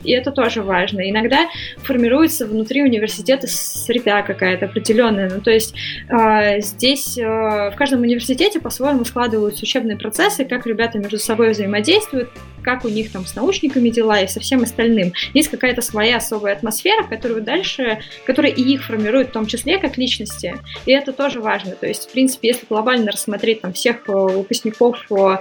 и 0.02 0.12
это 0.12 0.30
тоже 0.30 0.62
важно. 0.62 1.08
Иногда 1.08 1.48
формируется 1.78 2.46
внутри 2.46 2.82
университета 2.82 3.46
среда 3.46 4.22
какая-то 4.22 4.66
определенная. 4.66 5.30
Ну, 5.30 5.40
то 5.40 5.50
есть 5.50 5.74
э, 6.08 6.60
здесь 6.60 7.18
э, 7.18 7.22
в 7.70 7.74
каждом 7.76 8.02
университете 8.02 8.60
по-своему 8.60 9.04
складываются 9.04 9.62
учебные 9.62 9.96
процессы, 9.96 10.44
как 10.44 10.66
ребята 10.66 10.98
между 10.98 11.18
собой 11.18 11.50
взаимодействуют, 11.50 12.30
как 12.62 12.84
у 12.84 12.88
них 12.88 13.12
там 13.12 13.26
с 13.26 13.34
научниками 13.34 13.90
дела 13.90 14.20
и 14.20 14.26
со 14.26 14.40
всем 14.40 14.62
остальным. 14.62 15.12
Есть 15.34 15.48
какая-то 15.48 15.82
своя 15.82 16.16
особая 16.16 16.54
атмосфера, 16.54 17.04
которую 17.04 17.42
дальше, 17.42 18.00
которая 18.24 18.52
и 18.52 18.62
их 18.62 18.84
формирует 18.84 19.28
в 19.28 19.32
том 19.32 19.46
числе 19.46 19.78
как 19.78 19.98
личности. 19.98 20.56
И 20.86 20.92
это 20.92 21.12
тоже 21.12 21.40
важно. 21.40 21.72
То 21.72 21.86
есть, 21.86 22.08
в 22.08 22.12
принципе, 22.12 22.48
если 22.48 22.66
глобально 22.66 23.12
рассмотреть 23.12 23.60
там 23.60 23.72
всех 23.72 24.08
э, 24.08 24.12
выпускников 24.12 25.04
э, 25.10 25.38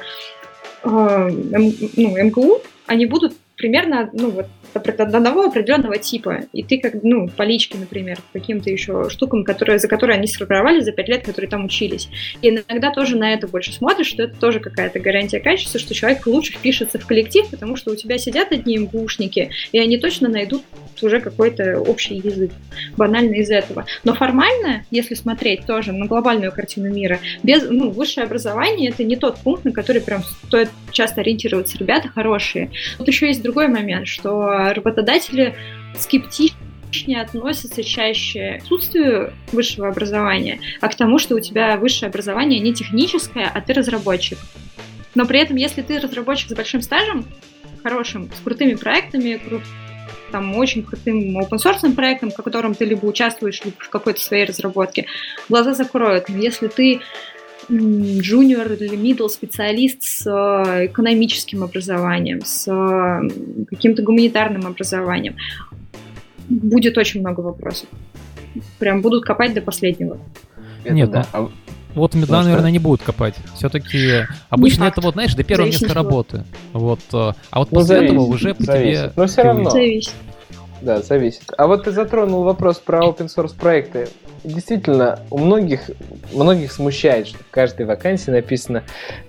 ну, 0.83 2.23
МГУ, 2.23 2.61
они 2.87 3.05
будут 3.05 3.35
примерно, 3.55 4.09
ну, 4.13 4.31
вот 4.31 4.47
одного 4.73 5.45
определенного 5.45 5.97
типа, 5.97 6.41
и 6.53 6.63
ты 6.63 6.79
как, 6.79 6.95
ну, 7.03 7.27
по 7.27 7.43
личке, 7.43 7.77
например, 7.77 8.19
каким-то 8.33 8.69
еще 8.69 9.09
штукам, 9.09 9.43
которые, 9.43 9.79
за 9.79 9.87
которые 9.87 10.17
они 10.17 10.27
сформировали 10.27 10.81
за 10.81 10.91
пять 10.91 11.09
лет, 11.09 11.25
которые 11.25 11.49
там 11.49 11.65
учились. 11.65 12.09
И 12.41 12.49
иногда 12.49 12.91
тоже 12.91 13.17
на 13.17 13.33
это 13.33 13.47
больше 13.47 13.73
смотришь, 13.73 14.07
что 14.07 14.23
это 14.23 14.39
тоже 14.39 14.59
какая-то 14.59 14.99
гарантия 14.99 15.39
качества, 15.39 15.79
что 15.79 15.93
человек 15.93 16.25
лучше 16.27 16.53
впишется 16.53 16.99
в 16.99 17.05
коллектив, 17.05 17.47
потому 17.49 17.75
что 17.75 17.91
у 17.91 17.95
тебя 17.95 18.17
сидят 18.17 18.51
одни 18.51 18.77
МГУшники, 18.77 19.51
и 19.71 19.79
они 19.79 19.97
точно 19.97 20.29
найдут 20.29 20.63
уже 21.01 21.21
какой-то 21.21 21.79
общий 21.79 22.15
язык, 22.15 22.51
банально 22.97 23.35
из 23.35 23.49
этого. 23.49 23.85
Но 24.03 24.13
формально, 24.13 24.83
если 24.91 25.15
смотреть 25.15 25.65
тоже 25.65 25.93
на 25.93 26.05
глобальную 26.05 26.51
картину 26.51 26.93
мира, 26.93 27.19
без, 27.43 27.63
ну, 27.69 27.89
высшее 27.89 28.25
образование 28.25 28.89
это 28.89 29.03
не 29.03 29.15
тот 29.15 29.37
пункт, 29.37 29.65
на 29.65 29.71
который 29.71 30.01
прям 30.01 30.23
стоит 30.47 30.69
часто 30.91 31.21
ориентироваться. 31.21 31.77
Ребята 31.77 32.09
хорошие. 32.09 32.71
Тут 32.97 33.07
еще 33.07 33.27
есть 33.27 33.41
другой 33.41 33.67
момент, 33.67 34.07
что 34.07 34.58
работодатели 34.73 35.55
скептичнее 35.97 37.21
относятся 37.21 37.83
чаще 37.83 38.57
к 38.59 38.63
отсутствию 38.63 39.33
высшего 39.51 39.87
образования, 39.87 40.59
а 40.81 40.87
к 40.87 40.95
тому, 40.95 41.19
что 41.19 41.35
у 41.35 41.39
тебя 41.39 41.77
высшее 41.77 42.09
образование 42.09 42.59
не 42.59 42.73
техническое, 42.73 43.51
а 43.53 43.61
ты 43.61 43.73
разработчик. 43.73 44.37
Но 45.15 45.25
при 45.25 45.39
этом, 45.39 45.55
если 45.55 45.81
ты 45.81 45.99
разработчик 45.99 46.49
с 46.49 46.53
большим 46.53 46.81
стажем, 46.81 47.25
хорошим, 47.83 48.29
с 48.31 48.41
крутыми 48.41 48.75
проектами, 48.75 49.41
там, 50.31 50.55
очень 50.55 50.83
крутым 50.83 51.39
open 51.39 51.57
source 51.57 51.91
проектом, 51.93 52.31
в 52.31 52.35
котором 52.35 52.75
ты 52.75 52.85
либо 52.85 53.05
участвуешь 53.05 53.63
либо 53.63 53.75
в 53.79 53.89
какой-то 53.89 54.21
своей 54.21 54.45
разработке, 54.45 55.07
глаза 55.47 55.73
закроют. 55.73 56.29
Но 56.29 56.37
если 56.37 56.67
ты 56.67 57.01
джуниор 57.71 58.71
или 58.73 58.97
middle 58.97 59.29
специалист 59.29 60.01
с 60.01 60.25
э, 60.25 60.87
экономическим 60.87 61.63
образованием, 61.63 62.41
с 62.43 62.67
э, 62.67 63.65
каким-то 63.69 64.01
гуманитарным 64.01 64.65
образованием, 64.65 65.35
будет 66.49 66.97
очень 66.97 67.19
много 67.21 67.41
вопросов. 67.41 67.87
прям 68.79 69.01
будут 69.01 69.23
копать 69.23 69.53
до 69.53 69.61
последнего. 69.61 70.17
Это 70.83 70.93
Нет, 70.93 71.11
да. 71.11 71.25
ну, 71.33 71.51
вот 71.93 72.13
меда, 72.13 72.27
Может, 72.27 72.45
наверное, 72.45 72.71
не 72.71 72.79
будут 72.79 73.01
копать. 73.01 73.35
Все-таки 73.55 74.25
обычно 74.49 74.85
это 74.85 75.01
вот, 75.01 75.13
знаешь, 75.13 75.33
до 75.35 75.43
первого 75.43 75.67
места 75.67 75.93
работы. 75.93 76.43
Вот, 76.73 77.01
э, 77.13 77.33
а 77.49 77.59
вот 77.59 77.71
ну, 77.71 77.79
после 77.79 77.95
зависит, 77.95 78.13
этого 78.13 78.25
уже 78.25 78.55
по 78.55 78.63
зависит. 78.63 79.01
тебе... 79.01 79.13
Но 79.15 79.27
все 79.27 79.41
равно. 79.43 79.69
Зависит. 79.69 80.13
Да, 80.81 81.01
зависит. 81.01 81.43
А 81.57 81.67
вот 81.67 81.83
ты 81.83 81.91
затронул 81.91 82.43
вопрос 82.43 82.79
про 82.79 82.99
open 82.99 83.27
source 83.27 83.55
проекты. 83.55 84.07
Действительно, 84.43 85.19
у 85.29 85.37
многих, 85.37 85.89
многих 86.33 86.71
смущает, 86.71 87.27
что 87.27 87.39
в 87.39 87.49
каждой 87.49 87.85
вакансии 87.85 88.31
написано 88.31 88.83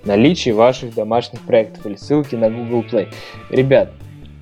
наличие 0.05 0.55
ваших 0.55 0.95
домашних 0.95 1.41
проектов 1.41 1.87
или 1.87 1.97
ссылки 1.97 2.37
на 2.37 2.51
Google 2.51 2.85
Play. 2.85 3.09
Ребят, 3.51 3.91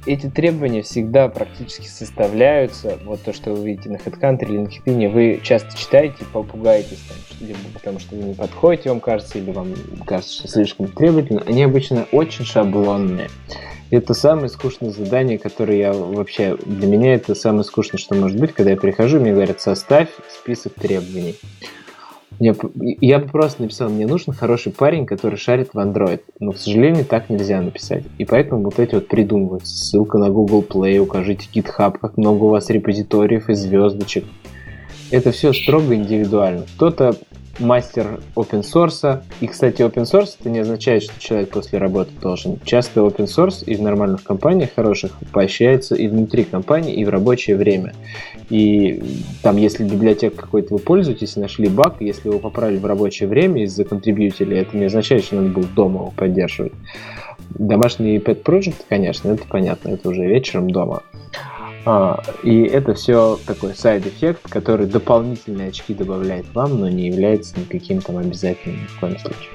эти 0.07 0.29
требования 0.29 0.83
всегда 0.83 1.29
практически 1.29 1.87
составляются. 1.87 2.99
Вот 3.05 3.23
то, 3.23 3.33
что 3.33 3.53
вы 3.53 3.67
видите 3.67 3.91
на 3.91 3.97
HeadHunter 3.97 4.45
или 4.45 4.61
LinkedIn, 4.61 5.09
вы 5.11 5.41
часто 5.43 5.77
читаете 5.77 6.25
попугаетесь, 6.33 7.01
там, 7.09 7.47
либо 7.47 7.59
потому 7.75 7.99
что 7.99 8.17
вы 8.17 8.23
не 8.23 8.35
подходите, 8.35 8.91
вам 8.91 9.01
кажется, 9.01 9.39
или 9.39 9.51
вам 9.51 9.75
кажется, 10.07 10.35
что 10.35 10.49
слишком 10.49 10.89
требовательно. 10.89 11.43
Они 11.47 11.63
обычно 11.63 12.07
очень 12.13 12.45
шаблонные. 12.45 13.29
Это 13.91 14.13
самое 14.13 14.49
скучное 14.49 14.91
задание, 14.91 15.39
которое 15.39 15.79
я 15.79 15.93
вообще... 15.93 16.57
Для 16.67 16.87
меня 16.87 17.15
это 17.15 17.35
самое 17.35 17.65
скучное, 17.65 17.99
что 17.99 18.15
может 18.15 18.39
быть, 18.39 18.53
когда 18.53 18.73
я 18.73 18.77
прихожу, 18.77 19.19
мне 19.19 19.33
говорят, 19.33 19.61
составь 19.61 20.09
список 20.29 20.75
требований. 20.75 21.37
Я, 22.39 22.55
я 23.01 23.19
бы 23.19 23.29
просто 23.29 23.63
написал, 23.63 23.89
мне 23.89 24.07
нужен 24.07 24.33
хороший 24.33 24.73
парень, 24.73 25.07
который 25.07 25.37
шарит 25.37 25.71
в 25.73 25.79
Android. 25.79 26.21
Но, 26.39 26.53
к 26.53 26.59
сожалению, 26.59 27.05
так 27.05 27.31
нельзя 27.31 27.61
написать. 27.63 28.05
И 28.19 28.25
поэтому 28.25 28.63
вот 28.63 28.79
эти 28.79 28.95
вот 28.95 29.09
придумываются. 29.09 29.75
Ссылка 29.75 30.19
на 30.19 30.29
Google 30.29 30.63
Play, 30.63 30.99
укажите 30.99 31.49
GitHub, 31.53 31.99
как 31.99 32.19
много 32.19 32.45
у 32.45 32.49
вас 32.49 32.69
репозиториев 32.71 33.49
и 33.49 33.55
звездочек. 33.55 34.25
Это 35.11 35.33
все 35.33 35.55
строго 35.55 35.95
индивидуально. 35.95 36.67
Кто-то 36.77 37.17
мастер 37.59 38.21
open 38.35 38.63
source. 38.63 39.23
И, 39.41 39.47
кстати, 39.47 39.83
open 39.83 40.05
source 40.05 40.37
это 40.39 40.51
не 40.51 40.61
означает, 40.61 41.03
что 41.03 41.21
человек 41.21 41.51
после 41.51 41.79
работы 41.79 42.11
должен. 42.21 42.59
Часто 42.65 43.01
open 43.01 43.27
source 43.27 43.65
и 43.65 43.75
в 43.75 43.83
нормальных 43.83 44.23
компаниях 44.23 44.71
хороших 44.75 45.13
поощряется 45.33 45.95
и 45.95 46.09
внутри 46.09 46.45
компании, 46.45 46.95
и 46.95 47.05
в 47.05 47.09
рабочее 47.09 47.57
время. 47.57 47.95
И 48.51 49.03
там, 49.43 49.57
если 49.57 49.85
библиотека 49.85 50.37
какой-то 50.37 50.75
вы 50.75 50.81
пользуетесь, 50.81 51.37
нашли 51.37 51.69
баг, 51.69 51.97
если 52.01 52.29
его 52.29 52.39
поправили 52.39 52.79
в 52.79 52.87
рабочее 52.87 53.29
время 53.29 53.65
из-за 53.65 53.85
контрибьютили, 53.85 54.57
это 54.57 54.77
не 54.77 54.87
означает, 54.87 55.25
что 55.25 55.37
надо 55.37 55.49
было 55.51 55.67
дома 55.67 56.01
его 56.01 56.11
поддерживать. 56.17 56.73
Домашний 57.51 58.19
pet 58.19 58.43
project, 58.43 58.85
конечно, 58.89 59.31
это 59.31 59.45
понятно, 59.49 59.91
это 59.91 60.09
уже 60.09 60.27
вечером 60.27 60.71
дома. 60.71 61.03
А, 61.85 62.23
и 62.43 62.63
это 62.63 62.95
все 62.95 63.39
такой 63.47 63.75
side 63.75 63.99
effect, 63.99 64.43
который 64.49 64.87
дополнительные 64.87 65.69
очки 65.69 65.95
добавляет 65.95 66.47
вам, 66.55 66.81
но 66.81 66.89
не 66.89 67.07
является 67.07 67.59
никаким 67.59 68.01
там 68.01 68.19
обязательным 68.19 68.83
ни 68.83 68.87
в 68.87 69.01
коем 69.01 69.19
случае. 69.19 69.51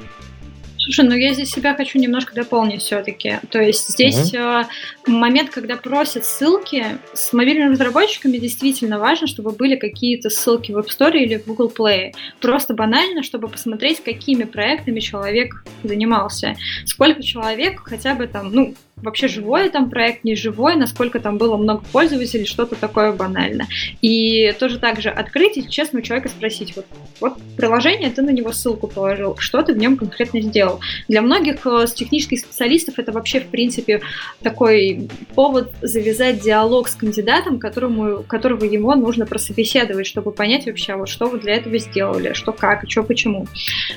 Слушай, 0.84 1.05
ну 1.05 1.15
я 1.15 1.34
здесь 1.34 1.49
себя 1.49 1.76
хочу 1.76 1.97
немножко 1.97 2.36
дополнить 2.36 2.82
все-таки. 2.82 3.39
То 3.49 3.61
есть 3.61 3.88
здесь 3.88 4.34
угу. 4.34 4.67
момент, 5.07 5.49
когда 5.49 5.78
просят 5.78 6.26
ссылки, 6.26 6.84
с 7.13 7.32
мобильными 7.32 7.71
разработчиками 7.71 8.38
действительно 8.38 8.99
важно, 8.99 9.28
чтобы 9.28 9.51
были 9.51 9.78
какие-то 9.78 10.30
ссылки 10.30 10.74
в 10.74 10.78
App 10.78 10.88
Store 10.88 11.17
или 11.17 11.38
в 11.38 11.45
Google 11.45 11.71
Play. 11.74 12.11
Просто 12.41 12.74
банально, 12.74 13.24
чтобы 13.24 13.47
посмотреть, 13.47 14.03
какими 14.03 14.43
проектами 14.43 14.99
человек 14.99 15.63
занимался. 15.84 16.55
Сколько 16.86 17.24
человек 17.24 17.80
хотя 17.86 18.13
бы 18.13 18.28
там, 18.28 18.51
ну, 18.53 18.76
вообще 18.96 19.28
живой 19.28 19.70
там 19.70 19.89
проект, 19.89 20.24
не 20.24 20.36
живой, 20.36 20.76
насколько 20.76 21.20
там 21.20 21.38
было 21.38 21.58
много 21.58 21.84
пользователей, 21.91 22.46
что-то 22.46 22.76
такое 22.76 23.12
банально. 23.12 23.68
И 24.02 24.54
тоже 24.60 24.80
так 24.80 25.02
же 25.02 25.10
открыть 25.10 25.58
и 25.58 25.68
честно 25.68 26.00
у 26.00 26.02
человека 26.02 26.30
спросить, 26.30 26.76
вот, 26.76 26.86
вот 27.20 27.38
приложение, 27.58 28.10
ты 28.10 28.22
на 28.22 28.30
него 28.30 28.52
ссылку 28.52 28.88
положил, 28.88 29.36
что 29.38 29.62
ты 29.62 29.74
в 29.74 29.78
нем 29.78 29.98
конкретно 29.98 30.41
сделал. 30.41 30.80
Для 31.08 31.22
многих 31.22 31.66
э, 31.66 31.88
с 31.88 31.94
технических 31.94 32.39
специалистов 32.39 33.00
это 33.00 33.12
вообще, 33.12 33.41
в 33.41 33.48
принципе, 33.48 34.02
такой 34.41 35.10
повод 35.36 35.72
завязать 35.82 36.41
диалог 36.41 36.88
с 36.88 36.96
кандидатом, 36.96 37.60
которому, 37.60 38.24
которого 38.24 38.64
ему 38.64 38.94
нужно 38.96 39.26
прособеседовать, 39.26 40.08
чтобы 40.08 40.32
понять 40.32 40.66
вообще, 40.66 40.96
вот 40.96 41.10
что 41.10 41.28
вы 41.28 41.39
для 41.39 41.56
этого 41.56 41.78
сделали, 41.78 42.34
что 42.34 42.52
как, 42.52 42.89
что 42.89 43.04
почему. 43.04 43.48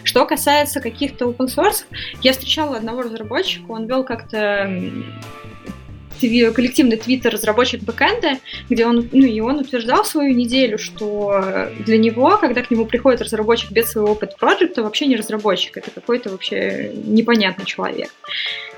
Что 0.03 0.27
касается 0.27 0.81
каких-то 0.81 1.27
open 1.27 1.47
source, 1.47 1.85
я 2.23 2.33
встречала 2.33 2.77
одного 2.77 3.03
разработчика, 3.03 3.71
он 3.71 3.87
вел 3.87 4.03
как-то 4.03 4.86
коллективный 6.21 6.97
твиттер 6.97 7.33
разработчик 7.33 7.83
бэкэнда, 7.83 8.39
где 8.71 8.87
он, 8.87 9.09
ну 9.13 9.27
и 9.27 9.41
он 9.41 9.59
утверждал 9.59 10.05
свою 10.05 10.35
неделю, 10.35 10.79
что 10.79 11.69
для 11.85 11.99
него, 11.99 12.39
когда 12.39 12.63
к 12.63 12.71
нему 12.71 12.87
приходит 12.87 13.21
разработчик 13.23 13.71
без 13.71 13.91
своего 13.91 14.13
опыта 14.13 14.37
проекта, 14.39 14.83
вообще 14.83 15.07
не 15.07 15.17
разработчик, 15.17 15.77
это 15.77 15.91
какой-то 15.91 16.31
вообще 16.31 16.91
непонятный 17.05 17.65
человек. 17.65 18.11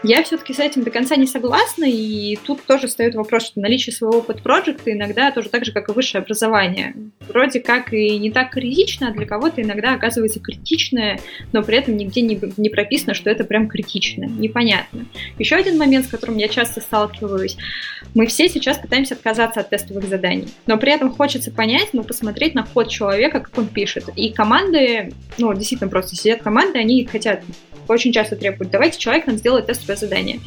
Я 0.05 0.23
все-таки 0.23 0.53
с 0.55 0.61
этим 0.61 0.85
до 0.85 0.91
конца 0.91 1.17
не 1.17 1.27
согласна, 1.27 1.85
и 1.85 2.37
тут 2.47 2.63
тоже 2.65 2.87
встает 2.87 3.17
вопрос, 3.17 3.47
что 3.47 3.61
наличие 3.61 3.93
своего 3.93 4.19
опыт 4.19 4.43
проекта 4.43 4.93
иногда 4.93 5.33
тоже 5.33 5.49
так 5.49 5.65
же, 5.65 5.73
как 5.73 5.89
и 5.89 5.93
высшее 5.93 6.23
образование. 6.23 6.95
Вроде 7.27 7.59
как 7.59 7.93
и 7.93 8.17
не 8.19 8.31
так 8.31 8.51
критично, 8.51 9.09
а 9.09 9.13
для 9.13 9.27
кого-то 9.27 9.61
иногда 9.61 9.95
оказывается 9.95 10.39
критичное, 10.39 11.19
но 11.53 11.65
при 11.65 11.79
этом 11.79 11.97
нигде 11.97 12.21
не, 12.21 12.41
не 12.57 12.69
прописано, 12.69 13.15
что 13.15 13.29
это 13.29 13.43
прям 13.43 13.69
критично. 13.69 14.27
Непонятно. 14.27 15.07
Еще 15.39 15.57
один 15.57 15.77
момент, 15.79 16.07
с 16.07 16.09
которым 16.09 16.37
я 16.37 16.49
часто 16.49 16.81
сталкиваюсь. 16.81 17.57
Мы 18.15 18.27
все 18.27 18.49
сейчас 18.49 18.79
пытаемся 18.79 19.15
отказаться 19.15 19.61
от 19.61 19.71
тестовых 19.71 20.05
заданий, 20.05 20.49
но 20.67 20.79
при 20.79 20.93
этом 20.93 21.13
хочется 21.13 21.51
понять, 21.51 21.89
ну, 21.93 22.05
посмотреть 22.05 22.55
на 22.55 22.65
ход 22.65 22.89
человека, 22.89 23.41
как 23.41 23.59
он 23.59 23.67
пишет. 23.67 24.05
И 24.15 24.31
команды, 24.31 25.13
ну, 25.39 25.53
действительно 25.55 25.91
просто 25.91 26.15
сидят 26.15 26.43
команды, 26.43 26.79
они 26.79 27.05
хотят 27.05 27.43
очень 27.89 28.13
часто 28.13 28.37
требуют, 28.37 28.71
давайте 28.71 28.99
человек 28.99 29.27
нам 29.27 29.37
сделает 29.37 29.67
тестовое 29.89 29.97
задание. 29.97 30.41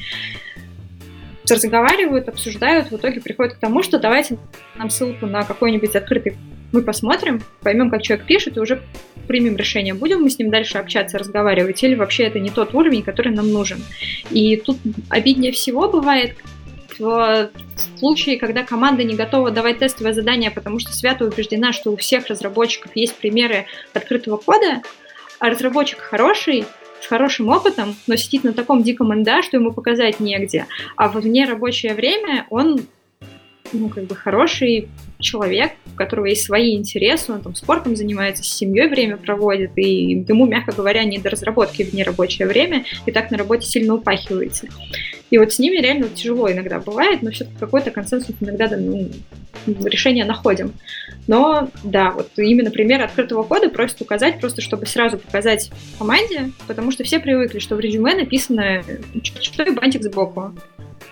Разговаривают, 1.50 2.30
обсуждают, 2.30 2.92
в 2.92 2.96
итоге 2.96 3.20
приходят 3.20 3.56
к 3.56 3.60
тому, 3.60 3.84
что 3.84 4.00
давайте 4.00 4.38
нам 4.76 4.89
ссылку 4.89 5.26
на 5.26 5.44
какой-нибудь 5.44 5.96
открытый 5.96 6.38
мы 6.72 6.84
посмотрим, 6.84 7.42
поймем, 7.64 7.89
как 7.89 8.02
человек 8.02 8.26
пишет, 8.26 8.56
и 8.56 8.60
уже 8.62 8.82
примем 9.28 9.58
решение, 9.58 9.94
будем 9.94 10.22
мы 10.22 10.30
с 10.30 10.39
ним 10.39 10.50
дальше 10.50 10.78
общаться, 10.78 11.18
разговаривать, 11.18 11.84
или 11.84 11.96
вообще 11.96 12.24
это 12.24 12.39
не 12.39 12.50
тот 12.50 12.74
уровень, 12.74 13.04
который 13.04 13.34
нам 13.34 13.52
нужен. 13.52 13.84
И 14.30 14.56
тут 14.56 14.78
обиднее 15.10 15.52
всего 15.52 15.89
бывает 15.89 16.38
в 16.98 17.50
случае, 17.98 18.38
когда 18.38 18.64
команда 18.64 19.04
не 19.04 19.16
готова 19.16 19.52
давать 19.52 19.80
тестовое 19.80 20.14
задание, 20.14 20.50
потому 20.50 20.80
что 20.80 20.94
свято 20.94 21.26
убеждена, 21.26 21.74
что 21.74 21.92
у 21.92 21.98
всех 21.98 22.28
разработчиков 22.28 22.96
есть 22.96 23.16
примеры 23.16 23.66
открытого 23.94 24.38
кода, 24.38 24.82
а 25.39 25.50
разработчик 25.50 26.00
хороший, 26.00 26.64
с 27.02 27.08
хорошим 27.08 27.49
опытом, 27.49 27.95
но 28.08 28.16
сидит 28.16 28.43
на 28.43 28.54
таком 28.54 28.84
диком 28.84 29.10
НДА, 29.10 29.41
что 29.41 29.58
ему 29.58 29.74
показать 29.74 30.20
негде. 30.20 30.68
А 30.95 31.10
в 31.10 31.16
вне 31.16 31.45
рабочее 31.45 31.93
время 31.93 32.45
он 32.49 32.82
ну, 33.74 33.89
как 33.89 34.06
бы 34.06 34.16
хороший 34.16 34.89
человек, 35.20 35.72
у 35.93 35.95
которого 35.95 36.26
есть 36.26 36.43
свои 36.43 36.76
интересы, 36.76 37.34
он 37.34 37.41
там 37.41 37.56
спортом 37.56 37.95
занимается, 37.95 38.43
с 38.43 38.47
семьей 38.47 38.89
время 38.89 39.18
проводит, 39.18 39.72
и 39.78 40.12
ему, 40.28 40.45
мягко 40.45 40.74
говоря, 40.74 41.04
не 41.04 41.20
до 41.20 41.30
разработки 41.30 41.84
в 41.84 41.93
нерабочее 41.93 42.47
время, 42.47 42.86
и 43.06 43.12
так 43.12 43.32
на 43.32 43.38
работе 43.38 43.68
сильно 43.68 43.95
упахивается. 43.95 44.68
И 45.32 45.38
вот 45.38 45.54
с 45.54 45.60
ними 45.60 45.78
реально 45.78 46.10
тяжело 46.10 46.52
иногда 46.52 46.80
бывает, 46.80 47.22
но 47.22 47.32
все-таки 47.32 47.58
какой-то 47.58 47.90
консенсус 47.90 48.36
иногда 48.42 48.68
ну, 48.78 49.10
решение 49.66 50.26
находим. 50.26 50.74
Но 51.28 51.70
да, 51.84 52.12
вот 52.12 52.30
именно 52.38 52.70
пример 52.70 53.02
открытого 53.02 53.44
кода 53.44 53.70
просят 53.70 54.02
указать, 54.02 54.40
просто 54.40 54.62
чтобы 54.62 54.86
сразу 54.86 55.18
показать 55.18 55.72
команде, 55.98 56.52
потому 56.68 56.92
что 56.92 57.06
все 57.06 57.20
привыкли, 57.20 57.60
что 57.60 57.76
в 57.76 57.80
резюме 57.80 58.14
написано 58.14 58.84
что 59.24 59.64
и 59.64 59.72
бантик 59.72 60.04
сбоку 60.04 60.54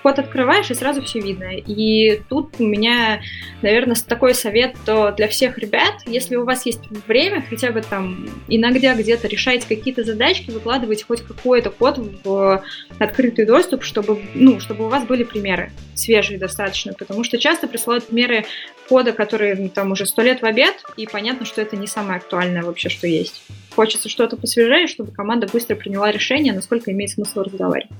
код 0.01 0.19
открываешь, 0.19 0.69
и 0.71 0.73
сразу 0.73 1.01
все 1.01 1.19
видно. 1.19 1.55
И 1.55 2.21
тут 2.29 2.55
у 2.59 2.63
меня, 2.63 3.21
наверное, 3.61 3.95
такой 4.07 4.33
совет 4.33 4.75
для 4.85 5.27
всех 5.27 5.57
ребят. 5.57 5.95
Если 6.05 6.35
у 6.35 6.45
вас 6.45 6.65
есть 6.65 6.81
время, 7.07 7.43
хотя 7.49 7.71
бы 7.71 7.81
там 7.81 8.27
иногда 8.47 8.95
где-то 8.95 9.27
решать 9.27 9.65
какие-то 9.65 10.03
задачки, 10.03 10.51
выкладывать 10.51 11.03
хоть 11.03 11.21
какой-то 11.21 11.69
код 11.69 11.99
в 12.23 12.63
открытый 12.99 13.45
доступ, 13.45 13.83
чтобы, 13.83 14.21
ну, 14.33 14.59
чтобы 14.59 14.85
у 14.85 14.89
вас 14.89 15.03
были 15.05 15.23
примеры 15.23 15.71
свежие 15.95 16.39
достаточно, 16.39 16.93
потому 16.93 17.23
что 17.23 17.37
часто 17.37 17.67
присылают 17.67 18.07
примеры 18.07 18.45
кода, 18.87 19.11
которые 19.11 19.55
ну, 19.55 19.69
там 19.69 19.91
уже 19.91 20.05
сто 20.05 20.21
лет 20.21 20.41
в 20.41 20.45
обед, 20.45 20.75
и 20.97 21.05
понятно, 21.05 21.45
что 21.45 21.61
это 21.61 21.75
не 21.75 21.87
самое 21.87 22.17
актуальное 22.17 22.63
вообще, 22.63 22.89
что 22.89 23.05
есть. 23.05 23.43
Хочется 23.75 24.09
что-то 24.09 24.37
посвежее, 24.37 24.87
чтобы 24.87 25.11
команда 25.11 25.47
быстро 25.47 25.75
приняла 25.75 26.11
решение, 26.11 26.53
насколько 26.53 26.91
имеет 26.91 27.11
смысл 27.11 27.41
разговаривать. 27.41 27.91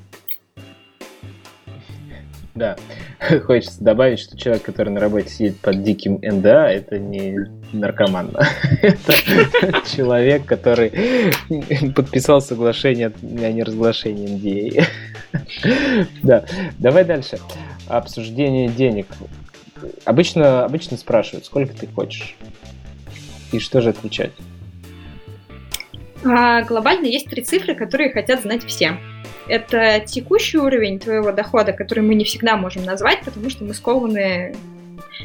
Да, 2.55 2.75
хочется 3.45 3.83
добавить, 3.83 4.19
что 4.19 4.37
человек, 4.37 4.63
который 4.63 4.89
на 4.89 4.99
работе 4.99 5.29
сидит 5.29 5.59
под 5.59 5.83
диким 5.83 6.19
НДА, 6.21 6.71
это 6.71 6.97
не 6.97 7.37
наркоман. 7.71 8.35
это 8.81 9.13
человек, 9.95 10.45
который 10.45 10.91
подписал 11.95 12.41
соглашение 12.41 13.07
о 13.21 13.51
неразглашении 13.51 14.27
NDA. 14.73 14.85
да, 16.23 16.45
давай 16.77 17.05
дальше. 17.05 17.39
Обсуждение 17.87 18.69
денег. 18.69 19.07
Обычно, 20.05 20.65
обычно 20.65 20.97
спрашивают, 20.97 21.45
сколько 21.45 21.73
ты 21.73 21.87
хочешь. 21.87 22.35
и 23.51 23.59
что 23.59 23.81
же 23.81 23.89
отвечать? 23.89 24.31
А, 26.26 26.61
глобально 26.63 27.05
есть 27.05 27.30
три 27.30 27.43
цифры, 27.43 27.76
которые 27.76 28.11
хотят 28.11 28.41
знать 28.41 28.65
все. 28.65 28.97
Это 29.47 29.99
текущий 30.05 30.57
уровень 30.57 30.99
твоего 30.99 31.32
дохода, 31.32 31.74
который 31.74 32.01
мы 32.01 32.15
не 32.15 32.24
всегда 32.24 32.55
можем 32.55 32.84
назвать, 32.84 33.22
потому 33.26 33.49
что 33.49 33.63
мы 33.63 33.74
скованы 33.74 34.55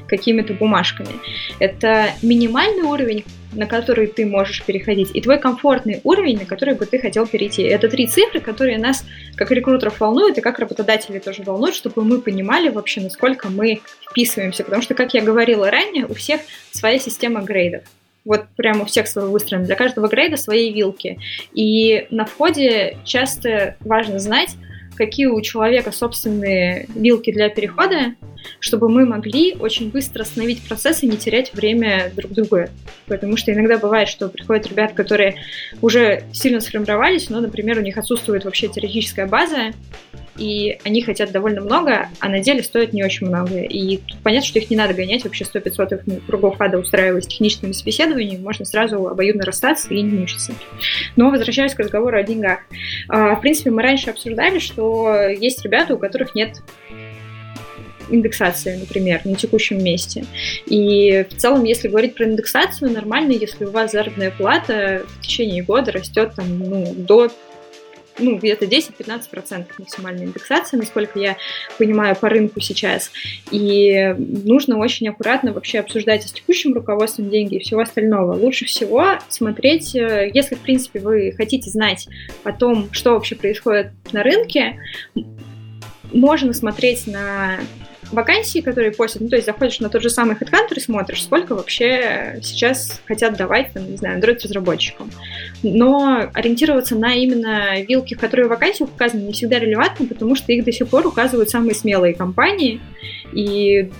какими-то 0.09 0.55
бумажками. 0.55 1.11
Это 1.59 2.11
минимальный 2.23 2.83
уровень, 2.83 3.25
на 3.53 3.67
который 3.67 4.07
ты 4.07 4.27
можешь 4.27 4.65
переходить, 4.65 5.11
и 5.15 5.21
твой 5.21 5.39
комфортный 5.39 6.01
уровень, 6.05 6.39
на 6.39 6.47
который 6.47 6.75
бы 6.75 6.87
ты 6.87 6.99
хотел 6.99 7.27
перейти. 7.27 7.63
Это 7.63 7.89
три 7.89 8.07
цифры, 8.07 8.41
которые 8.41 8.79
нас, 8.79 9.05
как 9.37 9.51
рекрутеров, 9.51 10.01
волнуют, 10.01 10.39
и 10.39 10.41
как 10.41 10.59
работодатели 10.59 11.19
тоже 11.19 11.43
волнуют, 11.43 11.77
чтобы 11.77 12.05
мы 12.05 12.21
понимали 12.21 12.69
вообще, 12.69 13.01
насколько 13.01 13.49
мы 13.49 13.81
вписываемся. 14.11 14.65
Потому 14.65 14.83
что, 14.83 14.95
как 14.95 15.15
я 15.15 15.23
говорила 15.23 15.71
ранее, 15.71 16.07
у 16.07 16.15
всех 16.15 16.41
своя 16.73 16.99
система 16.99 17.43
грейдов. 17.43 17.85
Вот 18.25 18.47
прямо 18.57 18.83
у 18.83 18.85
всех 18.87 19.07
свой 19.07 19.29
выстроен. 19.29 19.65
Для 19.65 19.77
каждого 19.77 20.09
грейда 20.09 20.37
свои 20.37 20.73
вилки. 20.73 21.19
И 21.53 22.07
на 22.11 22.25
входе 22.25 22.97
часто 23.05 23.77
важно 23.81 24.19
знать, 24.19 24.57
какие 24.97 25.27
у 25.27 25.41
человека 25.41 25.93
собственные 25.93 26.87
вилки 26.95 27.33
для 27.33 27.49
перехода, 27.49 28.15
чтобы 28.61 28.89
мы 28.89 29.07
могли 29.07 29.55
очень 29.55 29.91
быстро 29.91 30.23
остановить 30.23 30.63
процесс 30.67 31.03
и 31.03 31.07
не 31.07 31.17
терять 31.17 31.53
время 31.55 32.13
друг 32.15 32.33
друга. 32.33 32.71
Потому 33.07 33.37
что 33.37 33.53
иногда 33.53 33.79
бывает, 33.79 34.09
что 34.09 34.29
приходят 34.29 34.67
ребята, 34.67 34.95
которые 34.95 35.37
уже 35.83 36.25
сильно 36.33 36.61
сформировались, 36.61 37.29
но, 37.31 37.41
например, 37.41 37.79
у 37.79 37.83
них 37.83 37.99
отсутствует 37.99 38.45
вообще 38.45 38.69
теоретическая 38.69 39.27
база, 39.27 39.73
и 40.37 40.79
они 40.85 41.03
хотят 41.03 41.33
довольно 41.33 41.61
много, 41.61 42.09
а 42.21 42.29
на 42.29 42.41
деле 42.41 42.63
стоят 42.63 42.93
не 42.93 43.05
очень 43.05 43.27
много. 43.27 43.61
И 43.61 43.99
тут 43.99 44.19
понятно, 44.23 44.49
что 44.49 44.59
их 44.59 44.71
не 44.71 44.77
надо 44.77 44.95
гонять, 44.95 45.25
вообще 45.25 45.45
100-500 45.45 46.27
кругов 46.27 46.61
ада 46.61 46.79
устраивать 46.79 47.29
техническими 47.29 47.73
собеседованиями, 47.73 48.43
можно 48.43 48.65
сразу 48.65 49.07
обоюдно 49.07 49.45
расстаться 49.45 49.93
и 49.93 50.01
не 50.01 50.19
мучиться. 50.19 50.55
Но 51.17 51.31
возвращаясь 51.31 51.75
к 51.75 51.79
разговору 51.79 52.17
о 52.17 52.23
деньгах. 52.23 52.61
А, 53.09 53.37
в 53.37 53.41
принципе, 53.41 53.71
мы 53.71 53.83
раньше 53.83 54.11
обсуждали, 54.11 54.59
что 54.59 55.15
есть 55.29 55.65
ребята, 55.65 55.95
у 55.95 55.99
которых 55.99 56.35
нет 56.35 56.63
индексации, 58.11 58.77
например, 58.77 59.21
на 59.25 59.35
текущем 59.35 59.83
месте. 59.83 60.25
И 60.67 61.27
в 61.31 61.37
целом, 61.37 61.65
если 61.65 61.89
говорить 61.89 62.15
про 62.15 62.27
индексацию, 62.27 62.91
нормально, 62.91 63.33
если 63.33 63.65
у 63.65 63.71
вас 63.71 63.93
заработная 63.93 64.31
плата 64.31 65.05
в 65.07 65.21
течение 65.23 65.63
года 65.63 65.93
растет 65.93 66.33
там, 66.37 66.59
ну, 66.59 66.95
до 66.95 67.31
ну, 68.19 68.37
где-то 68.37 68.67
10-15% 68.67 69.67
максимальной 69.79 70.25
индексации, 70.25 70.77
насколько 70.77 71.19
я 71.19 71.37
понимаю, 71.79 72.17
по 72.17 72.29
рынку 72.29 72.61
сейчас. 72.61 73.11
И 73.51 74.15
нужно 74.19 74.79
очень 74.79 75.09
аккуратно 75.09 75.53
вообще 75.53 75.81
обсуждать 75.81 76.23
с 76.23 76.33
текущим 76.33 76.75
руководством 76.75 77.31
деньги 77.31 77.57
и 77.57 77.59
всего 77.61 77.81
остального. 77.81 78.35
Лучше 78.35 78.65
всего 78.67 79.05
смотреть, 79.29 79.95
э, 79.95 80.31
если, 80.33 80.55
в 80.55 80.61
принципе, 80.61 81.01
вы 81.01 81.33
хотите 81.37 81.71
знать 81.71 82.07
о 82.45 82.53
том, 82.53 82.89
что 82.93 83.15
вообще 83.15 83.35
происходит 83.35 83.93
на 84.13 84.23
рынке, 84.23 84.79
можно 86.13 86.53
смотреть 86.53 87.07
на 87.07 87.59
вакансии, 88.15 88.61
которые 88.61 88.93
постят, 88.93 89.23
ну, 89.23 89.29
то 89.29 89.37
есть 89.37 89.47
заходишь 89.47 89.81
на 89.81 89.89
тот 89.89 90.03
же 90.03 90.11
самый 90.11 90.37
HeadHunter 90.37 90.77
и 90.77 90.81
смотришь, 90.81 91.25
сколько 91.25 91.55
вообще 91.55 92.39
сейчас 92.43 93.01
хотят 93.07 93.37
давать, 93.37 93.73
там, 93.73 93.91
не 93.91 93.97
знаю, 93.97 94.21
Android-разработчикам. 94.21 95.11
Но 95.63 96.31
ориентироваться 96.33 96.97
на 96.97 97.15
именно 97.15 97.81
вилки, 97.83 98.15
в 98.15 98.21
которые 98.21 98.47
в 98.47 98.51
вакансиях 98.51 98.91
указаны, 98.91 99.23
не 99.23 99.33
всегда 99.33 99.59
релевантно, 99.59 100.07
потому 100.07 100.35
что 100.37 100.53
их 100.53 100.65
до 100.65 100.73
сих 100.73 100.89
пор 100.89 101.07
указывают 101.07 101.51
самые 101.51 101.75
смелые 101.75 102.15
компании, 102.15 102.81
и 103.33 103.91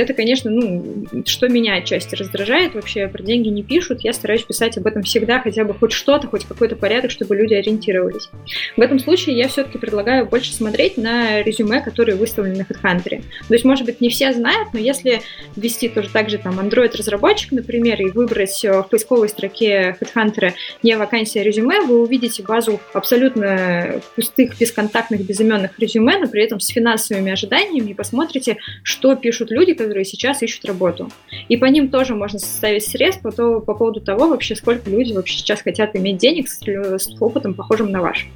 это, 0.00 0.14
конечно, 0.14 0.50
ну, 0.50 1.06
что 1.26 1.48
меня 1.48 1.74
отчасти 1.74 2.14
раздражает, 2.14 2.74
вообще 2.74 3.08
про 3.08 3.22
деньги 3.22 3.48
не 3.48 3.62
пишут, 3.62 4.00
я 4.02 4.12
стараюсь 4.12 4.42
писать 4.42 4.76
об 4.78 4.86
этом 4.86 5.02
всегда, 5.02 5.40
хотя 5.40 5.64
бы 5.64 5.74
хоть 5.74 5.92
что-то, 5.92 6.26
хоть 6.26 6.44
какой-то 6.44 6.76
порядок, 6.76 7.10
чтобы 7.10 7.36
люди 7.36 7.54
ориентировались. 7.54 8.28
В 8.76 8.80
этом 8.80 8.98
случае 8.98 9.36
я 9.36 9.48
все-таки 9.48 9.78
предлагаю 9.78 10.26
больше 10.26 10.52
смотреть 10.52 10.96
на 10.96 11.42
резюме, 11.42 11.80
которые 11.80 12.16
выставлены 12.16 12.56
на 12.56 12.62
HeadHunter. 12.62 13.22
То 13.48 13.54
есть, 13.54 13.64
может 13.64 13.84
быть, 13.84 14.00
не 14.00 14.08
все 14.08 14.32
знают, 14.32 14.68
но 14.72 14.78
если 14.78 15.22
ввести 15.56 15.88
тоже 15.88 16.08
так 16.10 16.30
же 16.30 16.38
там 16.38 16.58
Android-разработчик, 16.58 17.52
например, 17.52 18.00
и 18.00 18.10
выбрать 18.10 18.64
э, 18.64 18.82
в 18.82 18.88
поисковой 18.88 19.28
строке 19.28 19.96
HeadHunter 20.00 20.52
не 20.82 20.96
вакансия, 20.96 21.40
а 21.40 21.44
резюме, 21.44 21.80
вы 21.80 22.02
увидите 22.02 22.42
базу 22.42 22.80
абсолютно 22.92 24.00
пустых, 24.14 24.58
бесконтактных, 24.58 25.24
безыменных 25.24 25.78
резюме, 25.78 26.18
но 26.18 26.28
при 26.28 26.44
этом 26.44 26.60
с 26.60 26.68
финансовыми 26.68 27.32
ожиданиями 27.32 27.90
и 27.90 27.94
посмотрите, 27.94 28.58
что 28.82 29.14
пишут 29.16 29.50
люди, 29.50 29.74
которые 29.82 30.04
сейчас 30.04 30.42
ищут 30.42 30.64
работу. 30.64 31.10
И 31.48 31.56
по 31.56 31.66
ним 31.66 31.88
тоже 31.88 32.14
можно 32.14 32.38
составить 32.38 32.86
по, 33.22 33.30
то, 33.30 33.60
по 33.60 33.74
поводу 33.74 34.00
того, 34.00 34.28
вообще 34.28 34.54
сколько 34.56 34.88
люди 34.88 35.12
вообще 35.12 35.36
сейчас 35.38 35.62
хотят 35.62 35.96
иметь 35.96 36.18
денег 36.18 36.48
с, 36.48 36.60
с 36.62 37.08
опытом, 37.20 37.54
похожим 37.54 37.90
на 37.90 38.00
ваш. 38.00 38.28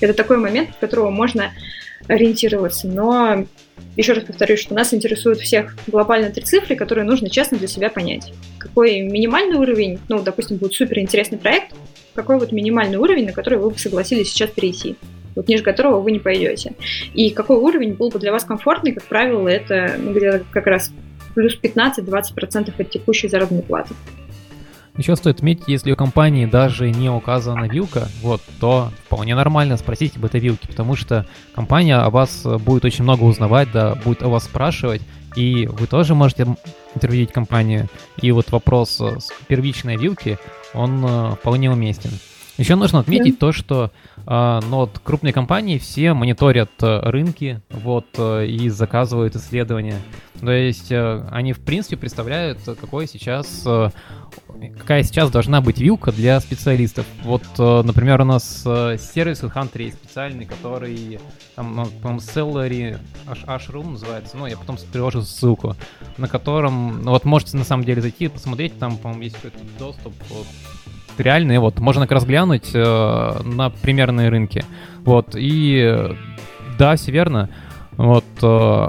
Это 0.00 0.14
такой 0.14 0.38
момент, 0.38 0.70
от 0.70 0.76
которого 0.76 1.10
можно 1.10 1.52
ориентироваться. 2.08 2.88
Но 2.88 3.46
еще 3.96 4.12
раз 4.12 4.24
повторюсь, 4.24 4.60
что 4.60 4.74
нас 4.74 4.94
интересуют 4.94 5.40
всех 5.40 5.76
глобально 5.86 6.30
три 6.30 6.44
цифры, 6.44 6.76
которые 6.76 7.04
нужно 7.04 7.28
честно 7.28 7.58
для 7.58 7.68
себя 7.68 7.90
понять. 7.90 8.32
Какой 8.58 9.00
минимальный 9.00 9.56
уровень, 9.56 9.98
ну, 10.08 10.22
допустим, 10.22 10.56
будет 10.56 10.74
супер 10.74 10.98
интересный 10.98 11.38
проект, 11.38 11.74
какой 12.14 12.38
вот 12.38 12.52
минимальный 12.52 12.96
уровень, 12.96 13.26
на 13.26 13.32
который 13.32 13.58
вы 13.58 13.70
бы 13.70 13.78
согласились 13.78 14.30
сейчас 14.30 14.50
перейти 14.50 14.96
вот 15.34 15.48
ниже 15.48 15.62
которого 15.62 16.00
вы 16.00 16.12
не 16.12 16.18
пойдете. 16.18 16.72
И 17.14 17.30
какой 17.30 17.56
уровень 17.56 17.94
был 17.94 18.10
бы 18.10 18.18
для 18.18 18.32
вас 18.32 18.44
комфортный, 18.44 18.92
как 18.92 19.04
правило, 19.04 19.48
это 19.48 19.96
ну, 19.98 20.12
где-то 20.12 20.44
как 20.50 20.66
раз 20.66 20.92
плюс 21.34 21.58
15-20% 21.60 22.72
от 22.76 22.90
текущей 22.90 23.28
заработной 23.28 23.62
платы. 23.62 23.94
Еще 24.96 25.16
стоит 25.16 25.36
отметить, 25.36 25.64
если 25.66 25.92
у 25.92 25.96
компании 25.96 26.46
даже 26.46 26.90
не 26.90 27.08
указана 27.08 27.64
вилка, 27.64 28.08
вот, 28.20 28.42
то 28.58 28.90
вполне 29.06 29.34
нормально 29.34 29.76
спросить 29.76 30.16
об 30.16 30.24
этой 30.24 30.40
вилке, 30.40 30.68
потому 30.68 30.96
что 30.96 31.26
компания 31.54 31.96
о 31.96 32.10
вас 32.10 32.44
будет 32.44 32.84
очень 32.84 33.04
много 33.04 33.22
узнавать, 33.22 33.70
да, 33.72 33.94
будет 33.94 34.22
о 34.22 34.28
вас 34.28 34.44
спрашивать, 34.44 35.00
и 35.36 35.66
вы 35.66 35.86
тоже 35.86 36.14
можете 36.14 36.46
интервьюить 36.94 37.32
компанию. 37.32 37.88
И 38.20 38.32
вот 38.32 38.50
вопрос 38.50 39.00
первичной 39.46 39.96
вилки, 39.96 40.38
он 40.74 41.04
э, 41.04 41.30
вполне 41.36 41.70
уместен. 41.70 42.10
Еще 42.60 42.74
нужно 42.74 42.98
отметить 42.98 43.38
то, 43.38 43.52
что 43.52 43.90
э, 44.18 44.60
ну, 44.68 44.76
вот, 44.76 45.00
крупные 45.02 45.32
компании 45.32 45.78
все 45.78 46.12
мониторят 46.12 46.70
э, 46.82 47.00
рынки 47.08 47.62
вот, 47.70 48.04
э, 48.18 48.48
и 48.48 48.68
заказывают 48.68 49.34
исследования. 49.34 49.98
То 50.42 50.50
есть 50.50 50.92
э, 50.92 51.26
они, 51.30 51.54
в 51.54 51.60
принципе, 51.60 51.96
представляют, 51.96 52.58
какой 52.78 53.06
сейчас, 53.06 53.62
э, 53.64 53.88
какая 54.78 55.04
сейчас 55.04 55.30
должна 55.30 55.62
быть 55.62 55.78
вилка 55.78 56.12
для 56.12 56.38
специалистов. 56.38 57.06
Вот, 57.22 57.44
э, 57.58 57.82
например, 57.82 58.20
у 58.20 58.24
нас 58.24 58.62
э, 58.66 58.98
сервис 58.98 59.42
Hunter 59.42 59.82
есть 59.82 59.96
специальный, 59.96 60.44
который, 60.44 61.18
там, 61.56 61.74
ну, 61.74 61.86
по-моему, 61.86 62.20
Celery 62.20 62.98
Ashroom 63.26 63.92
называется, 63.92 64.36
ну, 64.36 64.44
я 64.44 64.58
потом 64.58 64.76
приложу 64.92 65.22
ссылку, 65.22 65.76
на 66.18 66.28
котором, 66.28 67.04
ну, 67.04 67.12
вот 67.12 67.24
можете 67.24 67.56
на 67.56 67.64
самом 67.64 67.84
деле 67.84 68.02
зайти, 68.02 68.28
посмотреть, 68.28 68.78
там, 68.78 68.98
по-моему, 68.98 69.22
есть 69.22 69.36
какой-то 69.36 69.58
доступ 69.78 70.12
вот, 70.28 70.46
реальные, 71.22 71.60
вот, 71.60 71.78
можно 71.78 72.02
как 72.02 72.12
раз 72.12 72.24
глянуть 72.24 72.70
э, 72.74 73.40
на 73.44 73.70
примерные 73.70 74.28
рынки. 74.28 74.64
Вот, 75.04 75.34
и 75.34 76.14
да, 76.78 76.96
все 76.96 77.12
верно. 77.12 77.50
Вот, 77.96 78.24
э, 78.42 78.88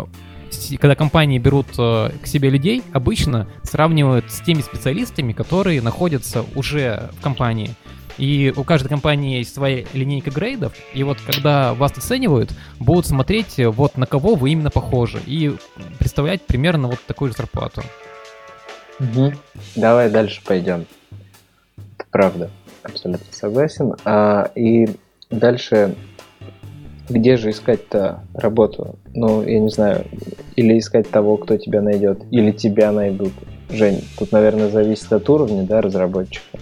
когда 0.80 0.96
компании 0.96 1.40
берут 1.40 1.68
э, 1.78 2.12
к 2.22 2.28
себе 2.28 2.50
людей, 2.50 2.84
обычно 2.94 3.48
сравнивают 3.64 4.32
с 4.32 4.42
теми 4.42 4.62
специалистами, 4.62 5.34
которые 5.34 5.82
находятся 5.82 6.46
уже 6.56 7.10
в 7.20 7.22
компании. 7.22 7.76
И 8.18 8.54
у 8.56 8.64
каждой 8.64 8.90
компании 8.90 9.40
есть 9.40 9.54
своя 9.54 9.86
линейка 9.94 10.32
грейдов, 10.32 10.74
и 10.94 11.04
вот 11.04 11.18
когда 11.26 11.74
вас 11.74 11.92
оценивают, 11.98 12.52
будут 12.80 13.06
смотреть, 13.08 13.60
э, 13.60 13.68
вот 13.68 13.98
на 13.98 14.06
кого 14.06 14.36
вы 14.36 14.52
именно 14.52 14.70
похожи, 14.70 15.20
и 15.26 15.54
представлять 16.00 16.46
примерно 16.46 16.88
вот 16.88 17.00
такую 17.06 17.32
же 17.32 17.38
зарплату. 17.38 17.84
Угу. 19.00 19.34
Давай 19.76 20.10
дальше 20.10 20.42
пойдем 20.46 20.86
правда, 22.12 22.50
абсолютно 22.84 23.26
согласен. 23.32 23.96
А, 24.06 24.52
и 24.56 24.88
дальше, 25.30 25.96
где 27.10 27.38
же 27.38 27.52
искать-то 27.52 28.24
работу? 28.34 28.96
Ну, 29.14 29.44
я 29.44 29.60
не 29.60 29.70
знаю, 29.70 30.06
или 30.56 30.78
искать 30.78 31.10
того, 31.10 31.38
кто 31.38 31.58
тебя 31.58 31.82
найдет, 31.82 32.22
или 32.32 32.52
тебя 32.52 32.92
найдут. 32.92 33.34
Жень, 33.70 34.04
тут, 34.20 34.32
наверное, 34.32 34.70
зависит 34.70 35.12
от 35.14 35.30
уровня, 35.30 35.64
да, 35.64 35.82
разработчика. 35.82 36.60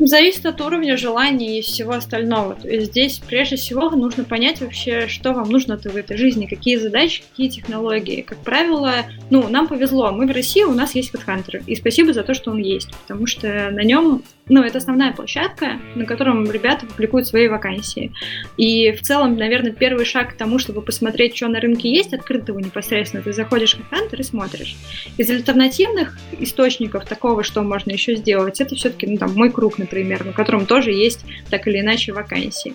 Зависит 0.00 0.46
от 0.46 0.60
уровня 0.60 0.96
желаний 0.96 1.58
и 1.58 1.62
всего 1.62 1.92
остального. 1.92 2.54
То 2.54 2.68
есть 2.68 2.92
здесь 2.92 3.18
прежде 3.18 3.56
всего 3.56 3.90
нужно 3.90 4.22
понять 4.22 4.60
вообще, 4.60 5.08
что 5.08 5.32
вам 5.32 5.48
нужно-то 5.50 5.90
в 5.90 5.96
этой 5.96 6.16
жизни, 6.16 6.46
какие 6.46 6.76
задачи, 6.76 7.24
какие 7.28 7.48
технологии. 7.48 8.22
Как 8.22 8.38
правило, 8.38 8.92
ну, 9.30 9.48
нам 9.48 9.66
повезло. 9.66 10.12
Мы 10.12 10.26
в 10.26 10.30
России, 10.30 10.62
у 10.62 10.72
нас 10.72 10.94
есть 10.94 11.12
HeadHunter. 11.12 11.64
И 11.66 11.74
спасибо 11.74 12.12
за 12.12 12.22
то, 12.22 12.32
что 12.32 12.52
он 12.52 12.58
есть. 12.58 12.90
Потому 13.02 13.26
что 13.26 13.70
на 13.70 13.82
нем 13.82 14.22
ну, 14.48 14.62
это 14.62 14.78
основная 14.78 15.12
площадка, 15.12 15.78
на 15.94 16.04
котором 16.04 16.50
ребята 16.50 16.86
публикуют 16.86 17.26
свои 17.26 17.48
вакансии. 17.48 18.12
И 18.56 18.92
в 18.92 19.02
целом, 19.02 19.36
наверное, 19.36 19.72
первый 19.72 20.04
шаг 20.04 20.30
к 20.30 20.36
тому, 20.36 20.58
чтобы 20.58 20.82
посмотреть, 20.82 21.36
что 21.36 21.48
на 21.48 21.60
рынке 21.60 21.90
есть, 21.90 22.12
открытого 22.12 22.58
непосредственно, 22.58 23.22
ты 23.22 23.32
заходишь 23.32 23.74
в 23.74 23.80
HeadHunter 23.92 24.20
и 24.20 24.22
смотришь. 24.22 24.76
Из 25.16 25.30
альтернативных 25.30 26.18
источников 26.38 27.06
такого, 27.06 27.42
что 27.42 27.62
можно 27.62 27.90
еще 27.90 28.16
сделать, 28.16 28.60
это 28.60 28.74
все-таки, 28.74 29.06
ну, 29.06 29.18
там, 29.18 29.34
мой 29.34 29.50
круг, 29.50 29.78
например, 29.78 30.24
на 30.24 30.32
котором 30.32 30.66
тоже 30.66 30.92
есть 30.92 31.24
так 31.50 31.66
или 31.68 31.80
иначе 31.80 32.12
вакансии. 32.12 32.74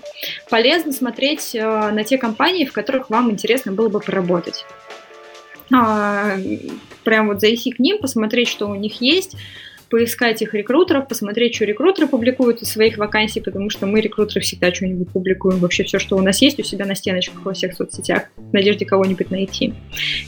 Полезно 0.50 0.92
смотреть 0.92 1.56
э, 1.56 1.62
на 1.92 2.04
те 2.04 2.18
компании, 2.18 2.66
в 2.66 2.72
которых 2.72 3.10
вам 3.10 3.32
интересно 3.32 3.72
было 3.72 3.90
бы 3.90 4.00
поработать. 4.00 4.66
А, 5.74 6.38
прям 7.04 7.28
вот 7.28 7.42
зайти 7.42 7.72
к 7.72 7.80
ним, 7.80 7.98
посмотреть, 7.98 8.48
что 8.48 8.68
у 8.68 8.76
них 8.76 9.02
есть, 9.02 9.36
поискать 9.94 10.42
их 10.42 10.56
рекрутеров, 10.56 11.08
посмотреть, 11.08 11.54
что 11.54 11.66
рекрутеры 11.66 12.08
публикуют 12.08 12.64
из 12.64 12.72
своих 12.72 12.98
вакансий, 12.98 13.40
потому 13.42 13.70
что 13.70 13.86
мы, 13.86 14.02
рекрутеры, 14.02 14.42
всегда 14.42 14.74
что-нибудь 14.74 15.10
публикуем, 15.10 15.60
вообще 15.60 15.84
все, 15.84 16.00
что 16.00 16.18
у 16.18 16.22
нас 16.22 16.42
есть 16.42 16.60
у 16.60 16.64
себя 16.64 16.88
на 16.88 16.96
стеночках 16.96 17.46
во 17.46 17.54
всех 17.54 17.76
соцсетях, 17.76 18.24
в 18.36 18.54
надежде 18.54 18.88
кого-нибудь 18.88 19.30
найти. 19.30 19.76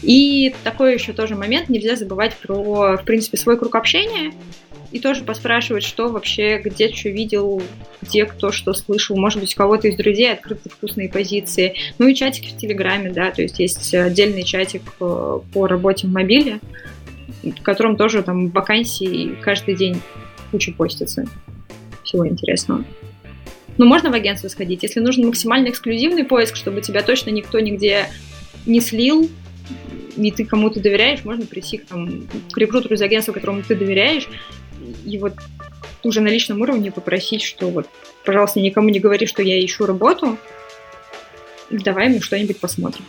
И 0.04 0.54
такой 0.64 0.94
еще 0.94 1.14
тоже 1.14 1.34
момент, 1.34 1.68
нельзя 1.68 1.96
забывать 1.96 2.36
про, 2.36 2.96
в 2.96 3.04
принципе, 3.06 3.38
свой 3.38 3.58
круг 3.58 3.74
общения, 3.74 4.34
и 4.92 5.00
тоже 5.00 5.24
поспрашивать, 5.24 5.84
что 5.84 6.10
вообще, 6.10 6.62
где 6.64 6.94
что 6.94 7.10
видел, 7.10 7.60
где 8.04 8.26
кто 8.26 8.52
что 8.52 8.72
слышал, 8.74 9.18
может 9.18 9.40
быть, 9.40 9.56
у 9.56 9.58
кого-то 9.58 9.88
из 9.88 9.96
друзей 9.96 10.32
открыты 10.32 10.70
вкусные 10.70 11.10
позиции. 11.10 11.74
Ну 11.98 12.08
и 12.08 12.14
чатики 12.14 12.54
в 12.54 12.58
Телеграме, 12.58 13.10
да, 13.10 13.32
то 13.32 13.42
есть 13.42 13.58
есть 13.58 13.96
отдельный 13.96 14.44
чатик 14.44 14.84
э, 15.00 15.40
по 15.52 15.68
работе 15.68 16.06
в 16.06 16.12
мобиле, 16.12 16.60
в 17.44 17.62
котором 17.62 17.98
тоже 17.98 18.24
там 18.24 18.50
вакансии 18.50 19.36
каждый 19.42 19.76
день 19.76 20.02
куча 20.52 20.72
постится. 20.72 21.26
Всего 22.04 22.28
интересного. 22.28 22.84
Ну, 23.78 23.86
можно 23.86 24.10
в 24.10 24.14
агентство 24.14 24.48
сходить. 24.48 24.84
Если 24.84 25.00
нужен 25.00 25.26
максимально 25.26 25.70
эксклюзивный 25.70 26.24
поиск, 26.24 26.56
чтобы 26.56 26.82
тебя 26.82 27.02
точно 27.02 27.30
никто 27.32 27.60
нигде 27.60 28.08
не 28.66 28.80
слил, 28.80 29.30
и 30.16 30.32
ты 30.32 30.46
кому-то 30.46 30.80
доверяешь, 30.80 31.26
можно 31.26 31.46
прийти 31.46 31.78
к, 31.78 31.86
там, 31.86 32.28
к 32.52 32.58
рекрутеру 32.58 32.96
из 32.96 33.02
агентства, 33.02 33.34
которому 33.34 33.64
ты 33.64 33.76
доверяешь, 33.76 34.30
и 35.06 35.18
вот 35.18 35.34
уже 36.04 36.22
на 36.22 36.28
личном 36.28 36.62
уровне 36.62 36.92
попросить, 36.92 37.42
что 37.42 37.70
вот, 37.70 37.88
пожалуйста, 38.24 38.60
никому 38.60 38.90
не 38.90 39.00
говори, 39.00 39.26
что 39.26 39.42
я 39.42 39.64
ищу 39.64 39.86
работу, 39.86 40.38
давай 41.70 42.10
мы 42.10 42.22
что-нибудь 42.22 42.60
посмотрим. 42.60 43.06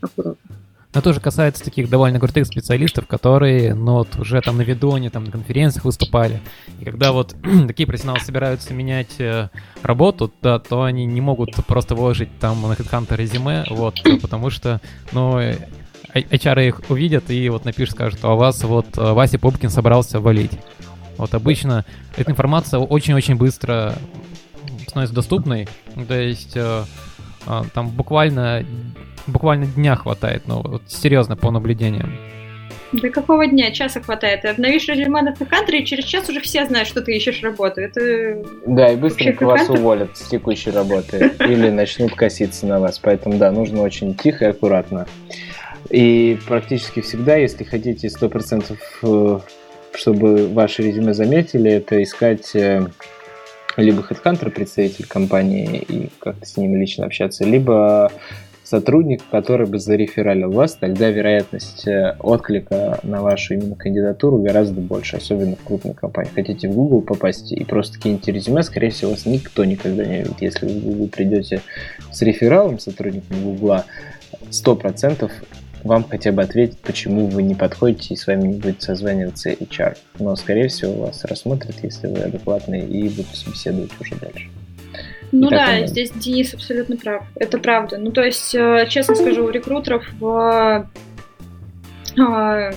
Аккуратно. 0.00 0.49
Но 0.92 1.00
тоже 1.00 1.20
касается 1.20 1.62
таких 1.62 1.88
довольно 1.88 2.18
крутых 2.18 2.46
специалистов, 2.46 3.06
которые, 3.06 3.74
ну, 3.74 3.94
вот 3.94 4.16
уже 4.18 4.40
там 4.40 4.56
на 4.56 4.62
видоне, 4.62 5.10
там 5.10 5.24
на 5.24 5.30
конференциях 5.30 5.84
выступали. 5.84 6.40
И 6.80 6.84
когда 6.84 7.12
вот 7.12 7.36
такие 7.68 7.86
профессионалы 7.86 8.20
собираются 8.20 8.74
менять 8.74 9.20
э, 9.20 9.50
работу, 9.82 10.32
да, 10.42 10.58
то 10.58 10.82
они 10.82 11.06
не 11.06 11.20
могут 11.20 11.54
просто 11.66 11.94
выложить 11.94 12.36
там 12.40 12.60
на 12.62 12.72
HeadHunter 12.72 13.16
резюме, 13.16 13.64
вот, 13.70 14.00
потому 14.22 14.50
что, 14.50 14.80
ну, 15.12 15.38
э, 15.38 15.58
HR 16.12 16.66
их 16.66 16.80
увидят 16.88 17.30
и 17.30 17.48
вот 17.50 17.64
напишут, 17.64 17.94
скажут, 17.94 18.20
а 18.22 18.34
вас 18.34 18.64
вот 18.64 18.98
э, 18.98 19.12
Вася 19.12 19.38
Пупкин 19.38 19.70
собрался 19.70 20.18
валить. 20.18 20.52
Вот 21.16 21.34
обычно 21.34 21.84
эта 22.16 22.32
информация 22.32 22.80
очень-очень 22.80 23.36
быстро 23.36 23.94
становится 24.88 25.14
доступной. 25.14 25.68
То 26.08 26.18
есть 26.18 26.56
э, 26.56 26.84
э, 27.46 27.62
там 27.74 27.90
буквально 27.90 28.64
буквально 29.26 29.66
дня 29.66 29.96
хватает, 29.96 30.42
ну, 30.46 30.62
вот, 30.62 30.82
серьезно, 30.88 31.36
по 31.36 31.50
наблюдениям. 31.50 32.12
Да 32.92 33.08
какого 33.08 33.46
дня? 33.46 33.70
Часа 33.70 34.00
хватает. 34.00 34.42
Ты 34.42 34.48
обновишь 34.48 34.88
резюме 34.88 35.22
на 35.22 35.30
HeadHunter, 35.30 35.76
и 35.76 35.84
через 35.84 36.04
час 36.04 36.28
уже 36.28 36.40
все 36.40 36.66
знают, 36.66 36.88
что 36.88 37.02
ты 37.02 37.16
ищешь 37.16 37.40
работу. 37.42 37.80
Это... 37.80 38.42
Да, 38.66 38.90
и 38.90 38.96
быстренько 38.96 39.46
вас 39.46 39.68
уволят 39.68 40.16
с 40.16 40.28
текущей 40.28 40.70
работы. 40.70 41.32
Или 41.40 41.70
начнут 41.70 42.14
коситься 42.14 42.66
на 42.66 42.80
вас. 42.80 42.98
Поэтому, 42.98 43.38
да, 43.38 43.52
нужно 43.52 43.82
очень 43.82 44.16
тихо 44.16 44.46
и 44.46 44.48
аккуратно. 44.48 45.06
И 45.88 46.36
практически 46.48 47.00
всегда, 47.00 47.36
если 47.36 47.62
хотите 47.62 48.08
100% 48.08 48.76
э, 49.02 49.40
чтобы 49.94 50.48
ваше 50.48 50.82
резюме 50.82 51.14
заметили, 51.14 51.70
это 51.70 52.02
искать 52.02 52.54
э, 52.54 52.86
либо 53.76 54.02
HeadHunter, 54.02 54.50
представитель 54.50 55.06
компании, 55.06 55.78
и 55.78 56.10
как-то 56.18 56.44
с 56.46 56.56
ним 56.56 56.76
лично 56.76 57.06
общаться, 57.06 57.44
либо 57.44 58.10
сотрудник, 58.70 59.22
который 59.32 59.66
бы 59.66 59.80
зарефералил 59.80 60.52
вас, 60.52 60.76
тогда 60.76 61.10
вероятность 61.10 61.88
э, 61.88 62.14
отклика 62.20 63.00
на 63.02 63.20
вашу 63.20 63.54
именно 63.54 63.74
кандидатуру 63.74 64.38
гораздо 64.38 64.80
больше, 64.80 65.16
особенно 65.16 65.56
в 65.56 65.64
крупной 65.64 65.92
компании. 65.92 66.30
Хотите 66.32 66.68
в 66.68 66.74
Google 66.74 67.02
попасть 67.02 67.50
и 67.50 67.64
просто 67.64 67.98
кинете 67.98 68.30
резюме, 68.30 68.62
скорее 68.62 68.90
всего, 68.90 69.10
вас 69.10 69.26
никто 69.26 69.64
никогда 69.64 70.04
не 70.04 70.18
видит. 70.18 70.40
Если 70.40 70.66
вы 70.66 70.72
в 70.78 70.84
Google 70.84 71.08
придете 71.08 71.62
с 72.12 72.22
рефералом 72.22 72.78
сотрудником 72.78 73.42
Google, 73.42 73.82
100% 74.50 75.28
вам 75.82 76.04
хотя 76.04 76.30
бы 76.30 76.42
ответить, 76.42 76.78
почему 76.78 77.26
вы 77.26 77.42
не 77.42 77.56
подходите 77.56 78.14
и 78.14 78.16
с 78.16 78.28
вами 78.28 78.48
не 78.48 78.54
будет 78.54 78.82
созваниваться 78.82 79.50
HR. 79.50 79.96
Но, 80.20 80.36
скорее 80.36 80.68
всего, 80.68 81.06
вас 81.06 81.24
рассмотрят, 81.24 81.74
если 81.82 82.06
вы 82.06 82.18
адекватный, 82.20 82.86
и 82.86 83.08
будут 83.08 83.26
беседовать 83.48 83.90
уже 84.00 84.14
дальше. 84.14 84.48
Ну 85.32 85.48
да, 85.48 85.86
здесь 85.86 86.10
Денис 86.10 86.54
абсолютно 86.54 86.96
прав. 86.96 87.24
Это 87.36 87.58
правда. 87.58 87.98
Ну, 87.98 88.10
то 88.10 88.22
есть, 88.22 88.54
э, 88.54 88.86
честно 88.88 89.14
скажу, 89.14 89.44
у 89.44 89.50
рекрутеров 89.50 90.04
в 90.18 90.88
а, 92.18 92.70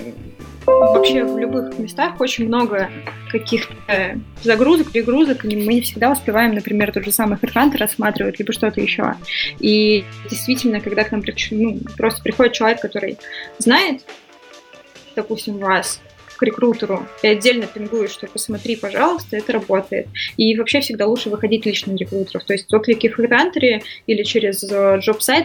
вообще 0.65 1.23
в 1.23 1.37
любых 1.37 1.77
местах 1.79 2.19
очень 2.19 2.47
много 2.47 2.89
каких-то 3.29 4.19
загрузок, 4.43 4.91
перегрузок, 4.91 5.45
и 5.45 5.55
мы 5.55 5.73
не 5.73 5.81
всегда 5.81 6.11
успеваем, 6.11 6.53
например, 6.53 6.91
тот 6.91 7.03
же 7.03 7.11
самый 7.11 7.37
HeadHunter 7.37 7.77
рассматривать, 7.77 8.39
либо 8.39 8.53
что-то 8.53 8.79
еще. 8.79 9.15
И 9.59 10.05
действительно, 10.29 10.79
когда 10.79 11.03
к 11.03 11.11
нам 11.11 11.23
ну, 11.51 11.79
просто 11.97 12.21
приходит 12.21 12.53
человек, 12.53 12.81
который 12.81 13.17
знает, 13.57 14.03
допустим, 15.15 15.57
вас, 15.57 15.99
к 16.35 16.43
рекрутеру 16.43 17.05
и 17.21 17.27
отдельно 17.27 17.67
пингую, 17.67 18.07
что 18.07 18.27
посмотри, 18.27 18.75
пожалуйста, 18.75 19.37
это 19.37 19.53
работает. 19.53 20.07
И 20.37 20.57
вообще 20.57 20.81
всегда 20.81 21.05
лучше 21.05 21.29
выходить 21.29 21.65
лично 21.65 21.95
рекрутеров. 21.95 22.43
То 22.45 22.53
есть 22.53 22.73
отклики 22.73 23.09
в 23.09 23.19
HeadHunter 23.19 23.81
или 24.07 24.23
через 24.23 24.63
э, 24.63 24.99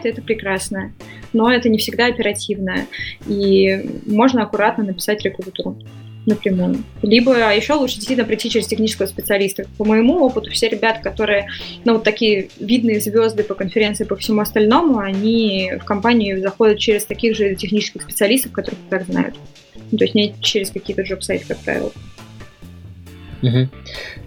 это 0.08 0.22
прекрасно, 0.22 0.92
но 1.32 1.52
это 1.52 1.68
не 1.68 1.78
всегда 1.78 2.06
оперативно. 2.06 2.86
И 3.26 4.00
можно 4.06 4.42
аккуратно 4.42 4.84
написать 4.84 5.22
рекрутеру 5.22 5.76
напрямую. 6.28 6.84
Либо 7.02 7.32
еще 7.54 7.74
лучше 7.74 7.96
действительно 7.96 8.26
прийти 8.26 8.50
через 8.50 8.66
технического 8.66 9.06
специалиста. 9.06 9.66
По 9.78 9.84
моему 9.84 10.20
опыту, 10.24 10.50
все 10.50 10.68
ребята, 10.68 11.00
которые, 11.02 11.48
ну, 11.84 11.94
вот 11.94 12.04
такие 12.04 12.48
видные 12.60 13.00
звезды 13.00 13.42
по 13.42 13.54
конференции, 13.54 14.04
по 14.04 14.16
всему 14.16 14.40
остальному, 14.40 14.98
они 14.98 15.72
в 15.80 15.84
компанию 15.84 16.40
заходят 16.40 16.78
через 16.78 17.04
таких 17.04 17.34
же 17.34 17.54
технических 17.54 18.02
специалистов, 18.02 18.52
которых 18.52 18.78
так 18.90 19.04
знают. 19.06 19.36
Ну, 19.90 19.98
то 19.98 20.04
есть 20.04 20.14
не 20.14 20.34
через 20.40 20.70
какие-то 20.70 21.02
джоб-сайты, 21.02 21.46
как 21.48 21.58
правило. 21.58 21.92
Угу. 23.42 23.68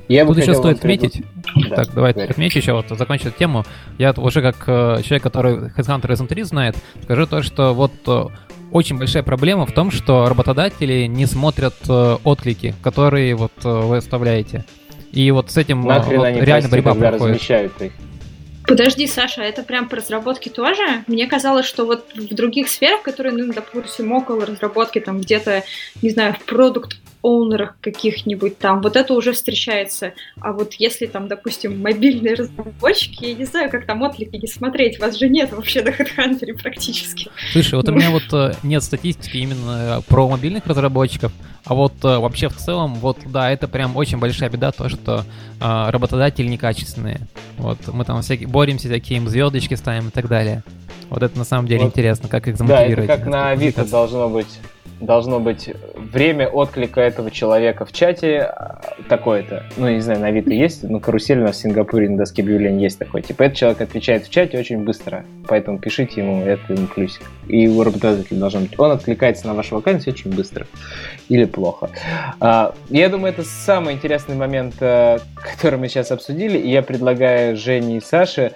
Я 0.07 0.25
Тут 0.25 0.37
еще 0.37 0.53
стоит 0.53 0.77
отметить, 0.77 1.23
да, 1.69 1.75
так, 1.77 1.93
давай 1.93 2.13
говори. 2.13 2.29
отмечу 2.29 2.59
еще, 2.59 2.73
вот 2.73 2.87
закончить 2.89 3.27
эту 3.27 3.37
тему. 3.37 3.65
Я 3.97 4.11
уже 4.11 4.41
как 4.41 4.63
э, 4.67 5.01
человек, 5.03 5.23
который 5.23 5.55
Headhunter 5.69 6.13
изнутри 6.13 6.43
знает, 6.43 6.75
скажу 7.03 7.25
то, 7.27 7.41
что 7.43 7.73
вот 7.73 7.91
э, 8.07 8.25
очень 8.71 8.97
большая 8.97 9.23
проблема 9.23 9.65
в 9.65 9.71
том, 9.73 9.91
что 9.91 10.27
работодатели 10.27 11.05
не 11.05 11.25
смотрят 11.25 11.75
э, 11.87 12.17
отклики, 12.23 12.73
которые 12.81 13.35
вот 13.35 13.53
э, 13.63 13.69
вы 13.69 13.97
оставляете. 13.97 14.65
И 15.11 15.29
вот 15.31 15.51
с 15.51 15.57
этим 15.57 15.89
э, 15.89 15.99
вот, 15.99 16.09
реально 16.09 16.69
борьба 16.69 16.93
проходит. 16.93 17.35
Размещают 17.35 17.81
их. 17.81 17.91
Подожди, 18.71 19.05
Саша, 19.05 19.41
это 19.41 19.63
прям 19.63 19.89
по 19.89 19.97
разработке 19.97 20.49
тоже? 20.49 21.03
Мне 21.07 21.27
казалось, 21.27 21.65
что 21.65 21.83
вот 21.83 22.05
в 22.15 22.33
других 22.33 22.69
сферах, 22.69 23.01
которые, 23.01 23.35
ну, 23.35 23.51
допустим, 23.51 24.13
около 24.13 24.45
разработки, 24.45 25.01
там 25.01 25.19
где-то, 25.19 25.65
не 26.01 26.09
знаю, 26.09 26.35
в 26.35 26.45
продукт 26.45 26.95
оунерах 27.23 27.75
каких-нибудь 27.81 28.57
там, 28.57 28.81
вот 28.81 28.95
это 28.95 29.13
уже 29.13 29.33
встречается. 29.33 30.13
А 30.39 30.53
вот 30.53 30.73
если 30.73 31.05
там, 31.05 31.27
допустим, 31.27 31.81
мобильные 31.81 32.35
разработчики, 32.35 33.25
я 33.25 33.33
не 33.35 33.45
знаю, 33.45 33.69
как 33.69 33.85
там 33.85 34.01
отклики 34.01 34.35
не 34.35 34.47
смотреть, 34.47 34.99
вас 34.99 35.17
же 35.17 35.29
нет 35.29 35.51
вообще 35.51 35.81
на 35.81 35.89
HeadHunter 35.89 36.61
практически. 36.61 37.29
Слушай, 37.51 37.75
вот 37.75 37.89
у 37.89 37.91
меня 37.91 38.09
вот 38.11 38.23
э, 38.33 38.53
нет 38.63 38.83
статистики 38.83 39.37
именно 39.37 40.01
про 40.07 40.27
мобильных 40.27 40.65
разработчиков, 40.65 41.31
а 41.65 41.75
вот 41.75 41.93
э, 42.03 42.17
вообще 42.17 42.49
в 42.49 42.57
целом, 42.57 42.95
вот 42.95 43.19
да, 43.25 43.51
это 43.51 43.67
прям 43.67 43.95
очень 43.95 44.17
большая 44.17 44.49
беда, 44.49 44.71
то, 44.71 44.89
что 44.89 45.23
э, 45.59 45.89
работодатели 45.89 46.47
некачественные. 46.47 47.21
Вот 47.57 47.77
мы 47.87 48.03
там 48.03 48.21
всякие, 48.21 48.47
боремся, 48.47 48.89
такие 48.89 49.17
им 49.17 49.27
звездочки 49.29 49.75
ставим 49.75 50.07
и 50.07 50.11
так 50.11 50.27
далее. 50.27 50.63
Вот 51.09 51.23
это 51.23 51.37
на 51.37 51.43
самом 51.43 51.67
деле 51.67 51.81
вот. 51.81 51.89
интересно, 51.89 52.29
как 52.29 52.47
их 52.47 52.57
замотивировать. 52.57 53.07
Да, 53.07 53.13
это 53.13 53.23
как 53.23 53.31
на 53.31 53.49
Авито 53.49 53.85
должно 53.85 54.29
быть 54.29 54.47
должно 55.01 55.39
быть 55.39 55.69
время 55.95 56.47
отклика 56.47 57.01
этого 57.01 57.31
человека 57.31 57.85
в 57.85 57.91
чате 57.91 58.53
такое-то. 59.09 59.65
Ну, 59.77 59.89
не 59.89 59.99
знаю, 59.99 60.19
на 60.19 60.27
Авито 60.27 60.51
есть, 60.51 60.83
но 60.83 60.99
карусель 60.99 61.39
у 61.39 61.43
нас 61.43 61.57
в 61.57 61.59
Сингапуре 61.59 62.09
на 62.09 62.17
доске 62.17 62.41
объявлений 62.41 62.83
есть 62.83 62.99
такой. 62.99 63.21
Типа, 63.21 63.43
этот 63.43 63.57
человек 63.57 63.81
отвечает 63.81 64.25
в 64.25 64.29
чате 64.29 64.59
очень 64.59 64.83
быстро, 64.83 65.25
поэтому 65.47 65.79
пишите 65.79 66.21
ему, 66.21 66.43
это 66.43 66.73
ему 66.73 66.87
плюсик. 66.87 67.23
И 67.47 67.67
у 67.67 67.83
работодателя 67.83 68.37
должен 68.37 68.63
быть. 68.63 68.79
Он 68.79 68.91
откликается 68.91 69.47
на 69.47 69.53
вашу 69.53 69.75
вакансию 69.75 70.13
очень 70.13 70.31
быстро 70.33 70.67
или 71.29 71.45
плохо. 71.45 71.89
А, 72.39 72.73
я 72.89 73.09
думаю, 73.09 73.33
это 73.33 73.43
самый 73.43 73.95
интересный 73.95 74.35
момент, 74.35 74.75
э, 74.79 75.19
который 75.35 75.79
мы 75.79 75.87
сейчас 75.89 76.11
обсудили, 76.11 76.57
и 76.57 76.69
я 76.69 76.81
предлагаю 76.81 77.57
Жене 77.57 77.97
и 77.97 78.01
Саше 78.01 78.53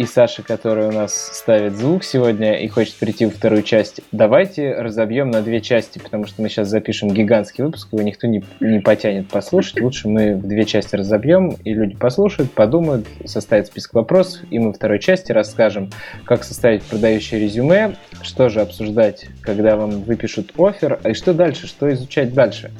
и 0.00 0.06
Саша, 0.06 0.42
который 0.42 0.86
у 0.86 0.92
нас 0.92 1.12
ставит 1.34 1.76
звук 1.76 2.04
сегодня 2.04 2.54
и 2.58 2.68
хочет 2.68 2.94
прийти 2.94 3.26
во 3.26 3.30
вторую 3.30 3.62
часть, 3.62 4.00
давайте 4.12 4.72
разобьем 4.72 5.30
на 5.30 5.42
две 5.42 5.60
части, 5.60 5.98
потому 5.98 6.26
что 6.26 6.40
мы 6.40 6.48
сейчас 6.48 6.68
запишем 6.68 7.10
гигантский 7.10 7.64
выпуск, 7.64 7.88
его 7.92 8.00
никто 8.00 8.26
не, 8.26 8.42
не 8.60 8.80
потянет 8.80 9.28
послушать. 9.28 9.82
Лучше 9.82 10.08
мы 10.08 10.36
в 10.36 10.48
две 10.48 10.64
части 10.64 10.96
разобьем, 10.96 11.50
и 11.64 11.74
люди 11.74 11.96
послушают, 11.96 12.50
подумают, 12.50 13.06
составят 13.26 13.66
список 13.66 13.92
вопросов, 13.92 14.40
и 14.50 14.58
мы 14.58 14.68
во 14.68 14.72
второй 14.72 15.00
части 15.00 15.32
расскажем, 15.32 15.90
как 16.24 16.44
составить 16.44 16.82
продающее 16.82 17.38
резюме, 17.38 17.94
что 18.22 18.48
же 18.48 18.62
обсуждать, 18.62 19.26
когда 19.42 19.76
вам 19.76 20.00
выпишут 20.04 20.54
офер, 20.56 20.98
и 21.04 21.12
что 21.12 21.34
дальше, 21.34 21.66
что 21.66 21.92
изучать 21.92 22.32
дальше. 22.32 22.70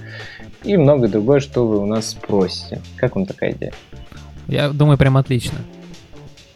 И 0.65 0.75
многое 0.79 1.11
другое, 1.11 1.41
что 1.41 1.67
вы 1.67 1.81
у 1.81 1.85
нас 1.85 2.13
спросите. 2.13 2.81
Как 2.97 3.15
вам 3.15 3.27
такая 3.27 3.53
идея? 3.53 3.75
Я 4.49 4.71
думаю, 4.71 4.97
прям 4.97 5.19
отлично. 5.19 5.59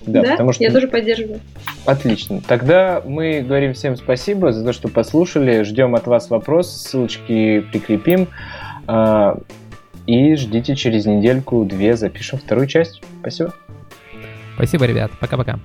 Да, 0.06 0.22
да? 0.22 0.30
потому 0.32 0.52
что... 0.52 0.62
Я 0.64 0.70
тоже 0.70 0.88
поддерживаю. 0.88 1.40
Отлично. 1.86 2.40
Тогда 2.46 3.02
мы 3.04 3.40
говорим 3.40 3.74
всем 3.74 3.96
спасибо 3.96 4.52
за 4.52 4.64
то, 4.64 4.72
что 4.72 4.88
послушали. 4.88 5.62
Ждем 5.62 5.94
от 5.94 6.06
вас 6.06 6.30
вопрос, 6.30 6.70
ссылочки 6.70 7.60
прикрепим. 7.60 8.28
А, 8.86 9.38
и 10.06 10.34
ждите 10.34 10.76
через 10.76 11.06
недельку-две 11.06 11.96
запишем 11.96 12.38
вторую 12.38 12.66
часть. 12.66 13.02
Спасибо. 13.20 13.54
Спасибо, 14.56 14.84
ребят. 14.84 15.10
Пока-пока. 15.20 15.58